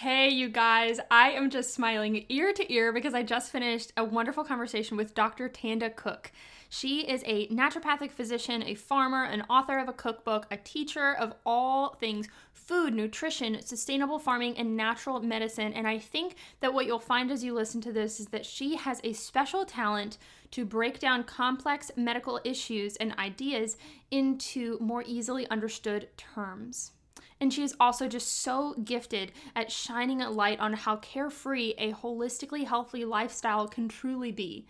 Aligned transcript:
Hey, 0.00 0.28
you 0.28 0.48
guys, 0.48 1.00
I 1.10 1.30
am 1.32 1.50
just 1.50 1.74
smiling 1.74 2.24
ear 2.28 2.52
to 2.52 2.72
ear 2.72 2.92
because 2.92 3.14
I 3.14 3.24
just 3.24 3.50
finished 3.50 3.92
a 3.96 4.04
wonderful 4.04 4.44
conversation 4.44 4.96
with 4.96 5.12
Dr. 5.12 5.48
Tanda 5.48 5.90
Cook. 5.90 6.30
She 6.68 7.00
is 7.00 7.24
a 7.26 7.48
naturopathic 7.48 8.12
physician, 8.12 8.62
a 8.62 8.76
farmer, 8.76 9.24
an 9.24 9.42
author 9.50 9.76
of 9.76 9.88
a 9.88 9.92
cookbook, 9.92 10.46
a 10.52 10.56
teacher 10.56 11.16
of 11.18 11.34
all 11.44 11.96
things 11.96 12.28
food, 12.52 12.94
nutrition, 12.94 13.60
sustainable 13.60 14.20
farming, 14.20 14.56
and 14.56 14.76
natural 14.76 15.18
medicine. 15.18 15.72
And 15.72 15.88
I 15.88 15.98
think 15.98 16.36
that 16.60 16.72
what 16.72 16.86
you'll 16.86 17.00
find 17.00 17.32
as 17.32 17.42
you 17.42 17.52
listen 17.52 17.80
to 17.80 17.92
this 17.92 18.20
is 18.20 18.28
that 18.28 18.46
she 18.46 18.76
has 18.76 19.00
a 19.02 19.14
special 19.14 19.64
talent 19.64 20.16
to 20.52 20.64
break 20.64 21.00
down 21.00 21.24
complex 21.24 21.90
medical 21.96 22.38
issues 22.44 22.94
and 22.98 23.18
ideas 23.18 23.76
into 24.12 24.78
more 24.78 25.02
easily 25.08 25.50
understood 25.50 26.06
terms. 26.16 26.92
And 27.40 27.52
she 27.52 27.62
is 27.62 27.76
also 27.78 28.08
just 28.08 28.42
so 28.42 28.74
gifted 28.84 29.32
at 29.54 29.70
shining 29.70 30.22
a 30.22 30.30
light 30.30 30.60
on 30.60 30.72
how 30.72 30.96
carefree 30.96 31.74
a 31.78 31.92
holistically 31.92 32.66
healthy 32.66 33.04
lifestyle 33.04 33.68
can 33.68 33.88
truly 33.88 34.32
be. 34.32 34.66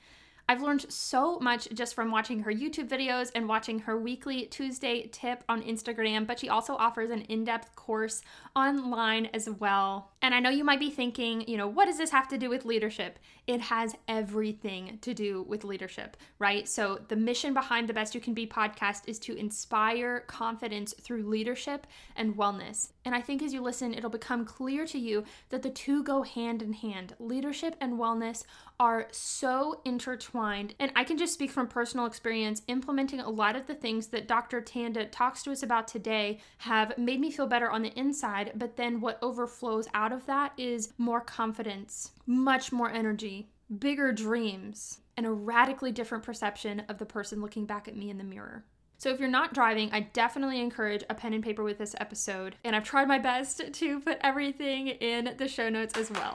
I've 0.51 0.63
learned 0.63 0.91
so 0.91 1.39
much 1.41 1.69
just 1.75 1.95
from 1.95 2.11
watching 2.11 2.41
her 2.41 2.53
YouTube 2.53 2.89
videos 2.89 3.31
and 3.35 3.47
watching 3.47 3.81
her 3.81 3.99
weekly 3.99 4.47
Tuesday 4.47 5.07
tip 5.13 5.45
on 5.47 5.63
Instagram, 5.63 6.27
but 6.27 6.41
she 6.41 6.49
also 6.49 6.75
offers 6.77 7.11
an 7.11 7.21
in 7.23 7.45
depth 7.45 7.77
course 7.77 8.23
online 8.57 9.27
as 9.35 9.51
well. 9.51 10.11
And 10.21 10.35
I 10.35 10.41
know 10.41 10.51
you 10.51 10.65
might 10.65 10.81
be 10.81 10.91
thinking, 10.91 11.45
you 11.47 11.57
know, 11.57 11.69
what 11.69 11.87
does 11.87 11.99
this 11.99 12.11
have 12.11 12.29
to 12.29 12.39
do 12.39 12.51
with 12.51 12.65
leadership? 12.65 13.19
It 13.47 13.61
has 13.61 13.95
everything 14.09 14.99
to 15.03 15.15
do 15.15 15.45
with 15.49 15.65
leadership, 15.65 16.17
right? 16.39 16.69
So, 16.69 17.01
the 17.09 17.17
mission 17.17 17.55
behind 17.55 17.89
the 17.89 17.95
Best 17.95 18.15
You 18.15 18.21
Can 18.21 18.35
Be 18.35 18.47
podcast 18.47 19.03
is 19.07 19.19
to 19.21 19.37
inspire 19.37 20.21
confidence 20.21 20.93
through 21.01 21.29
leadership 21.29 21.87
and 22.17 22.37
wellness. 22.37 22.91
And 23.05 23.15
I 23.15 23.21
think 23.21 23.43
as 23.43 23.55
you 23.55 23.63
listen, 23.63 23.95
it'll 23.95 24.11
become 24.11 24.45
clear 24.45 24.85
to 24.87 24.99
you 24.99 25.25
that 25.49 25.63
the 25.63 25.71
two 25.71 26.03
go 26.03 26.23
hand 26.23 26.63
in 26.63 26.75
hand. 26.75 27.15
Leadership 27.19 27.75
and 27.81 27.95
wellness 27.95 28.45
are 28.81 29.09
so 29.11 29.81
intertwined. 29.85 30.75
And 30.79 30.93
I 30.95 31.05
can 31.05 31.17
just 31.17 31.33
speak 31.33 31.51
from 31.51 31.69
personal 31.69 32.07
experience, 32.07 32.63
implementing 32.69 33.21
a 33.21 33.31
lot 33.31 33.57
of 33.57 33.67
the 33.67 33.75
things 33.75 34.09
that 34.09 34.29
Dr. 34.29 34.61
Tanda 34.61 35.07
talks 35.07 35.43
to 35.45 35.53
us 35.53 35.63
about 35.63 35.89
today 35.89 36.39
have 36.59 36.97
made 36.99 37.19
me 37.19 37.31
feel 37.31 37.47
better 37.47 37.71
on 37.71 37.83
the 37.83 37.99
inside. 37.99 38.53
But 38.55 38.77
then 38.77 39.01
what 39.01 39.19
overflows 39.23 39.89
out 39.95 40.08
of 40.13 40.27
that 40.27 40.53
is 40.57 40.93
more 40.99 41.21
confidence, 41.21 42.13
much 42.27 42.73
more 42.73 42.91
energy, 42.91 43.51
bigger 43.79 44.13
dreams, 44.13 45.01
and 45.17 45.27
a 45.27 45.31
radically 45.31 45.93
different 45.93 46.25
perception 46.25 46.83
of 46.89 46.99
the 46.99 47.07
person 47.07 47.41
looking 47.41 47.67
back 47.67 47.89
at 47.89 47.97
me 47.97 48.11
in 48.11 48.19
the 48.19 48.25
mirror. 48.25 48.65
So 48.99 49.11
if 49.11 49.21
you're 49.21 49.29
not 49.29 49.55
driving, 49.55 49.91
I 49.93 50.01
definitely 50.01 50.61
encourage 50.61 51.05
a 51.09 51.15
pen 51.15 51.33
and 51.33 51.43
paper 51.43 51.63
with 51.63 51.79
this 51.79 51.95
episode. 52.01 52.57
And 52.65 52.75
I've 52.75 52.85
tried 52.85 53.07
my 53.07 53.19
best 53.19 53.73
to 53.73 54.01
put 54.01 54.19
everything 54.23 54.89
in 54.89 55.35
the 55.39 55.47
show 55.47 55.69
notes 55.69 55.97
as 55.97 56.11
well. 56.11 56.35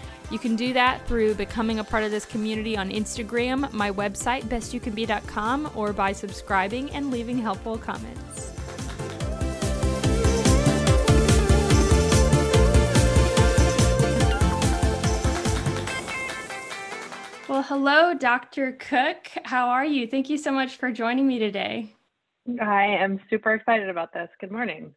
You 0.31 0.39
can 0.39 0.55
do 0.55 0.71
that 0.71 1.05
through 1.07 1.35
becoming 1.35 1.79
a 1.79 1.83
part 1.83 2.05
of 2.05 2.11
this 2.11 2.25
community 2.25 2.77
on 2.77 2.89
Instagram, 2.89 3.69
my 3.73 3.91
website, 3.91 4.43
bestyoucanbe.com, 4.43 5.71
or 5.75 5.91
by 5.91 6.13
subscribing 6.13 6.89
and 6.91 7.11
leaving 7.11 7.37
helpful 7.37 7.77
comments. 7.77 8.53
Well, 17.49 17.63
hello, 17.63 18.13
Dr. 18.13 18.71
Cook. 18.71 19.27
How 19.43 19.67
are 19.67 19.83
you? 19.83 20.07
Thank 20.07 20.29
you 20.29 20.37
so 20.37 20.53
much 20.53 20.77
for 20.77 20.93
joining 20.93 21.27
me 21.27 21.39
today. 21.39 21.93
I 22.61 22.85
am 22.85 23.19
super 23.29 23.53
excited 23.53 23.89
about 23.89 24.13
this. 24.13 24.29
Good 24.39 24.51
morning. 24.51 24.95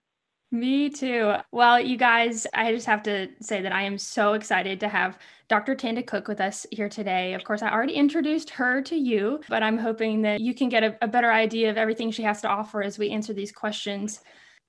Me 0.55 0.89
too. 0.89 1.35
Well, 1.51 1.81
you 1.81 1.97
guys, 1.97 2.47
I 2.55 2.71
just 2.71 2.87
have 2.87 3.03
to 3.03 3.27
say 3.41 3.61
that 3.63 3.73
I 3.73 3.83
am 3.83 3.99
so 3.99 4.35
excited 4.35 4.79
to 4.79 4.89
have 4.89 5.19
Dr. 5.49 5.75
Tanda 5.75 6.01
Cook 6.01 6.29
with 6.29 6.41
us 6.41 6.65
here 6.71 6.89
today. 6.89 7.35
Of 7.35 7.43
course, 7.43 7.61
I 7.61 7.73
already 7.73 7.95
introduced 7.95 8.51
her 8.51 8.81
to 8.83 8.95
you, 8.95 9.41
but 9.49 9.65
I'm 9.65 9.79
hoping 9.79 10.23
that 10.23 10.41
you 10.41 10.55
can 10.55 10.69
get 10.69 10.85
a, 10.85 10.97
a 11.03 11.09
better 11.09 11.33
idea 11.33 11.71
of 11.71 11.77
everything 11.77 12.13
she 12.13 12.23
has 12.23 12.41
to 12.43 12.49
offer 12.49 12.85
as 12.85 13.01
we 13.01 13.11
answer 13.11 13.33
these 13.33 13.51
questions. 13.51 14.21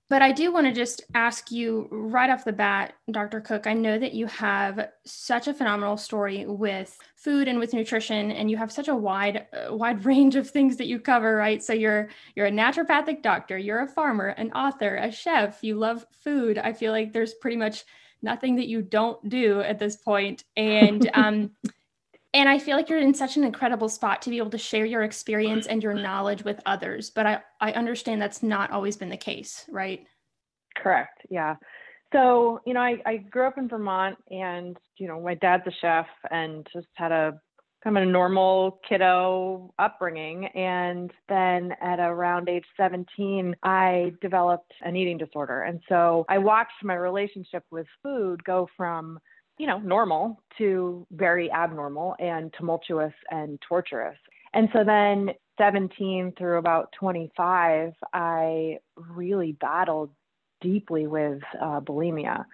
But 0.07 0.21
I 0.21 0.31
do 0.31 0.53
want 0.53 0.67
to 0.67 0.71
just 0.71 1.01
ask 1.15 1.49
you 1.51 1.87
right 1.89 2.29
off 2.29 2.45
the 2.45 2.53
bat, 2.53 2.93
Dr. 3.11 3.41
Cook. 3.41 3.65
I 3.65 3.73
know 3.73 3.97
that 3.97 4.13
you 4.13 4.27
have 4.27 4.89
such 5.03 5.47
a 5.47 5.53
phenomenal 5.53 5.97
story 5.97 6.45
with 6.45 6.95
food 7.15 7.47
and 7.47 7.57
with 7.57 7.73
nutrition, 7.73 8.31
and 8.31 8.51
you 8.51 8.57
have 8.57 8.71
such 8.71 8.87
a 8.87 8.95
wide, 8.95 9.47
uh, 9.51 9.75
wide 9.75 10.05
range 10.13 10.35
of 10.35 10.47
things 10.47 10.77
that 10.77 10.85
you 10.85 10.99
cover, 10.99 11.35
right? 11.35 11.63
So 11.63 11.73
you're 11.73 12.09
you're 12.35 12.45
a 12.45 12.51
naturopathic 12.51 13.23
doctor, 13.23 13.57
you're 13.57 13.81
a 13.81 13.87
farmer, 13.87 14.27
an 14.27 14.51
author, 14.51 14.95
a 14.95 15.11
chef. 15.11 15.63
You 15.63 15.75
love 15.75 16.05
food. 16.23 16.59
I 16.59 16.73
feel 16.73 16.91
like 16.91 17.11
there's 17.11 17.33
pretty 17.33 17.57
much 17.57 17.83
nothing 18.21 18.55
that 18.57 18.67
you 18.67 18.83
don't 18.83 19.27
do 19.27 19.61
at 19.61 19.79
this 19.79 19.95
point, 19.95 20.43
and 20.55 21.09
um, 21.15 21.51
and 22.35 22.49
I 22.49 22.59
feel 22.59 22.75
like 22.75 22.89
you're 22.89 22.99
in 22.99 23.13
such 23.13 23.37
an 23.37 23.45
incredible 23.45 23.87
spot 23.87 24.21
to 24.23 24.29
be 24.29 24.37
able 24.39 24.49
to 24.49 24.57
share 24.57 24.83
your 24.83 25.03
experience 25.03 25.67
and 25.67 25.81
your 25.81 25.93
knowledge 25.93 26.43
with 26.43 26.59
others. 26.65 27.09
But 27.09 27.25
I, 27.25 27.39
I 27.61 27.71
understand 27.71 28.21
that's 28.21 28.43
not 28.43 28.71
always 28.71 28.97
been 28.97 29.07
the 29.07 29.15
case, 29.15 29.63
right? 29.71 30.05
Correct. 30.75 31.25
Yeah. 31.29 31.55
So, 32.11 32.59
you 32.65 32.73
know, 32.73 32.81
I, 32.81 32.97
I 33.05 33.17
grew 33.17 33.47
up 33.47 33.57
in 33.57 33.69
Vermont 33.69 34.17
and, 34.29 34.75
you 34.97 35.07
know, 35.07 35.21
my 35.21 35.35
dad's 35.35 35.65
a 35.65 35.71
chef 35.79 36.07
and 36.29 36.67
just 36.73 36.87
had 36.95 37.13
a 37.13 37.39
kind 37.81 37.97
of 37.97 38.03
a 38.03 38.05
normal 38.05 38.81
kiddo 38.87 39.73
upbringing. 39.79 40.47
And 40.47 41.11
then 41.29 41.71
at 41.81 41.99
around 41.99 42.49
age 42.49 42.65
17, 42.75 43.55
I 43.63 44.11
developed 44.21 44.73
an 44.81 44.97
eating 44.97 45.17
disorder. 45.17 45.61
And 45.61 45.79
so 45.87 46.25
I 46.27 46.39
watched 46.39 46.83
my 46.83 46.95
relationship 46.95 47.63
with 47.71 47.87
food 48.03 48.43
go 48.43 48.67
from 48.75 49.19
you 49.57 49.67
know, 49.67 49.79
normal 49.79 50.41
to 50.57 51.05
very 51.11 51.51
abnormal 51.51 52.15
and 52.19 52.53
tumultuous 52.57 53.13
and 53.31 53.59
torturous. 53.67 54.17
And 54.53 54.69
so 54.73 54.83
then 54.83 55.31
17 55.57 56.33
through 56.37 56.57
about 56.57 56.91
25, 56.99 57.93
I 58.13 58.79
really 58.97 59.53
battled 59.53 60.11
deeply 60.61 61.07
with 61.07 61.41
uh, 61.61 61.79
bulimia. 61.79 62.45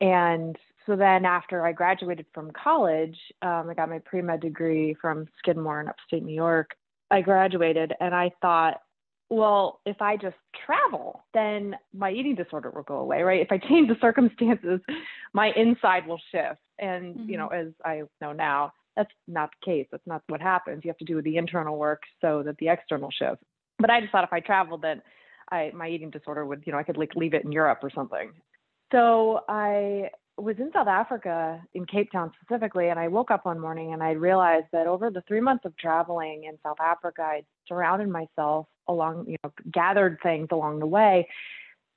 And 0.00 0.56
so 0.84 0.94
then 0.94 1.24
after 1.24 1.66
I 1.66 1.72
graduated 1.72 2.26
from 2.32 2.50
college, 2.52 3.18
um, 3.42 3.68
I 3.70 3.74
got 3.74 3.88
my 3.88 3.98
pre-med 4.00 4.40
degree 4.40 4.94
from 5.00 5.26
Skidmore 5.38 5.80
in 5.80 5.88
upstate 5.88 6.22
New 6.22 6.34
York. 6.34 6.76
I 7.10 7.22
graduated 7.22 7.92
and 8.00 8.14
I 8.14 8.30
thought, 8.40 8.80
well, 9.28 9.80
if 9.84 10.00
I 10.00 10.16
just 10.16 10.36
travel, 10.64 11.24
then 11.34 11.74
my 11.92 12.10
eating 12.10 12.34
disorder 12.34 12.70
will 12.70 12.84
go 12.84 12.96
away, 12.96 13.22
right? 13.22 13.40
If 13.40 13.50
I 13.50 13.58
change 13.58 13.88
the 13.88 13.96
circumstances, 14.00 14.80
my 15.32 15.52
inside 15.56 16.06
will 16.06 16.20
shift. 16.30 16.60
And, 16.78 17.16
mm-hmm. 17.16 17.30
you 17.30 17.36
know, 17.36 17.48
as 17.48 17.68
I 17.84 18.02
know 18.20 18.32
now, 18.32 18.72
that's 18.96 19.10
not 19.26 19.50
the 19.60 19.72
case. 19.72 19.86
That's 19.90 20.06
not 20.06 20.22
what 20.28 20.40
happens. 20.40 20.84
You 20.84 20.90
have 20.90 20.98
to 20.98 21.04
do 21.04 21.20
the 21.22 21.36
internal 21.36 21.76
work 21.76 22.02
so 22.20 22.42
that 22.44 22.56
the 22.58 22.68
external 22.68 23.10
shifts. 23.10 23.44
But 23.78 23.90
I 23.90 24.00
just 24.00 24.12
thought 24.12 24.24
if 24.24 24.32
I 24.32 24.40
traveled, 24.40 24.82
then 24.82 25.02
I, 25.50 25.70
my 25.74 25.88
eating 25.88 26.10
disorder 26.10 26.46
would, 26.46 26.62
you 26.64 26.72
know, 26.72 26.78
I 26.78 26.82
could 26.82 26.96
like 26.96 27.14
leave 27.14 27.34
it 27.34 27.44
in 27.44 27.52
Europe 27.52 27.80
or 27.82 27.90
something. 27.90 28.32
So 28.92 29.40
I 29.48 30.10
was 30.38 30.56
in 30.58 30.70
South 30.72 30.86
Africa, 30.86 31.62
in 31.74 31.84
Cape 31.86 32.10
Town 32.12 32.30
specifically, 32.40 32.88
and 32.88 32.98
I 32.98 33.08
woke 33.08 33.30
up 33.30 33.46
one 33.46 33.58
morning 33.58 33.92
and 33.92 34.02
I 34.02 34.12
realized 34.12 34.66
that 34.72 34.86
over 34.86 35.10
the 35.10 35.22
three 35.22 35.40
months 35.40 35.64
of 35.64 35.76
traveling 35.76 36.44
in 36.44 36.58
South 36.62 36.80
Africa, 36.80 37.22
I 37.22 37.42
surrounded 37.68 38.08
myself 38.08 38.66
along, 38.88 39.26
you 39.28 39.36
know, 39.44 39.52
gathered 39.72 40.18
things 40.22 40.48
along 40.50 40.78
the 40.78 40.86
way, 40.86 41.28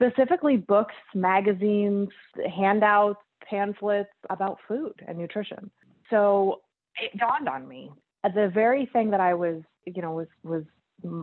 specifically 0.00 0.56
books, 0.56 0.94
magazines, 1.14 2.08
handouts, 2.54 3.20
pamphlets 3.48 4.10
about 4.28 4.58
food 4.68 4.94
and 5.06 5.18
nutrition. 5.18 5.70
So 6.08 6.60
it 6.96 7.16
dawned 7.18 7.48
on 7.48 7.66
me 7.68 7.90
the 8.22 8.50
very 8.52 8.86
thing 8.92 9.10
that 9.10 9.20
I 9.20 9.34
was, 9.34 9.62
you 9.86 10.02
know, 10.02 10.12
was 10.12 10.28
was 10.42 10.64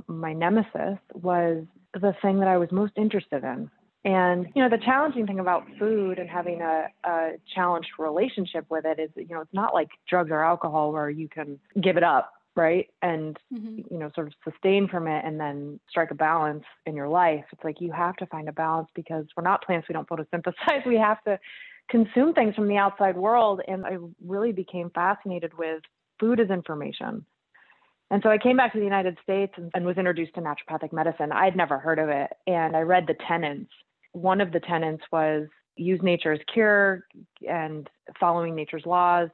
my 0.07 0.33
nemesis 0.33 0.97
was 1.13 1.63
the 1.93 2.13
thing 2.21 2.39
that 2.39 2.47
I 2.47 2.57
was 2.57 2.71
most 2.71 2.93
interested 2.97 3.43
in. 3.43 3.69
And, 4.05 4.47
you 4.55 4.61
know, 4.61 4.69
the 4.69 4.83
challenging 4.83 5.27
thing 5.27 5.39
about 5.39 5.65
food 5.77 6.17
and 6.17 6.29
having 6.29 6.61
a, 6.61 6.87
a 7.03 7.31
challenged 7.53 7.89
relationship 7.99 8.65
with 8.69 8.85
it 8.85 8.99
is, 8.99 9.09
you 9.15 9.35
know, 9.35 9.41
it's 9.41 9.53
not 9.53 9.73
like 9.73 9.89
drugs 10.09 10.31
or 10.31 10.43
alcohol 10.43 10.93
where 10.93 11.09
you 11.09 11.27
can 11.27 11.59
give 11.81 11.97
it 11.97 12.03
up 12.03 12.31
right? 12.57 12.87
And, 13.01 13.37
mm-hmm. 13.53 13.93
you 13.93 13.99
know, 13.99 14.09
sort 14.15 14.27
of 14.27 14.33
sustain 14.43 14.87
from 14.87 15.07
it 15.07 15.23
and 15.23 15.39
then 15.39 15.79
strike 15.89 16.11
a 16.11 16.15
balance 16.15 16.63
in 16.85 16.95
your 16.95 17.07
life. 17.07 17.45
It's 17.51 17.63
like 17.63 17.79
you 17.79 17.91
have 17.91 18.15
to 18.17 18.25
find 18.25 18.49
a 18.49 18.53
balance 18.53 18.89
because 18.95 19.25
we're 19.37 19.43
not 19.43 19.63
plants, 19.63 19.87
we 19.87 19.93
don't 19.93 20.09
photosynthesize. 20.09 20.85
We 20.85 20.97
have 20.97 21.23
to 21.25 21.39
consume 21.89 22.33
things 22.33 22.55
from 22.55 22.67
the 22.67 22.77
outside 22.77 23.15
world. 23.15 23.61
And 23.67 23.85
I 23.85 23.97
really 24.25 24.51
became 24.51 24.89
fascinated 24.89 25.57
with 25.57 25.81
food 26.19 26.39
as 26.39 26.49
information. 26.49 27.25
And 28.09 28.23
so 28.23 28.29
I 28.29 28.37
came 28.37 28.57
back 28.57 28.71
to 28.73 28.79
the 28.79 28.85
United 28.85 29.17
States 29.21 29.53
and, 29.57 29.69
and 29.73 29.85
was 29.85 29.97
introduced 29.97 30.33
to 30.35 30.41
naturopathic 30.41 30.93
medicine. 30.93 31.31
I'd 31.31 31.57
never 31.57 31.77
heard 31.77 31.99
of 31.99 32.09
it. 32.09 32.31
And 32.47 32.75
I 32.75 32.81
read 32.81 33.05
the 33.05 33.15
tenets. 33.27 33.69
One 34.13 34.41
of 34.41 34.51
the 34.51 34.61
tenets 34.61 35.03
was 35.11 35.47
use 35.75 35.99
nature 36.01 36.33
as 36.33 36.39
cure 36.51 37.05
and 37.47 37.89
following 38.19 38.55
nature's 38.55 38.85
laws. 38.85 39.29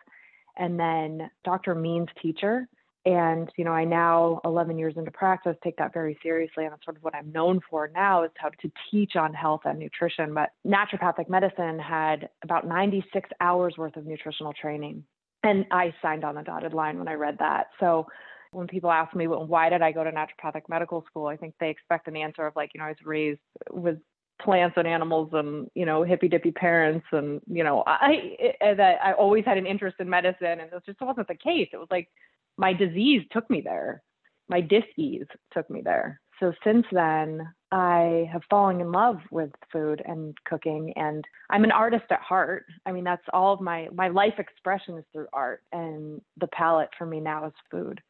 And 0.58 0.80
then 0.80 1.30
Dr. 1.44 1.76
Means 1.76 2.10
teacher. 2.22 2.68
And, 3.06 3.52
you 3.58 3.66
know, 3.66 3.72
I 3.72 3.84
now, 3.84 4.40
11 4.46 4.78
years 4.78 4.94
into 4.96 5.12
practice, 5.12 5.58
take 5.62 5.76
that 5.78 5.94
very 5.94 6.18
seriously. 6.24 6.64
And 6.64 6.72
that's 6.72 6.86
sort 6.86 6.96
of 6.96 7.04
what 7.04 7.14
I'm 7.14 7.32
known 7.34 7.60
for 7.70 7.90
now 7.94 8.24
is 8.24 8.32
how 8.38 8.50
to 8.50 8.72
teach 8.90 9.18
on 9.18 9.34
health 9.34 9.62
and 9.66 9.78
nutrition. 9.78 10.34
But 10.34 10.52
naturopathic 10.66 11.28
medicine 11.30 11.80
had 11.80 12.30
about 12.44 12.66
96 12.66 13.30
hours 13.42 13.76
worth 13.78 13.98
of 13.98 14.06
nutritional 14.06 14.54
training. 14.54 15.04
And 15.44 15.66
I 15.72 15.94
signed 16.02 16.24
on 16.24 16.36
the 16.36 16.44
dotted 16.44 16.74
line 16.74 16.98
when 16.98 17.10
I 17.10 17.14
read 17.14 17.38
that. 17.40 17.68
So 17.78 18.08
when 18.52 18.68
people 18.68 18.90
ask 18.90 19.14
me, 19.14 19.28
well, 19.28 19.46
why 19.46 19.68
did 19.70 19.82
I 19.82 19.92
go 19.92 20.06
to 20.06 20.12
naturopathic 20.12 20.70
medical 20.70 21.04
school? 21.10 21.28
I 21.28 21.36
think 21.36 21.56
they 21.60 21.70
expect 21.70 22.08
an 22.08 22.16
answer 22.16 22.48
of 22.48 22.56
like, 22.56 22.72
you 22.74 22.80
know, 22.80 22.86
I 22.86 22.90
was 22.90 22.98
raised 23.04 23.42
with 23.70 23.98
plants 24.42 24.76
and 24.78 24.88
animals 24.88 25.30
and 25.32 25.70
you 25.76 25.86
know 25.86 26.04
hippy 26.04 26.28
dippy 26.28 26.52
parents 26.52 27.06
and 27.12 27.40
you 27.48 27.64
know 27.64 27.84
I 27.86 28.36
that 28.60 28.98
I 29.02 29.14
always 29.14 29.46
had 29.46 29.58
an 29.58 29.66
interest 29.66 29.98
in 30.00 30.10
medicine 30.10 30.60
and 30.60 30.62
it 30.62 30.84
just 30.86 31.00
wasn't 31.00 31.28
the 31.28 31.36
case. 31.36 31.70
It 31.72 31.78
was 31.78 31.88
like 31.92 32.10
my 32.58 32.74
disease 32.74 33.24
took 33.32 33.50
me 33.50 33.62
there, 33.62 34.04
my 34.50 34.62
disease 34.62 35.26
took 35.54 35.70
me 35.70 35.82
there. 35.84 36.20
So 36.40 36.52
since 36.64 36.86
then, 36.92 37.48
I 37.72 38.30
have 38.32 38.42
fallen 38.50 38.82
in 38.82 38.92
love 38.92 39.18
with 39.32 39.52
food 39.72 40.02
and 40.06 40.36
cooking, 40.46 40.94
and 40.96 41.24
I'm 41.50 41.64
an 41.64 41.72
artist 41.72 42.06
at 42.10 42.20
heart. 42.22 42.66
I 42.86 42.92
mean, 42.92 43.04
that's 43.04 43.24
all 43.32 43.54
of 43.54 43.62
my 43.62 43.88
my 43.94 44.10
life 44.10 44.34
expression 44.38 44.98
is 44.98 45.06
through 45.14 45.28
art, 45.32 45.64
and 45.72 46.22
the 46.38 46.48
palette 46.48 46.90
for 46.98 47.06
me 47.06 47.20
now 47.20 47.46
is 47.48 47.54
food. 47.72 48.02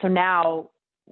So 0.00 0.08
now 0.08 0.70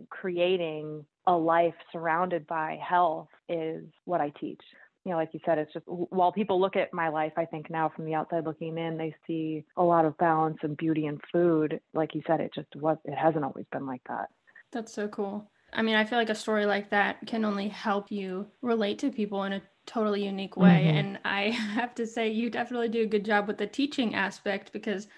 creating 0.08 1.04
a 1.26 1.32
life 1.32 1.74
surrounded 1.92 2.46
by 2.46 2.78
health 2.86 3.28
is 3.48 3.84
what 4.04 4.20
I 4.20 4.32
teach. 4.40 4.62
You 5.04 5.12
know, 5.12 5.16
like 5.16 5.30
you 5.32 5.40
said, 5.46 5.58
it's 5.58 5.72
just 5.72 5.86
while 5.86 6.30
people 6.30 6.60
look 6.60 6.76
at 6.76 6.92
my 6.92 7.08
life, 7.08 7.32
I 7.36 7.46
think 7.46 7.70
now 7.70 7.90
from 7.94 8.04
the 8.04 8.14
outside 8.14 8.44
looking 8.44 8.76
in, 8.76 8.98
they 8.98 9.14
see 9.26 9.64
a 9.76 9.82
lot 9.82 10.04
of 10.04 10.16
balance 10.18 10.58
and 10.62 10.76
beauty 10.76 11.06
in 11.06 11.18
food. 11.32 11.80
Like 11.94 12.14
you 12.14 12.22
said, 12.26 12.40
it 12.40 12.52
just 12.54 12.74
was, 12.76 12.98
it 13.04 13.16
hasn't 13.16 13.44
always 13.44 13.64
been 13.72 13.86
like 13.86 14.02
that. 14.08 14.28
That's 14.72 14.92
so 14.92 15.08
cool. 15.08 15.50
I 15.72 15.82
mean, 15.82 15.96
I 15.96 16.04
feel 16.04 16.18
like 16.18 16.30
a 16.30 16.34
story 16.34 16.66
like 16.66 16.90
that 16.90 17.26
can 17.26 17.44
only 17.44 17.68
help 17.68 18.10
you 18.10 18.46
relate 18.60 18.98
to 19.00 19.10
people 19.10 19.44
in 19.44 19.54
a 19.54 19.62
totally 19.86 20.24
unique 20.24 20.56
way. 20.56 20.86
Mm-hmm. 20.86 20.96
And 20.96 21.18
I 21.24 21.50
have 21.50 21.94
to 21.96 22.06
say, 22.06 22.28
you 22.28 22.50
definitely 22.50 22.88
do 22.88 23.02
a 23.02 23.06
good 23.06 23.24
job 23.24 23.46
with 23.46 23.58
the 23.58 23.66
teaching 23.66 24.14
aspect 24.14 24.72
because 24.72 25.08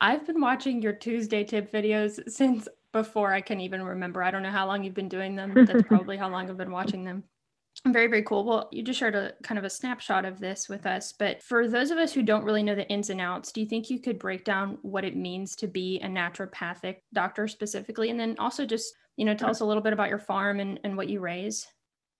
I've 0.00 0.26
been 0.26 0.40
watching 0.40 0.82
your 0.82 0.92
Tuesday 0.92 1.44
tip 1.44 1.72
videos 1.72 2.20
since 2.30 2.68
before 2.92 3.32
I 3.32 3.40
can 3.40 3.60
even 3.60 3.82
remember. 3.82 4.22
I 4.22 4.30
don't 4.30 4.42
know 4.42 4.50
how 4.50 4.66
long 4.66 4.84
you've 4.84 4.94
been 4.94 5.08
doing 5.08 5.36
them. 5.36 5.52
That's 5.54 5.82
probably 5.88 6.16
how 6.16 6.28
long 6.28 6.48
I've 6.48 6.56
been 6.56 6.70
watching 6.70 7.04
them. 7.04 7.24
Very, 7.84 8.06
very 8.08 8.22
cool. 8.22 8.44
Well, 8.44 8.68
you 8.72 8.82
just 8.82 8.98
shared 8.98 9.14
a 9.14 9.32
kind 9.42 9.58
of 9.58 9.64
a 9.64 9.70
snapshot 9.70 10.24
of 10.24 10.40
this 10.40 10.68
with 10.68 10.86
us. 10.86 11.12
But 11.12 11.42
for 11.42 11.68
those 11.68 11.90
of 11.90 11.98
us 11.98 12.12
who 12.12 12.22
don't 12.22 12.44
really 12.44 12.62
know 12.62 12.74
the 12.74 12.88
ins 12.88 13.10
and 13.10 13.20
outs, 13.20 13.52
do 13.52 13.60
you 13.60 13.66
think 13.66 13.90
you 13.90 14.00
could 14.00 14.18
break 14.18 14.44
down 14.44 14.78
what 14.82 15.04
it 15.04 15.16
means 15.16 15.54
to 15.56 15.68
be 15.68 16.00
a 16.00 16.08
naturopathic 16.08 16.96
doctor 17.12 17.46
specifically? 17.46 18.10
And 18.10 18.18
then 18.18 18.34
also 18.38 18.66
just, 18.66 18.92
you 19.16 19.24
know, 19.24 19.34
tell 19.34 19.50
us 19.50 19.60
a 19.60 19.64
little 19.64 19.82
bit 19.82 19.92
about 19.92 20.08
your 20.08 20.18
farm 20.18 20.58
and, 20.58 20.80
and 20.84 20.96
what 20.96 21.08
you 21.08 21.20
raise. 21.20 21.66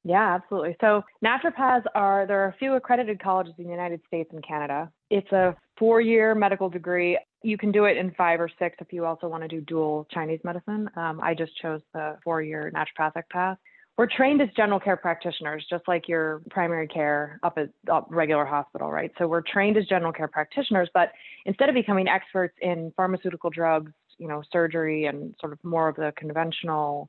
Yeah, 0.04 0.36
absolutely. 0.36 0.76
So 0.80 1.02
naturopaths 1.24 1.84
are, 1.96 2.26
there 2.26 2.44
are 2.44 2.48
a 2.48 2.56
few 2.58 2.74
accredited 2.74 3.20
colleges 3.20 3.54
in 3.58 3.64
the 3.64 3.70
United 3.70 4.00
States 4.06 4.30
and 4.32 4.46
Canada. 4.46 4.88
It's 5.10 5.30
a 5.32 5.56
four 5.76 6.00
year 6.00 6.34
medical 6.36 6.70
degree. 6.70 7.18
You 7.42 7.58
can 7.58 7.72
do 7.72 7.86
it 7.86 7.96
in 7.96 8.12
five 8.12 8.40
or 8.40 8.48
six 8.58 8.76
if 8.80 8.92
you 8.92 9.04
also 9.04 9.26
want 9.26 9.42
to 9.42 9.48
do 9.48 9.60
dual 9.60 10.06
Chinese 10.12 10.40
medicine. 10.44 10.88
Um, 10.94 11.20
I 11.20 11.34
just 11.34 11.56
chose 11.56 11.80
the 11.92 12.18
four 12.22 12.40
year 12.40 12.72
naturopathic 12.72 13.24
path. 13.32 13.58
We're 13.96 14.08
trained 14.14 14.42
as 14.42 14.48
general 14.54 14.78
care 14.78 14.96
practitioners, 14.96 15.64
just 15.70 15.88
like 15.88 16.06
your 16.06 16.42
primary 16.50 16.86
care 16.86 17.40
up 17.42 17.56
at 17.56 17.70
up 17.90 18.06
regular 18.10 18.44
hospital, 18.44 18.90
right? 18.90 19.10
So 19.18 19.26
we're 19.26 19.40
trained 19.40 19.78
as 19.78 19.86
general 19.86 20.12
care 20.12 20.28
practitioners, 20.28 20.90
but 20.92 21.12
instead 21.46 21.70
of 21.70 21.74
becoming 21.74 22.06
experts 22.06 22.54
in 22.60 22.92
pharmaceutical 22.94 23.48
drugs, 23.48 23.92
you 24.18 24.28
know, 24.28 24.42
surgery 24.52 25.06
and 25.06 25.34
sort 25.40 25.52
of 25.52 25.58
more 25.64 25.88
of 25.88 25.96
the 25.96 26.12
conventional 26.16 27.08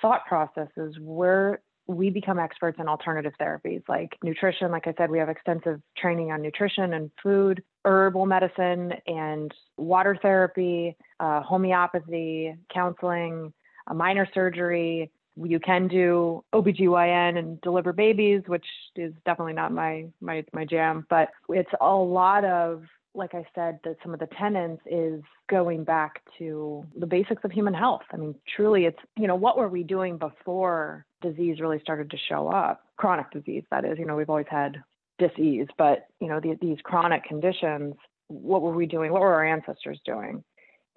thought 0.00 0.26
processes, 0.26 0.96
we're 1.00 1.58
we 1.88 2.10
become 2.10 2.38
experts 2.38 2.78
in 2.78 2.86
alternative 2.86 3.32
therapies 3.40 3.82
like 3.88 4.10
nutrition. 4.22 4.70
Like 4.70 4.86
I 4.86 4.94
said, 4.98 5.10
we 5.10 5.18
have 5.18 5.30
extensive 5.30 5.80
training 5.96 6.30
on 6.30 6.42
nutrition 6.42 6.92
and 6.92 7.10
food, 7.22 7.62
herbal 7.86 8.26
medicine, 8.26 8.92
and 9.06 9.52
water 9.78 10.16
therapy, 10.20 10.96
uh, 11.18 11.40
homeopathy, 11.40 12.54
counseling, 12.72 13.54
minor 13.92 14.28
surgery. 14.34 15.10
You 15.44 15.60
can 15.60 15.88
do 15.88 16.44
OBGYN 16.54 17.38
and 17.38 17.60
deliver 17.60 17.92
babies, 17.92 18.42
which 18.46 18.66
is 18.96 19.12
definitely 19.24 19.52
not 19.52 19.72
my 19.72 20.06
my 20.20 20.44
my 20.52 20.64
jam, 20.64 21.06
but 21.08 21.28
it's 21.48 21.70
a 21.80 21.94
lot 21.94 22.44
of 22.44 22.84
like 23.14 23.34
I 23.34 23.44
said, 23.54 23.80
that 23.84 23.96
some 24.02 24.14
of 24.14 24.20
the 24.20 24.28
tenants 24.38 24.82
is 24.86 25.22
going 25.50 25.84
back 25.84 26.22
to 26.38 26.84
the 26.96 27.06
basics 27.06 27.42
of 27.44 27.50
human 27.50 27.74
health. 27.74 28.02
I 28.12 28.16
mean, 28.16 28.34
truly, 28.56 28.84
it's, 28.84 28.98
you 29.16 29.26
know, 29.26 29.34
what 29.34 29.58
were 29.58 29.68
we 29.68 29.82
doing 29.82 30.18
before 30.18 31.04
disease 31.20 31.60
really 31.60 31.80
started 31.80 32.10
to 32.10 32.16
show 32.28 32.48
up? 32.48 32.84
Chronic 32.96 33.30
disease, 33.32 33.64
that 33.70 33.84
is, 33.84 33.98
you 33.98 34.06
know, 34.06 34.14
we've 34.14 34.30
always 34.30 34.46
had 34.48 34.82
disease, 35.18 35.66
but, 35.76 36.06
you 36.20 36.28
know, 36.28 36.38
the, 36.38 36.56
these 36.62 36.78
chronic 36.84 37.24
conditions, 37.24 37.94
what 38.28 38.62
were 38.62 38.72
we 38.72 38.86
doing? 38.86 39.10
What 39.10 39.22
were 39.22 39.34
our 39.34 39.44
ancestors 39.44 40.00
doing? 40.04 40.44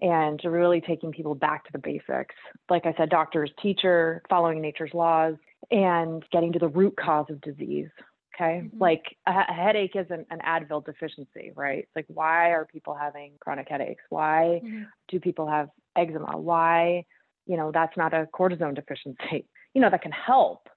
And 0.02 0.42
really 0.44 0.82
taking 0.82 1.12
people 1.12 1.36
back 1.36 1.64
to 1.66 1.72
the 1.72 1.78
basics. 1.78 2.34
Like 2.70 2.88
I 2.88 2.94
said, 2.98 3.10
doctors, 3.10 3.52
teacher, 3.62 4.24
following 4.30 4.60
nature's 4.60 4.92
laws, 4.96 5.36
and 5.70 6.24
getting 6.32 6.52
to 6.54 6.60
the 6.60 6.68
root 6.68 6.96
cause 6.98 7.28
of 7.30 7.40
disease 7.42 7.90
Okay. 8.36 8.62
Mm-hmm. 8.64 8.78
Like 8.78 9.04
a, 9.28 9.32
a, 9.32 9.54
headache 9.54 9.96
isn't 9.96 10.28
an 10.30 10.40
Advil 10.46 10.84
deficiency, 10.86 11.52
right? 11.56 11.80
It's 11.80 11.96
like, 11.96 12.06
why 12.08 12.52
are 12.52 12.66
people 12.66 12.96
having 12.96 13.34
chronic 13.40 13.68
headaches? 13.70 14.04
Why 14.10 14.62
mm-hmm. 14.64 14.84
do 15.10 15.20
people 15.20 15.48
have 15.48 15.70
eczema? 15.96 16.38
Why, 16.38 17.06
you 17.46 17.58
know, 17.58 17.72
that's 17.72 17.96
not 17.98 18.14
a 18.14 18.28
cortisone 18.34 18.76
deficiency. 18.76 19.48
You 19.74 19.80
know, 19.80 19.90
that 19.90 20.02
can 20.02 20.12
help, 20.12 20.68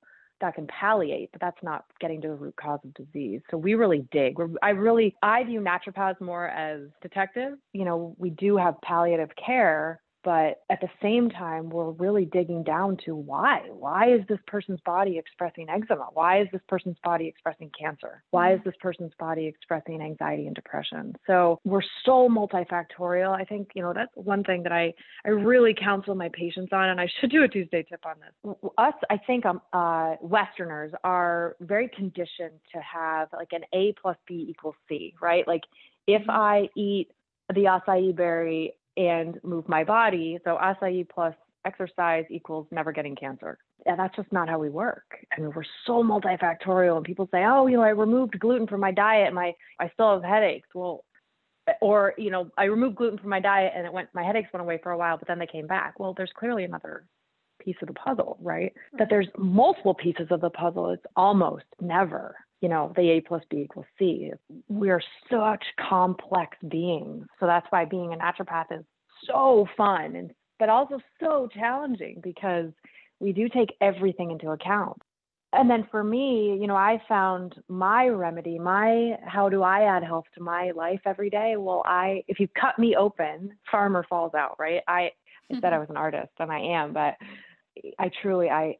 that 0.44 0.54
can 0.54 0.66
palliate, 0.66 1.30
but 1.32 1.40
that's 1.40 1.62
not 1.62 1.86
getting 2.00 2.20
to 2.20 2.28
the 2.28 2.34
root 2.34 2.54
cause 2.56 2.80
of 2.84 2.92
disease. 2.94 3.40
So 3.50 3.56
we 3.56 3.74
really 3.74 4.06
dig. 4.12 4.38
We're, 4.38 4.50
I 4.62 4.70
really, 4.70 5.16
I 5.22 5.42
view 5.44 5.60
naturopaths 5.60 6.20
more 6.20 6.48
as 6.48 6.82
detectives. 7.00 7.56
You 7.72 7.86
know, 7.86 8.14
we 8.18 8.30
do 8.30 8.56
have 8.58 8.74
palliative 8.82 9.30
care, 9.34 10.00
but 10.24 10.62
at 10.70 10.80
the 10.80 10.88
same 11.02 11.28
time 11.28 11.68
we're 11.68 11.90
really 11.90 12.24
digging 12.24 12.62
down 12.64 12.96
to 13.04 13.14
why. 13.14 13.60
Why 13.70 14.12
is 14.12 14.20
this 14.28 14.38
person's 14.46 14.80
body 14.80 15.18
expressing 15.18 15.68
eczema? 15.68 16.08
Why 16.12 16.40
is 16.40 16.48
this 16.52 16.62
person's 16.68 16.96
body 17.04 17.28
expressing 17.28 17.70
cancer? 17.78 18.22
Why 18.30 18.52
is 18.52 18.60
mm-hmm. 18.60 18.70
this 18.70 18.76
person's 18.80 19.12
body 19.18 19.46
expressing 19.46 20.00
anxiety 20.00 20.46
and 20.46 20.54
depression? 20.54 21.14
So 21.26 21.60
we're 21.64 21.82
so 22.04 22.28
multifactorial. 22.28 23.38
I 23.38 23.44
think 23.44 23.68
you 23.74 23.82
know 23.82 23.92
that's 23.94 24.12
one 24.14 24.42
thing 24.44 24.62
that 24.62 24.72
i 24.72 24.92
i 25.24 25.28
really 25.28 25.74
counsel 25.74 26.14
my 26.14 26.30
patients 26.32 26.70
on 26.72 26.88
and 26.88 27.00
i 27.00 27.08
should 27.20 27.30
do 27.30 27.42
a 27.42 27.48
tuesday 27.48 27.82
tip 27.82 28.04
on 28.06 28.14
this. 28.20 28.54
Us 28.78 28.94
i 29.10 29.18
think 29.18 29.44
um, 29.44 29.60
uh, 29.72 30.14
westerners 30.20 30.92
are 31.04 31.56
very 31.60 31.88
conditioned 31.88 32.58
to 32.72 32.80
have 32.80 33.28
like 33.32 33.52
an 33.52 33.62
a 33.74 33.94
plus 34.00 34.16
b 34.26 34.46
equals 34.48 34.76
c 34.88 35.14
right? 35.20 35.46
Like 35.46 35.62
if 36.06 36.22
mm-hmm. 36.22 36.30
i 36.30 36.68
eat 36.76 37.08
the 37.52 37.64
acai 37.64 38.14
berry 38.14 38.72
and 38.96 39.38
move 39.42 39.68
my 39.68 39.84
body. 39.84 40.38
So 40.44 40.56
acai 40.60 41.08
plus 41.08 41.34
exercise 41.64 42.24
equals 42.30 42.66
never 42.70 42.92
getting 42.92 43.16
cancer. 43.16 43.58
And 43.86 43.98
that's 43.98 44.14
just 44.16 44.32
not 44.32 44.48
how 44.48 44.58
we 44.58 44.70
work. 44.70 45.04
I 45.36 45.40
mean, 45.40 45.52
we're 45.54 45.64
so 45.86 46.02
multifactorial 46.02 46.96
and 46.96 47.04
people 47.04 47.28
say, 47.32 47.44
oh, 47.44 47.66
you 47.66 47.76
know, 47.76 47.82
I 47.82 47.90
removed 47.90 48.38
gluten 48.38 48.66
from 48.66 48.80
my 48.80 48.92
diet 48.92 49.26
and 49.26 49.34
my 49.34 49.52
I 49.80 49.90
still 49.94 50.14
have 50.14 50.22
headaches. 50.22 50.68
Well, 50.74 51.04
or, 51.80 52.14
you 52.18 52.30
know, 52.30 52.50
I 52.58 52.64
removed 52.64 52.96
gluten 52.96 53.18
from 53.18 53.30
my 53.30 53.40
diet 53.40 53.72
and 53.74 53.86
it 53.86 53.92
went 53.92 54.08
my 54.14 54.22
headaches 54.22 54.52
went 54.52 54.62
away 54.62 54.78
for 54.82 54.92
a 54.92 54.98
while, 54.98 55.18
but 55.18 55.28
then 55.28 55.38
they 55.38 55.46
came 55.46 55.66
back. 55.66 55.98
Well, 55.98 56.14
there's 56.14 56.32
clearly 56.38 56.64
another 56.64 57.06
piece 57.64 57.76
of 57.80 57.88
the 57.88 57.94
puzzle, 57.94 58.36
right? 58.40 58.72
That 58.98 59.08
there's 59.08 59.28
multiple 59.38 59.94
pieces 59.94 60.28
of 60.30 60.40
the 60.40 60.50
puzzle. 60.50 60.90
It's 60.90 61.06
almost 61.16 61.64
never 61.80 62.36
you 62.64 62.70
know, 62.70 62.94
the 62.96 63.10
A 63.10 63.20
plus 63.20 63.42
B 63.50 63.58
equals 63.58 63.84
C. 63.98 64.32
We 64.68 64.88
are 64.88 65.02
such 65.30 65.62
complex 65.86 66.56
beings. 66.66 67.26
So 67.38 67.44
that's 67.44 67.66
why 67.68 67.84
being 67.84 68.14
a 68.14 68.16
naturopath 68.16 68.72
is 68.72 68.86
so 69.26 69.68
fun 69.76 70.16
and 70.16 70.30
but 70.58 70.70
also 70.70 70.98
so 71.20 71.46
challenging 71.52 72.22
because 72.22 72.70
we 73.20 73.34
do 73.34 73.50
take 73.50 73.74
everything 73.82 74.30
into 74.30 74.48
account. 74.48 74.96
And 75.52 75.68
then 75.68 75.86
for 75.90 76.02
me, 76.02 76.56
you 76.58 76.66
know, 76.66 76.74
I 76.74 77.02
found 77.06 77.54
my 77.68 78.06
remedy, 78.06 78.58
my 78.58 79.18
how 79.26 79.50
do 79.50 79.62
I 79.62 79.82
add 79.82 80.02
health 80.02 80.24
to 80.36 80.42
my 80.42 80.70
life 80.70 81.00
every 81.04 81.28
day? 81.28 81.56
Well, 81.58 81.82
I 81.84 82.24
if 82.28 82.40
you 82.40 82.48
cut 82.58 82.78
me 82.78 82.96
open, 82.96 83.50
farmer 83.70 84.06
falls 84.08 84.32
out, 84.32 84.56
right? 84.58 84.80
I 84.88 85.10
I 85.50 85.60
said 85.60 85.64
I 85.64 85.72
mm-hmm. 85.72 85.80
was 85.80 85.90
an 85.90 85.98
artist, 85.98 86.32
and 86.38 86.50
I 86.50 86.60
am, 86.60 86.94
but 86.94 87.16
I 87.98 88.10
truly, 88.22 88.48
I, 88.48 88.78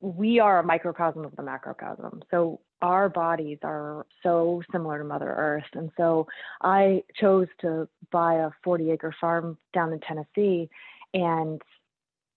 we 0.00 0.40
are 0.40 0.58
a 0.58 0.64
microcosm 0.64 1.26
of 1.26 1.36
the 1.36 1.42
macrocosm. 1.42 2.22
So 2.30 2.60
our 2.82 3.08
bodies 3.08 3.58
are 3.62 4.06
so 4.22 4.62
similar 4.72 4.98
to 4.98 5.04
Mother 5.04 5.32
Earth. 5.36 5.64
And 5.74 5.90
so 5.96 6.26
I 6.62 7.02
chose 7.20 7.48
to 7.60 7.88
buy 8.10 8.34
a 8.34 8.50
40 8.64 8.90
acre 8.90 9.14
farm 9.20 9.58
down 9.72 9.92
in 9.92 10.00
Tennessee 10.00 10.68
and 11.14 11.60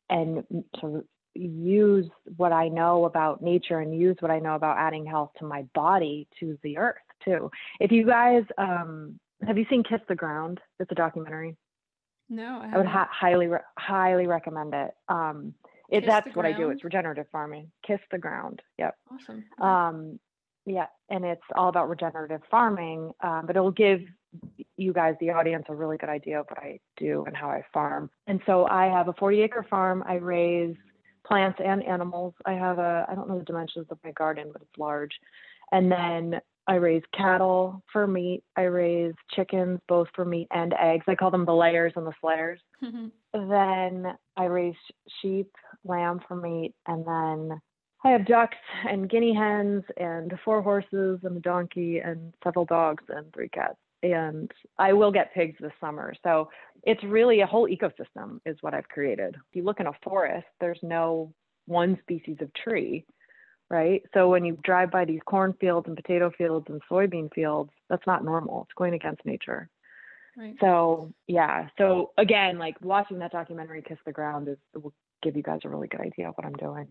and 0.10 0.43
to 0.81 1.05
use 1.36 2.10
what 2.38 2.51
I 2.51 2.67
know 2.67 3.05
about 3.05 3.43
nature 3.43 3.79
and 3.79 3.98
use 3.98 4.17
what 4.19 4.31
I 4.31 4.39
know 4.39 4.55
about 4.55 4.77
adding 4.77 5.05
health 5.05 5.31
to 5.38 5.46
my 5.46 5.63
body 5.75 6.27
to 6.39 6.58
the 6.63 6.77
earth 6.77 6.96
too. 7.24 7.51
If 7.79 7.91
you 7.91 8.05
guys 8.05 8.43
um, 8.58 9.19
have 9.46 9.58
you 9.58 9.65
seen 9.69 9.84
Kiss 9.84 10.01
the 10.08 10.15
Ground? 10.15 10.60
It's 10.79 10.91
a 10.91 10.96
documentary. 10.96 11.55
No, 12.29 12.62
I, 12.62 12.75
I 12.75 12.77
would 12.77 12.86
ha- 12.86 13.10
highly 13.12 13.48
re- 13.48 13.60
highly 13.77 14.27
recommend 14.27 14.74
it. 14.74 14.91
Um, 15.08 15.53
it 15.89 16.05
that's 16.05 16.36
what? 16.36 16.46
I 16.46 16.51
do. 16.51 16.69
It's 16.69 16.84
regenerative 16.84 17.25
farming. 17.31 17.72
Kiss 17.86 18.00
the 18.12 18.17
ground. 18.17 18.62
Yep. 18.77 18.96
Awesome. 19.12 19.43
Um, 19.60 20.19
yeah, 20.66 20.88
and 21.10 21.25
it's 21.25 21.42
all 21.56 21.70
about 21.70 21.89
regenerative 21.89 22.42
farming, 22.50 23.12
um, 23.22 23.46
but 23.46 23.56
it'll 23.56 23.72
give 23.72 24.01
you 24.78 24.94
guys, 24.94 25.16
the 25.20 25.32
audience, 25.32 25.66
a 25.70 25.75
really 25.75 25.98
good 25.98 26.10
idea 26.10 26.39
of 26.39 26.46
what 26.48 26.60
I 26.60 26.80
do 26.98 27.24
and 27.25 27.36
how 27.36 27.50
I 27.50 27.63
farm. 27.74 28.10
And 28.28 28.39
so 28.46 28.66
I 28.66 28.86
have 28.86 29.08
a 29.08 29.13
40 29.13 29.42
acre 29.42 29.66
farm. 29.70 30.04
I 30.08 30.16
raise 30.16 30.75
plants 31.25 31.60
and 31.63 31.84
animals. 31.84 32.34
I 32.46 32.54
have 32.54 32.80
a, 32.80 33.06
I 33.10 33.16
don't 33.16 33.28
know 33.28 33.39
the 33.39 33.46
dimensions 33.46 33.88
of 33.89 33.98
my 34.04 34.12
garden, 34.12 34.50
but 34.51 34.62
it's 34.62 34.78
large. 34.78 35.12
And 35.72 35.92
then 35.92 36.39
I 36.68 36.75
raise 36.75 37.04
cattle 37.16 37.84
for 37.92 38.08
meat. 38.08 38.44
I 38.56 38.63
raise 38.63 39.13
chickens 39.36 39.80
both 39.88 40.08
for 40.16 40.24
meat 40.24 40.48
and 40.51 40.74
eggs. 40.80 41.06
I 41.08 41.16
call 41.16 41.32
them 41.32 41.46
the 41.46 41.54
layers 41.54 41.94
and 41.96 42.06
the 42.06 42.13
slayers. 42.22 42.60
Mm-hmm. 42.84 43.08
Then 43.32 44.18
I 44.38 44.46
raise 44.46 44.74
sheep, 45.22 45.51
lamb 45.84 46.20
for 46.28 46.36
meat, 46.36 46.74
and 46.88 47.06
then 47.06 47.62
I 48.03 48.12
have 48.12 48.25
ducks 48.25 48.58
and 48.88 49.10
guinea 49.10 49.34
hens 49.34 49.84
and 49.98 50.34
four 50.46 50.62
horses 50.62 51.20
and 51.24 51.36
a 51.36 51.41
donkey 51.41 52.00
and 52.00 52.34
several 52.44 52.65
dogs 52.65 53.03
and 53.10 53.32
three 53.34 53.50
cats. 53.50 53.77
And 54.01 54.50
I 54.77 54.94
will 54.94 55.12
get 55.12 55.34
pigs 55.34 55.58
this 55.60 55.74
summer. 55.82 56.13
So 56.24 56.50
it's 56.84 57.03
really 57.03 57.41
a 57.41 57.46
whole 57.46 57.68
ecosystem, 57.68 58.39
is 58.46 58.58
what 58.62 58.74
I've 58.74 58.88
created. 58.88 59.36
If 59.36 59.56
you 59.56 59.63
look 59.63 59.82
in 59.82 59.88
a 59.88 59.94
forest, 60.01 60.48
there's 60.62 60.79
no 60.82 61.34
one 61.65 61.98
species 62.01 62.38
of 62.39 62.53
tree, 62.53 63.06
right? 63.70 64.01
So 64.13 64.29
when 64.29 64.46
you 64.46 64.58
drive 64.63 64.91
by 64.91 65.03
these 65.03 65.20
cornfields 65.25 65.88
and 65.88 65.98
potato 65.98 66.32
fields 66.38 66.68
and 66.70 66.82
soybean 66.89 67.34
fields, 67.34 67.72
that's 67.89 68.08
not 68.08 68.24
normal. 68.24 68.63
It's 68.63 68.77
going 68.77 68.94
against 68.94 69.25
nature. 69.25 69.70
Right. 70.38 70.56
So 70.62 71.12
yeah. 71.27 71.68
So 71.77 72.12
again, 72.18 72.58
like 72.60 72.77
watching 72.82 73.20
that 73.20 73.34
documentary 73.34 73.82
Kiss 73.82 73.98
the 74.06 74.13
Ground 74.13 74.48
is 74.48 74.58
will 74.74 74.94
give 75.22 75.36
you 75.36 75.44
guys 75.44 75.60
a 75.65 75.70
really 75.70 75.89
good 75.89 76.00
idea 76.00 76.29
of 76.29 76.36
what 76.36 76.48
I'm 76.48 76.53
doing. 76.53 76.88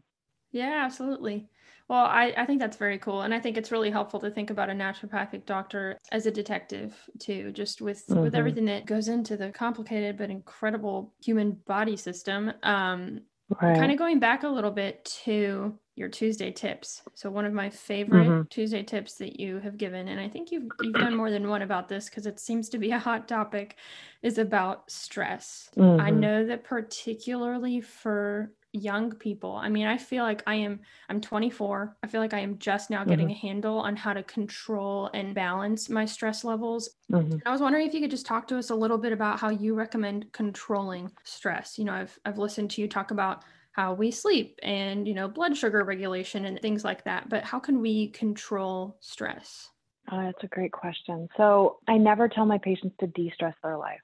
Yeah, 0.52 0.82
absolutely. 0.84 1.48
Well, 1.88 2.04
I, 2.04 2.34
I 2.36 2.44
think 2.44 2.60
that's 2.60 2.76
very 2.76 2.98
cool. 2.98 3.22
And 3.22 3.32
I 3.32 3.40
think 3.40 3.56
it's 3.56 3.72
really 3.72 3.90
helpful 3.90 4.20
to 4.20 4.30
think 4.30 4.50
about 4.50 4.68
a 4.68 4.74
naturopathic 4.74 5.46
doctor 5.46 5.98
as 6.12 6.26
a 6.26 6.30
detective 6.30 6.94
too, 7.18 7.50
just 7.52 7.80
with 7.80 8.06
mm-hmm. 8.06 8.20
with 8.20 8.34
everything 8.34 8.66
that 8.66 8.86
goes 8.86 9.08
into 9.08 9.36
the 9.36 9.50
complicated 9.50 10.18
but 10.18 10.30
incredible 10.30 11.14
human 11.22 11.52
body 11.66 11.96
system. 11.96 12.52
Um 12.62 13.22
right. 13.62 13.78
kind 13.78 13.90
of 13.90 13.98
going 13.98 14.18
back 14.18 14.42
a 14.42 14.48
little 14.48 14.70
bit 14.70 15.04
to 15.24 15.78
your 15.96 16.08
Tuesday 16.08 16.52
tips. 16.52 17.02
So 17.14 17.30
one 17.30 17.44
of 17.44 17.52
my 17.52 17.70
favorite 17.70 18.28
mm-hmm. 18.28 18.42
Tuesday 18.50 18.82
tips 18.82 19.14
that 19.14 19.40
you 19.40 19.58
have 19.58 19.76
given, 19.78 20.08
and 20.08 20.20
I 20.20 20.28
think 20.28 20.52
you've 20.52 20.68
you've 20.82 20.94
done 20.94 21.16
more 21.16 21.30
than 21.30 21.48
one 21.48 21.62
about 21.62 21.88
this 21.88 22.08
because 22.08 22.26
it 22.26 22.38
seems 22.38 22.68
to 22.68 22.78
be 22.78 22.90
a 22.90 22.98
hot 22.98 23.26
topic, 23.26 23.76
is 24.22 24.36
about 24.36 24.90
stress. 24.90 25.70
Mm-hmm. 25.76 26.00
I 26.00 26.10
know 26.10 26.46
that 26.46 26.64
particularly 26.64 27.80
for 27.80 28.52
young 28.72 29.12
people. 29.12 29.56
I 29.56 29.68
mean 29.68 29.86
i 29.86 29.96
feel 29.96 30.24
like 30.24 30.42
i 30.46 30.54
am 30.54 30.80
i'm 31.08 31.20
24 31.20 31.96
i 32.02 32.06
feel 32.06 32.20
like 32.20 32.34
i 32.34 32.40
am 32.40 32.58
just 32.58 32.90
now 32.90 33.04
getting 33.04 33.26
mm-hmm. 33.26 33.32
a 33.32 33.48
handle 33.48 33.78
on 33.78 33.96
how 33.96 34.12
to 34.12 34.22
control 34.22 35.10
and 35.14 35.34
balance 35.34 35.88
my 35.88 36.04
stress 36.04 36.44
levels. 36.44 36.90
Mm-hmm. 37.10 37.38
i 37.46 37.50
was 37.50 37.60
wondering 37.60 37.86
if 37.86 37.94
you 37.94 38.00
could 38.00 38.10
just 38.10 38.26
talk 38.26 38.46
to 38.48 38.58
us 38.58 38.70
a 38.70 38.74
little 38.74 38.98
bit 38.98 39.12
about 39.12 39.40
how 39.40 39.50
you 39.50 39.74
recommend 39.74 40.32
controlling 40.32 41.10
stress. 41.24 41.78
You 41.78 41.84
know 41.84 41.92
i've 41.92 42.18
i've 42.24 42.38
listened 42.38 42.70
to 42.72 42.80
you 42.80 42.88
talk 42.88 43.10
about 43.10 43.44
how 43.72 43.94
we 43.94 44.10
sleep 44.10 44.58
and 44.62 45.06
you 45.06 45.14
know 45.14 45.28
blood 45.28 45.56
sugar 45.56 45.84
regulation 45.84 46.44
and 46.44 46.60
things 46.60 46.84
like 46.84 47.04
that 47.04 47.28
but 47.28 47.44
how 47.44 47.58
can 47.58 47.80
we 47.80 48.08
control 48.08 48.96
stress? 49.00 49.70
Oh, 50.10 50.22
that's 50.22 50.42
a 50.42 50.48
great 50.48 50.72
question. 50.72 51.28
So 51.36 51.78
i 51.88 51.96
never 51.96 52.28
tell 52.28 52.44
my 52.44 52.58
patients 52.58 52.96
to 53.00 53.06
de-stress 53.06 53.54
their 53.62 53.78
life 53.78 54.00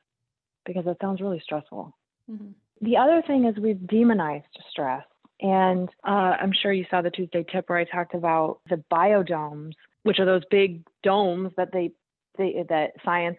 because 0.65 0.87
it 0.87 0.97
sounds 1.01 1.21
really 1.21 1.41
stressful. 1.41 1.95
Mm-hmm. 2.31 2.53
The 2.85 2.99
other 2.99 3.23
thing 3.27 3.47
is 3.47 3.57
we've 3.57 3.87
demonized 3.87 4.45
stress. 4.71 5.05
And 5.41 5.89
uh, 6.07 6.37
I'm 6.41 6.53
sure 6.63 6.73
you 6.73 6.85
saw 6.91 7.01
the 7.01 7.11
Tuesday 7.11 7.45
tip 7.51 7.69
where 7.69 7.79
I 7.79 7.85
talked 7.85 8.15
about 8.15 8.61
the 8.69 8.83
biodomes, 8.93 9.73
which 10.03 10.19
are 10.19 10.27
those 10.27 10.43
big 10.51 10.83
domes 11.03 11.53
that 11.57 11.71
they, 11.73 11.93
they 12.37 12.65
that 12.69 12.93
science 13.05 13.39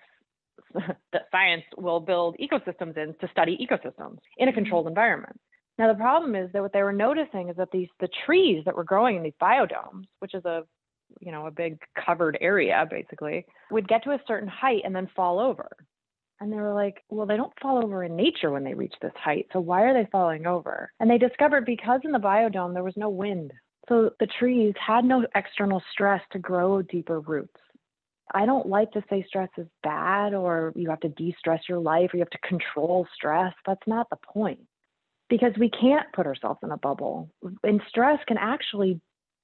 that 0.74 1.28
science 1.32 1.64
will 1.78 2.00
build 2.00 2.36
ecosystems 2.38 2.98
in 2.98 3.16
to 3.22 3.30
study 3.32 3.58
ecosystems 3.62 4.18
in 4.38 4.48
a 4.48 4.52
mm-hmm. 4.52 4.56
controlled 4.56 4.88
environment. 4.88 5.40
Now 5.78 5.92
the 5.92 6.00
problem 6.00 6.36
is 6.36 6.52
that 6.54 6.62
what 6.62 6.74
they 6.74 6.84
were 6.84 6.94
noticing 6.94 7.50
is 7.50 7.56
that 7.58 7.70
these 7.72 7.88
the 8.00 8.10
trees 8.26 8.64
that 8.66 8.76
were 8.76 8.84
growing 8.84 9.16
in 9.16 9.24
these 9.24 9.34
biodomes, 9.42 10.06
which 10.20 10.34
is 10.34 10.44
a 10.46 10.64
you 11.22 11.32
know 11.32 11.46
a 11.46 11.52
big 11.52 11.78
covered 12.04 12.38
area 12.42 12.86
basically, 12.90 13.46
would 13.70 13.88
get 13.88 14.04
to 14.04 14.12
a 14.12 14.22
certain 14.28 14.50
height 14.50 14.82
and 14.84 14.96
then 14.96 15.10
fall 15.16 15.40
over. 15.40 15.70
And 16.40 16.52
they 16.52 16.58
were 16.58 16.74
like, 16.74 17.04
well, 17.10 17.26
they 17.26 17.38
don't 17.38 17.54
fall 17.62 17.84
over 17.84 18.04
in 18.04 18.16
nature 18.16 18.52
when 18.52 18.64
they 18.64 18.74
reach 18.74 18.94
this 19.02 19.14
height. 19.16 19.48
So 19.54 19.60
why 19.60 19.84
are 19.84 19.94
they 19.94 20.10
falling 20.12 20.46
over? 20.46 20.92
And 21.00 21.10
they 21.10 21.18
discovered 21.18 21.66
because 21.66 22.02
in 22.04 22.12
the 22.12 22.20
biodome 22.20 22.74
there 22.74 22.84
was 22.84 22.98
no 22.98 23.10
wind. 23.10 23.54
So 23.88 24.12
the 24.20 24.28
trees 24.28 24.74
had 24.86 25.06
no 25.06 25.26
external 25.36 25.82
stress 25.92 26.22
to 26.32 26.40
grow 26.40 26.82
deeper 26.82 27.20
roots. 27.20 27.60
I 28.34 28.46
don't 28.46 28.68
like 28.68 28.92
to 28.92 29.04
say 29.10 29.24
stress 29.28 29.50
is 29.58 29.68
bad 29.84 30.34
or 30.34 30.74
you 30.76 30.90
have 30.90 31.00
to 31.02 31.10
de 31.10 31.36
stress 31.38 31.62
your 31.70 31.80
life 31.80 32.10
or 32.14 32.18
you 32.18 32.24
have 32.24 32.30
to 32.32 32.48
control 32.48 33.08
stress. 33.14 33.54
That's 33.66 33.88
not 33.88 34.10
the 34.10 34.18
point 34.18 34.60
because 35.30 35.54
we 35.60 35.70
can't 35.70 36.12
put 36.14 36.26
ourselves 36.26 36.60
in 36.64 36.72
a 36.72 36.78
bubble. 36.78 37.30
And 37.64 37.82
stress 37.88 38.20
can 38.28 38.38
actually 38.38 39.00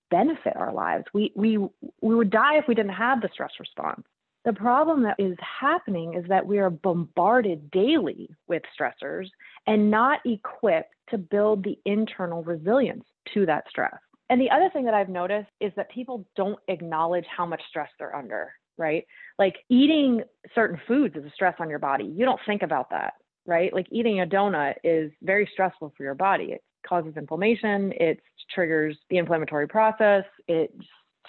benefit 0.10 0.56
our 0.56 0.74
lives. 0.74 1.06
We, 1.14 1.32
we, 1.36 1.58
we 2.02 2.16
would 2.16 2.32
die 2.32 2.58
if 2.58 2.66
we 2.68 2.76
didn't 2.76 2.94
have 2.94 3.22
the 3.22 3.30
stress 3.32 3.52
response. 3.60 4.04
The 4.44 4.54
problem 4.54 5.04
that 5.04 5.16
is 5.20 5.38
happening 5.60 6.16
is 6.16 6.26
that 6.28 6.46
we 6.46 6.58
are 6.58 6.72
bombarded 6.72 7.70
daily 7.70 8.30
with 8.48 8.64
stressors 8.80 9.28
and 9.68 9.92
not 9.92 10.20
equipped 10.26 10.94
to 11.10 11.18
build 11.18 11.64
the 11.64 11.78
internal 11.86 12.44
resilience 12.44 13.04
to 13.34 13.46
that 13.46 13.66
stress. 13.70 13.98
And 14.30 14.42
the 14.42 14.50
other 14.50 14.70
thing 14.72 14.86
that 14.86 14.94
I've 14.94 15.10
noticed 15.10 15.50
is 15.60 15.72
that 15.76 15.92
people 15.92 16.26
don't 16.36 16.60
acknowledge 16.70 17.26
how 17.26 17.46
much 17.46 17.62
stress 17.70 17.90
they're 18.00 18.16
under, 18.16 18.52
right? 18.78 19.06
Like 19.38 19.58
eating 19.70 20.24
certain 20.56 20.80
foods 20.88 21.16
is 21.16 21.26
a 21.26 21.32
stress 21.32 21.56
on 21.60 21.70
your 21.70 21.80
body. 21.80 22.06
You 22.06 22.26
don't 22.26 22.40
think 22.48 22.64
about 22.64 22.90
that, 22.92 23.14
right? 23.46 23.72
Like 23.74 23.88
eating 23.92 24.22
a 24.22 24.26
donut 24.26 24.76
is 24.84 25.12
very 25.22 25.48
stressful 25.52 25.94
for 25.96 26.04
your 26.04 26.16
body. 26.16 26.54
It 26.54 26.64
causes 26.88 27.16
inflammation, 27.18 27.94
it 27.98 28.22
triggers 28.56 28.98
the 29.10 29.18
inflammatory 29.18 29.68
process, 29.68 30.24
it 30.48 30.74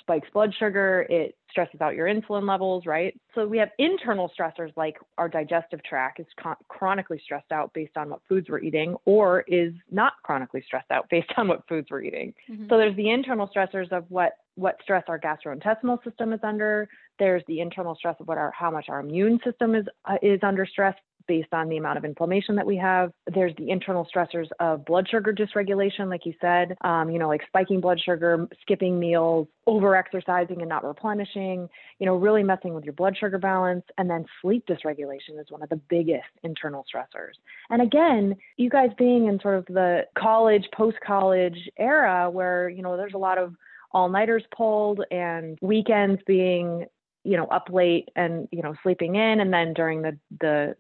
spikes 0.01 0.29
blood 0.33 0.55
sugar, 0.59 1.07
it 1.09 1.37
stresses 1.51 1.81
out 1.81 1.95
your 1.95 2.07
insulin 2.07 2.49
levels, 2.49 2.87
right? 2.87 3.19
So 3.35 3.47
we 3.47 3.59
have 3.59 3.71
internal 3.79 4.31
stressors 4.39 4.73
like 4.77 4.97
our 5.19 5.29
digestive 5.29 5.83
tract 5.85 6.21
is 6.21 6.27
con- 6.41 6.57
chronically 6.69 7.21
stressed 7.23 7.53
out 7.53 7.73
based 7.75 7.97
on 7.97 8.11
what 8.11 8.21
foods 8.29 8.49
we're 8.49 8.61
eating 8.61 8.97
or 9.05 9.43
is 9.47 9.73
not 9.91 10.15
chronically 10.23 10.63
stressed 10.67 10.91
out 10.91 11.09
based 11.11 11.31
on 11.37 11.49
what 11.49 11.67
foods 11.69 11.89
we're 11.91 12.03
eating. 12.03 12.35
Mm-hmm. 12.51 12.67
So 12.69 12.79
there's 12.79 12.97
the 12.97 13.11
internal 13.11 13.49
stressors 13.55 13.93
of 13.93 14.05
what 14.09 14.33
what 14.55 14.77
stress 14.83 15.05
our 15.09 15.19
gastrointestinal 15.19 16.03
system 16.05 16.33
is 16.35 16.41
under. 16.43 16.87
There's 17.19 17.43
the 17.49 17.61
internal 17.61 17.95
stress 17.95 18.17
of 18.21 18.29
what 18.29 18.39
our 18.39 18.51
how 18.51 18.71
much 18.71 18.87
our 18.89 19.01
immune 19.01 19.41
system 19.45 19.75
is 19.75 19.87
uh, 20.05 20.17
is 20.23 20.41
under 20.43 20.67
stress 20.67 20.95
based 21.27 21.53
on 21.53 21.69
the 21.69 21.77
amount 21.77 21.99
of 21.99 22.05
inflammation 22.05 22.57
that 22.57 22.67
we 22.67 22.77
have. 22.77 23.13
There's 23.33 23.55
the 23.57 23.71
internal 23.71 24.07
stressors 24.15 24.49
of 24.61 24.85
blood 24.85 25.09
sugar 25.11 25.33
dysregulation, 25.33 26.09
like 26.09 26.27
you 26.27 26.35
said, 26.41 26.77
um, 26.83 27.11
you 27.11 27.19
know, 27.19 27.29
like 27.29 27.43
spiking 27.47 27.81
blood 27.81 28.01
sugar, 28.05 28.47
skipping 28.63 28.99
meals, 28.99 29.49
over 29.67 29.95
exercising 29.95 30.61
and 30.61 30.69
not 30.69 30.85
replenishing, 30.85 31.69
you 31.99 32.07
know, 32.07 32.17
really 32.17 32.43
messing 32.43 32.75
with 32.75 32.85
your 32.85 32.95
blood 32.95 33.17
sugar 33.19 33.39
balance. 33.39 33.85
And 33.99 34.11
then 34.11 34.25
sleep 34.41 34.65
dysregulation 34.67 35.41
is 35.41 35.51
one 35.51 35.63
of 35.63 35.69
the 35.69 35.81
biggest 35.89 36.25
internal 36.43 36.85
stressors. 36.93 37.35
And 37.71 37.83
again, 37.83 38.37
you 38.57 38.71
guys 38.71 38.91
being 38.99 39.27
in 39.27 39.41
sort 39.41 39.57
of 39.57 39.67
the 39.67 40.07
college, 40.19 40.65
post 40.75 40.99
college 41.05 41.71
era 41.79 42.29
where, 42.31 42.69
you 42.69 42.83
know, 42.83 42.97
there's 42.97 43.15
a 43.15 43.19
lot 43.19 43.39
of 43.39 43.55
all 43.93 44.09
nighters 44.09 44.43
pulled 44.57 45.03
and 45.11 45.59
weekends 45.61 46.21
being 46.27 46.87
you 47.25 47.37
know 47.37 47.47
up 47.47 47.69
late 47.71 48.09
and 48.17 48.49
you 48.51 48.63
know 48.63 48.75
sleeping 48.83 49.15
in 49.15 49.41
and 49.41 49.53
then 49.53 49.75
during 49.75 50.03
the 50.03 50.19
the 50.41 50.75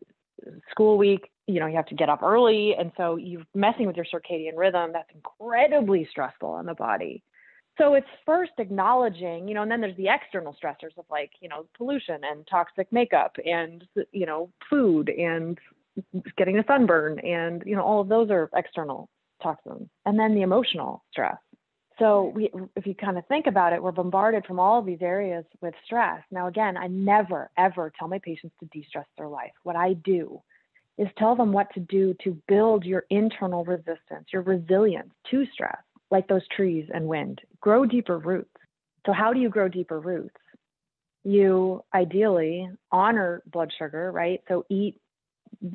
school 0.70 0.98
week 0.98 1.30
you 1.46 1.60
know 1.60 1.66
you 1.66 1.76
have 1.76 1.86
to 1.86 1.94
get 1.94 2.08
up 2.08 2.22
early. 2.22 2.74
And 2.78 2.92
so 2.96 3.16
you're 3.16 3.44
messing 3.54 3.86
with 3.86 3.96
your 3.96 4.06
circadian 4.06 4.56
rhythm 4.56 4.92
that's 4.92 5.10
incredibly 5.14 6.06
stressful 6.10 6.48
on 6.48 6.66
the 6.66 6.74
body. 6.74 7.22
So 7.78 7.94
it's 7.94 8.06
first 8.26 8.52
acknowledging 8.58 9.48
you 9.48 9.54
know 9.54 9.62
and 9.62 9.70
then 9.70 9.80
there's 9.80 9.96
the 9.96 10.08
external 10.08 10.56
stressors 10.62 10.96
of 10.98 11.04
like 11.10 11.32
you 11.40 11.48
know 11.48 11.66
pollution 11.76 12.20
and 12.24 12.46
toxic 12.48 12.92
makeup 12.92 13.36
and 13.44 13.84
you 14.12 14.26
know 14.26 14.50
food 14.68 15.08
and 15.08 15.58
getting 16.36 16.58
a 16.58 16.64
sunburn 16.66 17.18
and 17.20 17.62
you 17.66 17.76
know 17.76 17.82
all 17.82 18.00
of 18.00 18.08
those 18.08 18.30
are 18.30 18.50
external 18.54 19.08
toxins. 19.42 19.88
And 20.06 20.18
then 20.18 20.34
the 20.34 20.42
emotional 20.42 21.04
stress 21.10 21.38
so 21.98 22.32
we, 22.34 22.50
if 22.76 22.86
you 22.86 22.94
kind 22.94 23.18
of 23.18 23.26
think 23.26 23.46
about 23.46 23.72
it 23.72 23.82
we're 23.82 23.92
bombarded 23.92 24.44
from 24.46 24.58
all 24.58 24.78
of 24.78 24.86
these 24.86 25.02
areas 25.02 25.44
with 25.60 25.74
stress. 25.84 26.22
Now 26.30 26.46
again 26.48 26.76
i 26.76 26.86
never 26.86 27.50
ever 27.58 27.92
tell 27.98 28.08
my 28.08 28.18
patients 28.18 28.54
to 28.60 28.66
de-stress 28.66 29.06
their 29.16 29.28
life. 29.28 29.52
What 29.62 29.76
i 29.76 29.94
do 29.94 30.40
is 30.98 31.08
tell 31.18 31.34
them 31.34 31.52
what 31.52 31.72
to 31.74 31.80
do 31.80 32.14
to 32.22 32.36
build 32.48 32.84
your 32.84 33.04
internal 33.10 33.64
resistance 33.64 34.26
your 34.32 34.42
resilience 34.42 35.12
to 35.30 35.44
stress 35.52 35.78
like 36.10 36.28
those 36.28 36.46
trees 36.54 36.86
and 36.92 37.06
wind. 37.06 37.40
Grow 37.60 37.86
deeper 37.86 38.18
roots. 38.18 38.50
So 39.06 39.12
how 39.12 39.32
do 39.32 39.40
you 39.40 39.48
grow 39.48 39.68
deeper 39.68 39.98
roots? 39.98 40.36
You 41.24 41.82
ideally 41.94 42.68
honor 42.90 43.42
blood 43.46 43.72
sugar 43.78 44.12
right? 44.12 44.40
So 44.48 44.64
eat 44.68 45.00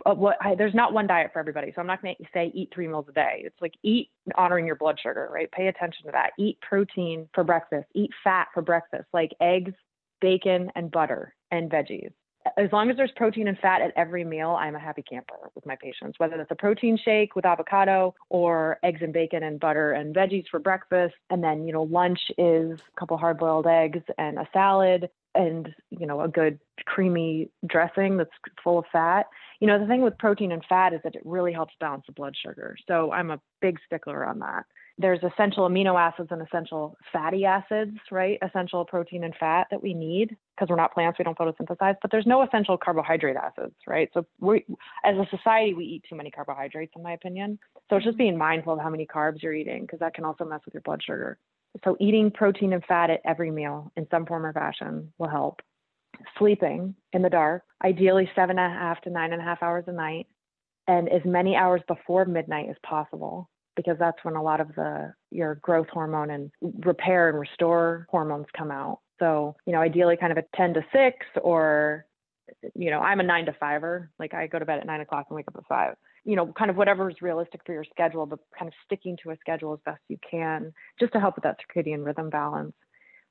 what 0.03 0.37
I, 0.41 0.55
there's 0.55 0.73
not 0.73 0.93
one 0.93 1.07
diet 1.07 1.31
for 1.33 1.39
everybody. 1.39 1.71
So 1.73 1.81
I'm 1.81 1.87
not 1.87 2.01
going 2.01 2.15
to 2.19 2.25
say 2.33 2.51
eat 2.53 2.69
three 2.73 2.87
meals 2.87 3.05
a 3.09 3.13
day. 3.13 3.41
It's 3.45 3.61
like 3.61 3.73
eat 3.83 4.09
honoring 4.35 4.65
your 4.65 4.75
blood 4.75 4.99
sugar, 5.01 5.29
right? 5.31 5.49
Pay 5.51 5.67
attention 5.67 6.05
to 6.05 6.11
that. 6.11 6.31
Eat 6.37 6.59
protein 6.61 7.29
for 7.33 7.43
breakfast. 7.43 7.87
Eat 7.93 8.11
fat 8.23 8.47
for 8.53 8.61
breakfast, 8.61 9.05
like 9.13 9.31
eggs, 9.39 9.73
bacon, 10.19 10.71
and 10.75 10.91
butter 10.91 11.33
and 11.51 11.71
veggies. 11.71 12.11
As 12.57 12.71
long 12.71 12.89
as 12.89 12.95
there's 12.95 13.11
protein 13.17 13.49
and 13.49 13.57
fat 13.59 13.81
at 13.81 13.91
every 13.97 14.23
meal, 14.23 14.51
I'm 14.51 14.75
a 14.75 14.79
happy 14.79 15.01
camper 15.01 15.51
with 15.53 15.65
my 15.65 15.75
patients. 15.75 16.17
Whether 16.17 16.37
that's 16.37 16.51
a 16.51 16.55
protein 16.55 16.97
shake 17.03 17.35
with 17.35 17.45
avocado 17.45 18.15
or 18.29 18.79
eggs 18.83 19.01
and 19.01 19.11
bacon 19.11 19.43
and 19.43 19.59
butter 19.59 19.91
and 19.91 20.15
veggies 20.15 20.45
for 20.49 20.59
breakfast, 20.59 21.15
and 21.29 21.43
then 21.43 21.65
you 21.65 21.73
know 21.73 21.83
lunch 21.83 22.19
is 22.37 22.79
a 22.79 22.99
couple 22.99 23.17
hard-boiled 23.17 23.67
eggs 23.67 24.03
and 24.17 24.37
a 24.37 24.47
salad 24.53 25.09
and 25.37 25.73
you 25.91 26.05
know 26.05 26.21
a 26.21 26.27
good 26.27 26.59
creamy 26.85 27.49
dressing 27.67 28.17
that's 28.17 28.31
full 28.63 28.79
of 28.79 28.85
fat 28.91 29.27
you 29.59 29.67
know, 29.67 29.79
the 29.79 29.87
thing 29.87 30.01
with 30.01 30.17
protein 30.17 30.51
and 30.51 30.63
fat 30.67 30.93
is 30.93 31.01
that 31.03 31.15
it 31.15 31.21
really 31.25 31.51
helps 31.51 31.73
balance 31.79 32.03
the 32.05 32.13
blood 32.13 32.35
sugar. 32.45 32.75
So 32.87 33.11
I'm 33.11 33.31
a 33.31 33.39
big 33.61 33.79
stickler 33.85 34.25
on 34.25 34.39
that. 34.39 34.65
There's 34.99 35.19
essential 35.23 35.67
amino 35.67 35.99
acids 35.99 36.29
and 36.31 36.41
essential 36.41 36.97
fatty 37.13 37.45
acids, 37.45 37.97
right? 38.11 38.39
Essential 38.41 38.83
protein 38.83 39.23
and 39.23 39.33
fat 39.39 39.67
that 39.69 39.81
we 39.81 39.93
need 39.93 40.35
because 40.55 40.69
we're 40.69 40.75
not 40.75 40.91
plants, 40.91 41.19
we 41.19 41.23
don't 41.23 41.37
photosynthesize, 41.37 41.95
but 42.01 42.09
there's 42.09 42.25
no 42.25 42.41
essential 42.41 42.79
carbohydrate 42.79 43.35
acids, 43.35 43.75
right? 43.85 44.09
So 44.13 44.25
we, 44.39 44.65
as 45.05 45.15
a 45.15 45.27
society, 45.29 45.75
we 45.75 45.85
eat 45.85 46.05
too 46.09 46.15
many 46.15 46.31
carbohydrates, 46.31 46.93
in 46.95 47.03
my 47.03 47.13
opinion. 47.13 47.59
So 47.89 47.97
it's 47.97 48.05
just 48.05 48.15
mm-hmm. 48.15 48.23
being 48.23 48.37
mindful 48.37 48.73
of 48.73 48.79
how 48.79 48.89
many 48.89 49.05
carbs 49.05 49.43
you're 49.43 49.53
eating 49.53 49.83
because 49.83 49.99
that 49.99 50.15
can 50.15 50.25
also 50.25 50.45
mess 50.45 50.61
with 50.65 50.73
your 50.73 50.81
blood 50.81 51.03
sugar. 51.03 51.37
So 51.83 51.97
eating 51.99 52.31
protein 52.31 52.73
and 52.73 52.83
fat 52.85 53.09
at 53.09 53.21
every 53.25 53.51
meal 53.51 53.91
in 53.95 54.07
some 54.09 54.25
form 54.25 54.45
or 54.45 54.53
fashion 54.53 55.13
will 55.17 55.29
help 55.29 55.61
sleeping 56.37 56.95
in 57.13 57.21
the 57.21 57.29
dark, 57.29 57.63
ideally 57.83 58.29
seven 58.35 58.57
and 58.57 58.73
a 58.73 58.75
half 58.75 59.01
to 59.01 59.09
nine 59.09 59.33
and 59.33 59.41
a 59.41 59.45
half 59.45 59.61
hours 59.61 59.85
a 59.87 59.91
night, 59.91 60.27
and 60.87 61.09
as 61.09 61.21
many 61.25 61.55
hours 61.55 61.81
before 61.87 62.25
midnight 62.25 62.69
as 62.69 62.75
possible, 62.83 63.49
because 63.75 63.97
that's 63.99 64.17
when 64.23 64.35
a 64.35 64.41
lot 64.41 64.61
of 64.61 64.69
the 64.75 65.13
your 65.31 65.55
growth 65.55 65.87
hormone 65.91 66.31
and 66.31 66.51
repair 66.85 67.29
and 67.29 67.39
restore 67.39 68.07
hormones 68.09 68.47
come 68.57 68.71
out. 68.71 68.99
So, 69.19 69.55
you 69.65 69.73
know, 69.73 69.81
ideally 69.81 70.17
kind 70.17 70.31
of 70.31 70.37
a 70.37 70.43
10 70.55 70.75
to 70.75 70.85
6 70.91 71.25
or 71.41 72.05
you 72.75 72.91
know, 72.91 72.99
I'm 72.99 73.19
a 73.19 73.23
nine 73.23 73.45
to 73.45 73.53
fiver. 73.53 74.09
Like 74.19 74.33
I 74.33 74.47
go 74.47 74.59
to 74.59 74.65
bed 74.65 74.79
at 74.79 74.85
nine 74.85 75.01
o'clock 75.01 75.27
and 75.29 75.35
wake 75.35 75.47
up 75.47 75.55
at 75.57 75.67
five. 75.67 75.95
You 76.27 76.35
know, 76.35 76.53
kind 76.57 76.69
of 76.69 76.77
whatever 76.77 77.09
is 77.09 77.21
realistic 77.21 77.61
for 77.65 77.73
your 77.73 77.85
schedule, 77.85 78.27
but 78.27 78.39
kind 78.57 78.67
of 78.67 78.73
sticking 78.85 79.17
to 79.23 79.31
a 79.31 79.37
schedule 79.39 79.73
as 79.73 79.79
best 79.85 80.01
you 80.09 80.17
can, 80.29 80.73
just 80.99 81.13
to 81.13 81.19
help 81.19 81.35
with 81.35 81.43
that 81.43 81.57
circadian 81.59 82.05
rhythm 82.05 82.29
balance 82.29 82.73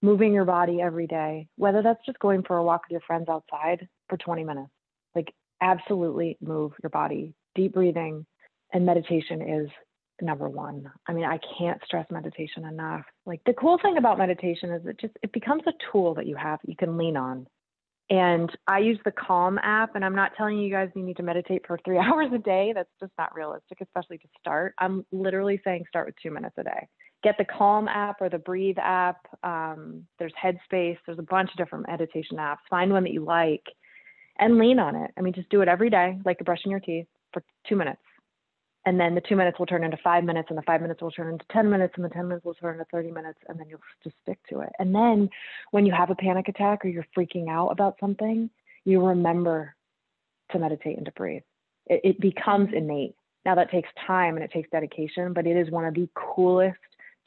moving 0.02 0.32
your 0.32 0.44
body 0.44 0.80
every 0.80 1.06
day, 1.06 1.48
whether 1.56 1.82
that's 1.82 2.04
just 2.04 2.18
going 2.18 2.42
for 2.42 2.58
a 2.58 2.64
walk 2.64 2.82
with 2.84 2.92
your 2.92 3.00
friends 3.06 3.28
outside 3.28 3.88
for 4.08 4.16
20 4.16 4.44
minutes. 4.44 4.70
Like, 5.14 5.32
absolutely 5.60 6.36
move 6.40 6.72
your 6.82 6.90
body. 6.90 7.34
Deep 7.54 7.74
breathing 7.74 8.26
and 8.72 8.84
meditation 8.84 9.42
is 9.42 9.68
number 10.20 10.48
one. 10.48 10.90
I 11.06 11.12
mean, 11.12 11.24
I 11.24 11.38
can't 11.58 11.80
stress 11.84 12.06
meditation 12.10 12.64
enough. 12.64 13.04
Like, 13.24 13.40
the 13.46 13.54
cool 13.54 13.78
thing 13.82 13.96
about 13.96 14.18
meditation 14.18 14.70
is 14.70 14.86
it 14.86 15.00
just 15.00 15.14
it 15.22 15.32
becomes 15.32 15.62
a 15.66 15.72
tool 15.90 16.14
that 16.14 16.26
you 16.26 16.36
have 16.36 16.60
you 16.66 16.76
can 16.76 16.96
lean 16.96 17.16
on. 17.16 17.46
And 18.08 18.50
I 18.68 18.78
use 18.78 19.00
the 19.04 19.10
Calm 19.10 19.58
app, 19.62 19.96
and 19.96 20.04
I'm 20.04 20.14
not 20.14 20.32
telling 20.36 20.58
you 20.58 20.70
guys 20.70 20.90
you 20.94 21.02
need 21.02 21.16
to 21.16 21.24
meditate 21.24 21.66
for 21.66 21.78
three 21.84 21.98
hours 21.98 22.28
a 22.32 22.38
day. 22.38 22.72
That's 22.74 22.90
just 23.00 23.12
not 23.18 23.34
realistic, 23.34 23.80
especially 23.80 24.18
to 24.18 24.28
start. 24.38 24.74
I'm 24.78 25.04
literally 25.10 25.60
saying 25.64 25.84
start 25.88 26.06
with 26.06 26.14
two 26.22 26.30
minutes 26.30 26.54
a 26.58 26.64
day 26.64 26.88
get 27.26 27.36
the 27.38 27.44
Calm 27.44 27.88
app 27.88 28.20
or 28.20 28.28
the 28.28 28.38
Breathe 28.38 28.78
app. 28.78 29.26
Um, 29.42 30.04
there's 30.18 30.32
Headspace. 30.40 30.98
There's 31.06 31.18
a 31.18 31.22
bunch 31.22 31.50
of 31.50 31.56
different 31.56 31.88
meditation 31.88 32.36
apps. 32.36 32.58
Find 32.70 32.92
one 32.92 33.02
that 33.04 33.12
you 33.12 33.24
like 33.24 33.64
and 34.38 34.58
lean 34.58 34.78
on 34.78 34.94
it. 34.94 35.10
I 35.18 35.22
mean, 35.22 35.32
just 35.32 35.48
do 35.48 35.60
it 35.60 35.68
every 35.68 35.90
day, 35.90 36.18
like 36.24 36.38
brushing 36.44 36.70
your 36.70 36.80
teeth 36.80 37.06
for 37.32 37.42
two 37.68 37.74
minutes. 37.74 38.00
And 38.86 39.00
then 39.00 39.16
the 39.16 39.20
two 39.20 39.34
minutes 39.34 39.58
will 39.58 39.66
turn 39.66 39.82
into 39.82 39.98
five 40.02 40.22
minutes, 40.22 40.46
and 40.48 40.56
the 40.56 40.62
five 40.62 40.80
minutes 40.80 41.02
will 41.02 41.10
turn 41.10 41.32
into 41.32 41.44
10 41.52 41.68
minutes, 41.68 41.94
and 41.96 42.04
the 42.04 42.08
10 42.08 42.28
minutes 42.28 42.44
will 42.46 42.54
turn 42.54 42.74
into 42.74 42.86
30 42.92 43.10
minutes, 43.10 43.40
and 43.48 43.58
then 43.58 43.66
you'll 43.68 43.80
just 44.04 44.14
stick 44.22 44.38
to 44.48 44.60
it. 44.60 44.70
And 44.78 44.94
then 44.94 45.28
when 45.72 45.84
you 45.84 45.92
have 45.92 46.10
a 46.10 46.14
panic 46.14 46.46
attack 46.48 46.84
or 46.84 46.88
you're 46.88 47.06
freaking 47.16 47.48
out 47.48 47.70
about 47.70 47.96
something, 48.00 48.48
you 48.84 49.04
remember 49.04 49.74
to 50.52 50.58
meditate 50.60 50.96
and 50.96 51.04
to 51.06 51.12
breathe. 51.12 51.42
It, 51.86 52.00
it 52.04 52.20
becomes 52.20 52.68
mm-hmm. 52.68 52.76
innate. 52.76 53.14
Now, 53.44 53.56
that 53.56 53.72
takes 53.72 53.88
time 54.06 54.36
and 54.36 54.44
it 54.44 54.52
takes 54.52 54.70
dedication, 54.70 55.32
but 55.32 55.46
it 55.46 55.56
is 55.56 55.70
one 55.70 55.84
of 55.84 55.94
the 55.94 56.08
coolest 56.14 56.78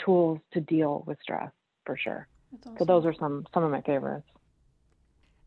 tools 0.04 0.40
to 0.54 0.62
deal 0.62 1.04
with 1.06 1.18
stress 1.22 1.52
for 1.86 1.98
sure. 1.98 2.28
Awesome. 2.62 2.76
So 2.80 2.86
those 2.86 3.06
are 3.06 3.14
some 3.20 3.46
some 3.54 3.64
of 3.64 3.72
my 3.72 3.82
favorites. 3.82 4.28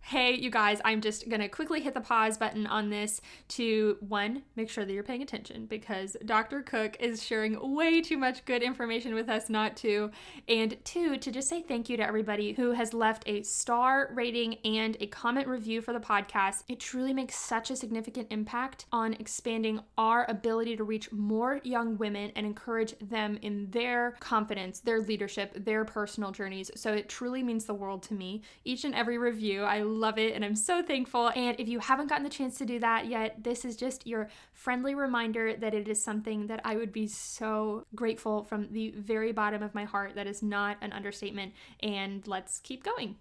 Hey, 0.05 0.35
you 0.35 0.51
guys, 0.51 0.81
I'm 0.85 1.01
just 1.01 1.29
going 1.29 1.41
to 1.41 1.49
quickly 1.49 1.81
hit 1.81 1.95
the 1.95 2.01
pause 2.01 2.37
button 2.37 2.67
on 2.67 2.91
this 2.91 3.21
to 3.51 3.97
one, 4.01 4.43
make 4.57 4.69
sure 4.69 4.85
that 4.85 4.93
you're 4.93 5.05
paying 5.05 5.23
attention 5.23 5.65
because 5.67 6.17
Dr. 6.27 6.61
Cook 6.61 6.97
is 6.99 7.23
sharing 7.23 7.75
way 7.75 8.03
too 8.03 8.19
much 8.19 8.45
good 8.45 8.63
information 8.63 9.15
with 9.15 9.29
us 9.29 9.49
not 9.49 9.77
to. 9.79 10.11
And 10.49 10.77
two, 10.85 11.17
to 11.19 11.31
just 11.31 11.49
say 11.49 11.63
thank 11.63 11.89
you 11.89 11.97
to 11.97 12.07
everybody 12.07 12.53
who 12.53 12.73
has 12.73 12.93
left 12.93 13.23
a 13.27 13.43
star 13.45 14.11
rating 14.13 14.57
and 14.65 14.97
a 15.01 15.07
comment 15.07 15.47
review 15.47 15.81
for 15.81 15.93
the 15.93 16.01
podcast. 16.01 16.65
It 16.69 16.81
truly 16.81 17.15
makes 17.15 17.37
such 17.37 17.71
a 17.71 17.77
significant 17.77 18.27
impact 18.31 18.87
on 18.93 19.15
expanding 19.15 19.81
our 19.97 20.27
ability 20.29 20.77
to 20.77 20.85
reach 20.85 21.13
more 21.13 21.61
young 21.63 21.97
women 21.97 22.33
and 22.35 22.45
encourage 22.45 22.99
them 22.99 23.39
in 23.41 23.71
their 23.71 24.17
confidence, 24.19 24.81
their 24.81 25.01
leadership, 25.01 25.65
their 25.65 25.85
personal 25.85 26.33
journeys. 26.33 26.73
So 26.75 26.93
it 26.93 27.09
truly 27.09 27.43
means 27.45 27.65
the 27.65 27.75
world 27.75 28.03
to 28.05 28.15
me. 28.15 28.43
Each 28.65 28.85
and 28.85 28.97
every 28.97 29.17
review, 29.17 29.63
I 29.63 29.92
love 29.93 30.19
it 30.19 30.35
and 30.35 30.45
I'm 30.45 30.57
so 30.57 30.83
thankful. 30.83 31.31
And 31.35 31.59
if 31.59 31.69
you 31.69 31.79
haven't 31.79 32.09
gotten 32.09 32.25
the 32.25 32.31
chance 32.31 32.59
to 32.59 32.67
do 32.67 32.79
that 32.81 33.07
yet, 33.07 33.43
this 33.43 33.65
is 33.65 33.77
just 33.77 34.07
your 34.07 34.29
friendly 34.53 34.95
reminder 34.95 35.55
that 35.57 35.75
it 35.75 35.89
is 35.89 36.03
something 36.03 36.47
that 36.49 36.61
I 36.65 36.77
would 36.77 36.93
be 36.93 37.07
so 37.07 37.87
grateful 37.95 38.45
from 38.45 38.69
the 38.73 38.93
very 38.97 39.33
bottom 39.33 39.63
of 39.63 39.75
my 39.75 39.85
heart. 39.85 40.15
That 40.15 40.27
is 40.27 40.43
not 40.43 40.77
an 40.81 40.93
understatement. 40.93 41.53
And 41.81 42.27
let's 42.27 42.59
keep 42.61 42.85
going. 42.85 43.17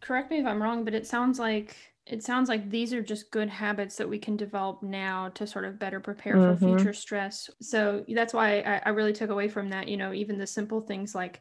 Correct 0.00 0.30
me 0.30 0.38
if 0.38 0.46
I'm 0.46 0.62
wrong, 0.62 0.84
but 0.84 0.94
it 0.94 1.06
sounds 1.06 1.38
like 1.38 1.76
it 2.06 2.22
sounds 2.22 2.50
like 2.50 2.68
these 2.68 2.92
are 2.92 3.02
just 3.02 3.30
good 3.30 3.48
habits 3.48 3.96
that 3.96 4.08
we 4.08 4.18
can 4.18 4.36
develop 4.36 4.82
now 4.82 5.30
to 5.30 5.46
sort 5.46 5.64
of 5.64 5.78
better 5.78 6.00
prepare 6.00 6.36
mm-hmm. 6.36 6.58
for 6.58 6.76
future 6.76 6.92
stress. 6.92 7.48
So 7.62 8.04
that's 8.08 8.34
why 8.34 8.60
I, 8.60 8.82
I, 8.84 8.88
really 8.90 9.14
took 9.14 9.30
away 9.30 9.48
from 9.48 9.70
that, 9.70 9.88
you 9.88 9.96
know, 9.96 10.12
even 10.12 10.36
the 10.36 10.46
simple 10.46 10.82
things 10.82 11.14
like 11.14 11.40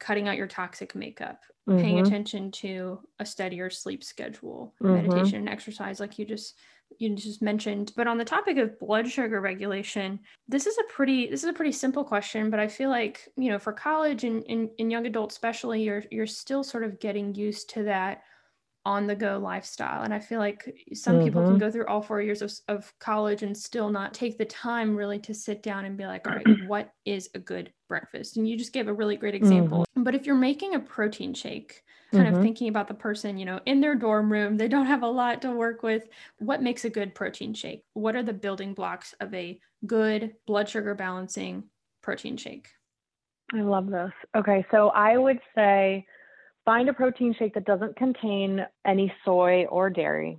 cutting 0.00 0.28
out 0.28 0.36
your 0.36 0.46
toxic 0.46 0.94
makeup, 0.94 1.42
mm-hmm. 1.68 1.80
paying 1.80 2.00
attention 2.00 2.50
to 2.50 2.98
a 3.18 3.26
steadier 3.26 3.70
sleep 3.70 4.02
schedule, 4.02 4.74
mm-hmm. 4.82 4.94
meditation 4.94 5.36
and 5.36 5.48
exercise, 5.48 6.00
like 6.00 6.18
you 6.18 6.24
just 6.24 6.56
you 6.98 7.14
just 7.14 7.40
mentioned. 7.40 7.92
But 7.96 8.08
on 8.08 8.18
the 8.18 8.24
topic 8.24 8.56
of 8.56 8.78
blood 8.78 9.08
sugar 9.08 9.40
regulation, 9.40 10.18
this 10.48 10.66
is 10.66 10.76
a 10.78 10.92
pretty 10.92 11.28
this 11.28 11.44
is 11.44 11.50
a 11.50 11.54
pretty 11.54 11.72
simple 11.72 12.04
question, 12.04 12.50
but 12.50 12.58
I 12.58 12.66
feel 12.66 12.90
like, 12.90 13.28
you 13.36 13.50
know, 13.50 13.58
for 13.58 13.72
college 13.72 14.24
and 14.24 14.42
in 14.44 14.90
young 14.90 15.06
adults 15.06 15.36
especially, 15.36 15.82
you're 15.82 16.04
you're 16.10 16.26
still 16.26 16.64
sort 16.64 16.84
of 16.84 16.98
getting 16.98 17.34
used 17.34 17.70
to 17.70 17.84
that 17.84 18.22
on 18.86 19.06
the 19.06 19.14
go 19.14 19.38
lifestyle. 19.38 20.02
And 20.02 20.14
I 20.14 20.18
feel 20.18 20.38
like 20.38 20.74
some 20.94 21.16
mm-hmm. 21.16 21.24
people 21.24 21.42
can 21.42 21.50
mm-hmm. 21.52 21.58
go 21.58 21.70
through 21.70 21.86
all 21.86 22.00
four 22.00 22.22
years 22.22 22.40
of, 22.40 22.52
of 22.68 22.92
college 22.98 23.42
and 23.42 23.56
still 23.56 23.90
not 23.90 24.14
take 24.14 24.38
the 24.38 24.44
time 24.46 24.96
really 24.96 25.18
to 25.20 25.34
sit 25.34 25.62
down 25.62 25.84
and 25.84 25.98
be 25.98 26.06
like, 26.06 26.26
all 26.26 26.34
right, 26.34 26.46
what 26.66 26.92
is 27.04 27.28
a 27.34 27.38
good 27.38 27.72
breakfast? 27.88 28.36
And 28.36 28.48
you 28.48 28.56
just 28.56 28.72
gave 28.72 28.88
a 28.88 28.92
really 28.92 29.16
great 29.16 29.34
example. 29.34 29.84
But 30.04 30.14
if 30.14 30.26
you're 30.26 30.34
making 30.34 30.74
a 30.74 30.80
protein 30.80 31.34
shake, 31.34 31.82
kind 32.12 32.26
mm-hmm. 32.26 32.36
of 32.36 32.42
thinking 32.42 32.68
about 32.68 32.88
the 32.88 32.94
person, 32.94 33.38
you 33.38 33.44
know, 33.44 33.60
in 33.66 33.80
their 33.80 33.94
dorm 33.94 34.30
room, 34.30 34.56
they 34.56 34.68
don't 34.68 34.86
have 34.86 35.02
a 35.02 35.08
lot 35.08 35.42
to 35.42 35.52
work 35.52 35.82
with. 35.82 36.08
What 36.38 36.62
makes 36.62 36.84
a 36.84 36.90
good 36.90 37.14
protein 37.14 37.54
shake? 37.54 37.84
What 37.94 38.16
are 38.16 38.22
the 38.22 38.32
building 38.32 38.74
blocks 38.74 39.14
of 39.20 39.32
a 39.34 39.60
good 39.86 40.34
blood 40.46 40.68
sugar 40.68 40.94
balancing 40.94 41.64
protein 42.02 42.36
shake? 42.36 42.68
I 43.54 43.62
love 43.62 43.90
this. 43.90 44.12
Okay, 44.36 44.64
so 44.70 44.88
I 44.90 45.16
would 45.16 45.40
say 45.54 46.06
find 46.64 46.88
a 46.88 46.92
protein 46.92 47.34
shake 47.38 47.54
that 47.54 47.64
doesn't 47.64 47.96
contain 47.96 48.66
any 48.84 49.12
soy 49.24 49.66
or 49.66 49.90
dairy. 49.90 50.38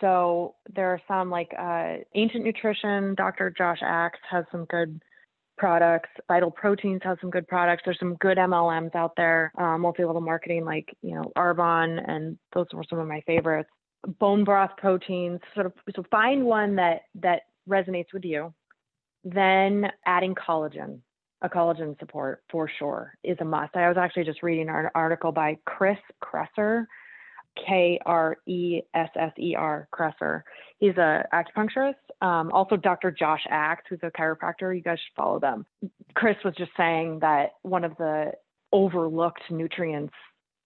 So 0.00 0.56
there 0.74 0.88
are 0.88 1.00
some 1.06 1.30
like 1.30 1.52
uh, 1.58 1.98
Ancient 2.14 2.44
Nutrition, 2.44 3.14
Dr. 3.14 3.54
Josh 3.56 3.78
Axe 3.82 4.18
has 4.30 4.44
some 4.50 4.64
good 4.66 5.00
products. 5.62 6.08
Vital 6.26 6.50
Proteins 6.50 7.02
has 7.04 7.16
some 7.20 7.30
good 7.30 7.46
products. 7.46 7.82
There's 7.84 8.00
some 8.00 8.16
good 8.16 8.36
MLMs 8.36 8.96
out 8.96 9.12
there, 9.16 9.52
uh, 9.56 9.78
multi-level 9.78 10.20
marketing 10.20 10.64
like 10.64 10.88
you 11.02 11.14
know 11.14 11.30
Arbonne, 11.38 12.02
and 12.10 12.36
those 12.52 12.66
were 12.72 12.82
some 12.90 12.98
of 12.98 13.06
my 13.06 13.20
favorites. 13.28 13.70
bone 14.18 14.42
broth 14.42 14.72
proteins, 14.76 15.38
sort 15.54 15.66
of 15.66 15.72
so 15.94 16.02
find 16.10 16.44
one 16.44 16.74
that 16.74 17.02
that 17.14 17.42
resonates 17.68 18.12
with 18.12 18.24
you. 18.24 18.52
Then 19.22 19.86
adding 20.04 20.34
collagen, 20.34 20.98
a 21.42 21.48
collagen 21.48 21.96
support 22.00 22.42
for 22.50 22.68
sure 22.80 23.12
is 23.22 23.36
a 23.38 23.44
must. 23.44 23.76
I 23.76 23.86
was 23.86 23.96
actually 23.96 24.24
just 24.24 24.42
reading 24.42 24.68
an 24.68 24.88
article 24.96 25.30
by 25.30 25.58
Chris 25.64 25.98
Kresser, 26.20 26.86
K 27.56 27.98
R 28.06 28.36
E 28.46 28.80
S 28.94 29.10
S 29.16 29.32
E 29.38 29.54
R 29.56 29.88
Kresser. 29.92 30.42
He's 30.78 30.96
a 30.96 31.24
acupuncturist. 31.32 31.94
Um, 32.20 32.50
also, 32.52 32.76
Dr. 32.76 33.10
Josh 33.10 33.42
Axe, 33.50 33.84
who's 33.88 34.00
a 34.02 34.10
chiropractor. 34.10 34.74
You 34.74 34.82
guys 34.82 34.98
should 34.98 35.16
follow 35.16 35.38
them. 35.38 35.66
Chris 36.14 36.36
was 36.44 36.54
just 36.56 36.70
saying 36.76 37.18
that 37.20 37.50
one 37.62 37.84
of 37.84 37.96
the 37.98 38.32
overlooked 38.72 39.42
nutrients 39.50 40.14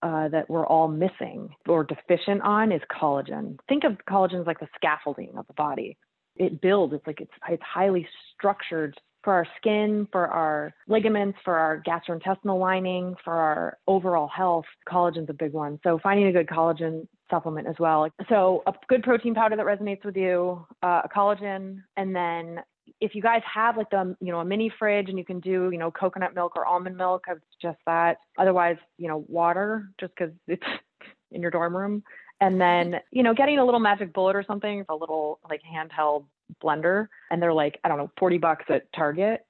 uh, 0.03 0.27
that 0.29 0.49
we're 0.49 0.65
all 0.65 0.87
missing 0.87 1.49
or 1.67 1.83
deficient 1.83 2.41
on 2.41 2.71
is 2.71 2.81
collagen. 2.91 3.57
Think 3.67 3.83
of 3.83 3.97
collagen 4.09 4.41
as 4.41 4.47
like 4.47 4.59
the 4.59 4.67
scaffolding 4.75 5.31
of 5.37 5.47
the 5.47 5.53
body. 5.53 5.97
It 6.35 6.61
builds. 6.61 6.93
It's 6.93 7.07
like 7.07 7.19
it's 7.19 7.31
it's 7.49 7.63
highly 7.63 8.07
structured 8.35 8.95
for 9.27 9.33
our 9.33 9.47
skin, 9.57 10.07
for 10.09 10.25
our 10.25 10.73
ligaments, 10.87 11.37
for 11.43 11.57
our 11.57 11.83
gastrointestinal 11.85 12.57
lining, 12.57 13.13
for 13.25 13.33
our 13.33 13.77
overall 13.85 14.29
health. 14.29 14.63
Collagen's 14.87 15.29
a 15.29 15.33
big 15.33 15.51
one. 15.51 15.81
So 15.83 15.99
finding 16.01 16.27
a 16.27 16.31
good 16.31 16.47
collagen 16.47 17.05
supplement 17.29 17.67
as 17.67 17.75
well. 17.77 18.07
So 18.29 18.63
a 18.67 18.73
good 18.87 19.03
protein 19.03 19.35
powder 19.35 19.57
that 19.57 19.65
resonates 19.65 20.05
with 20.05 20.15
you, 20.15 20.65
uh, 20.81 21.01
a 21.03 21.09
collagen, 21.13 21.83
and 21.97 22.15
then 22.15 22.61
if 23.01 23.15
you 23.15 23.21
guys 23.21 23.41
have 23.53 23.75
like 23.75 23.89
the 23.89 24.15
you 24.21 24.31
know 24.31 24.39
a 24.39 24.45
mini 24.45 24.71
fridge 24.79 25.09
and 25.09 25.17
you 25.17 25.25
can 25.25 25.41
do 25.41 25.69
you 25.73 25.77
know 25.77 25.91
coconut 25.91 26.33
milk 26.33 26.53
or 26.55 26.65
almond 26.65 26.95
milk 26.95 27.25
it's 27.27 27.41
just 27.61 27.77
that 27.85 28.15
otherwise 28.37 28.77
you 28.97 29.09
know 29.09 29.25
water 29.27 29.89
just 29.99 30.13
because 30.17 30.33
it's 30.47 30.63
in 31.33 31.41
your 31.41 31.51
dorm 31.51 31.75
room 31.75 32.01
and 32.39 32.61
then 32.61 32.95
you 33.11 33.23
know 33.23 33.33
getting 33.33 33.59
a 33.59 33.65
little 33.65 33.81
magic 33.81 34.13
bullet 34.13 34.37
or 34.37 34.43
something 34.47 34.85
a 34.87 34.95
little 34.95 35.39
like 35.49 35.59
handheld 35.69 36.23
blender 36.63 37.07
and 37.31 37.41
they're 37.41 37.53
like 37.53 37.79
i 37.83 37.87
don't 37.87 37.97
know 37.97 38.11
40 38.19 38.37
bucks 38.37 38.65
at 38.69 38.91
target 38.93 39.45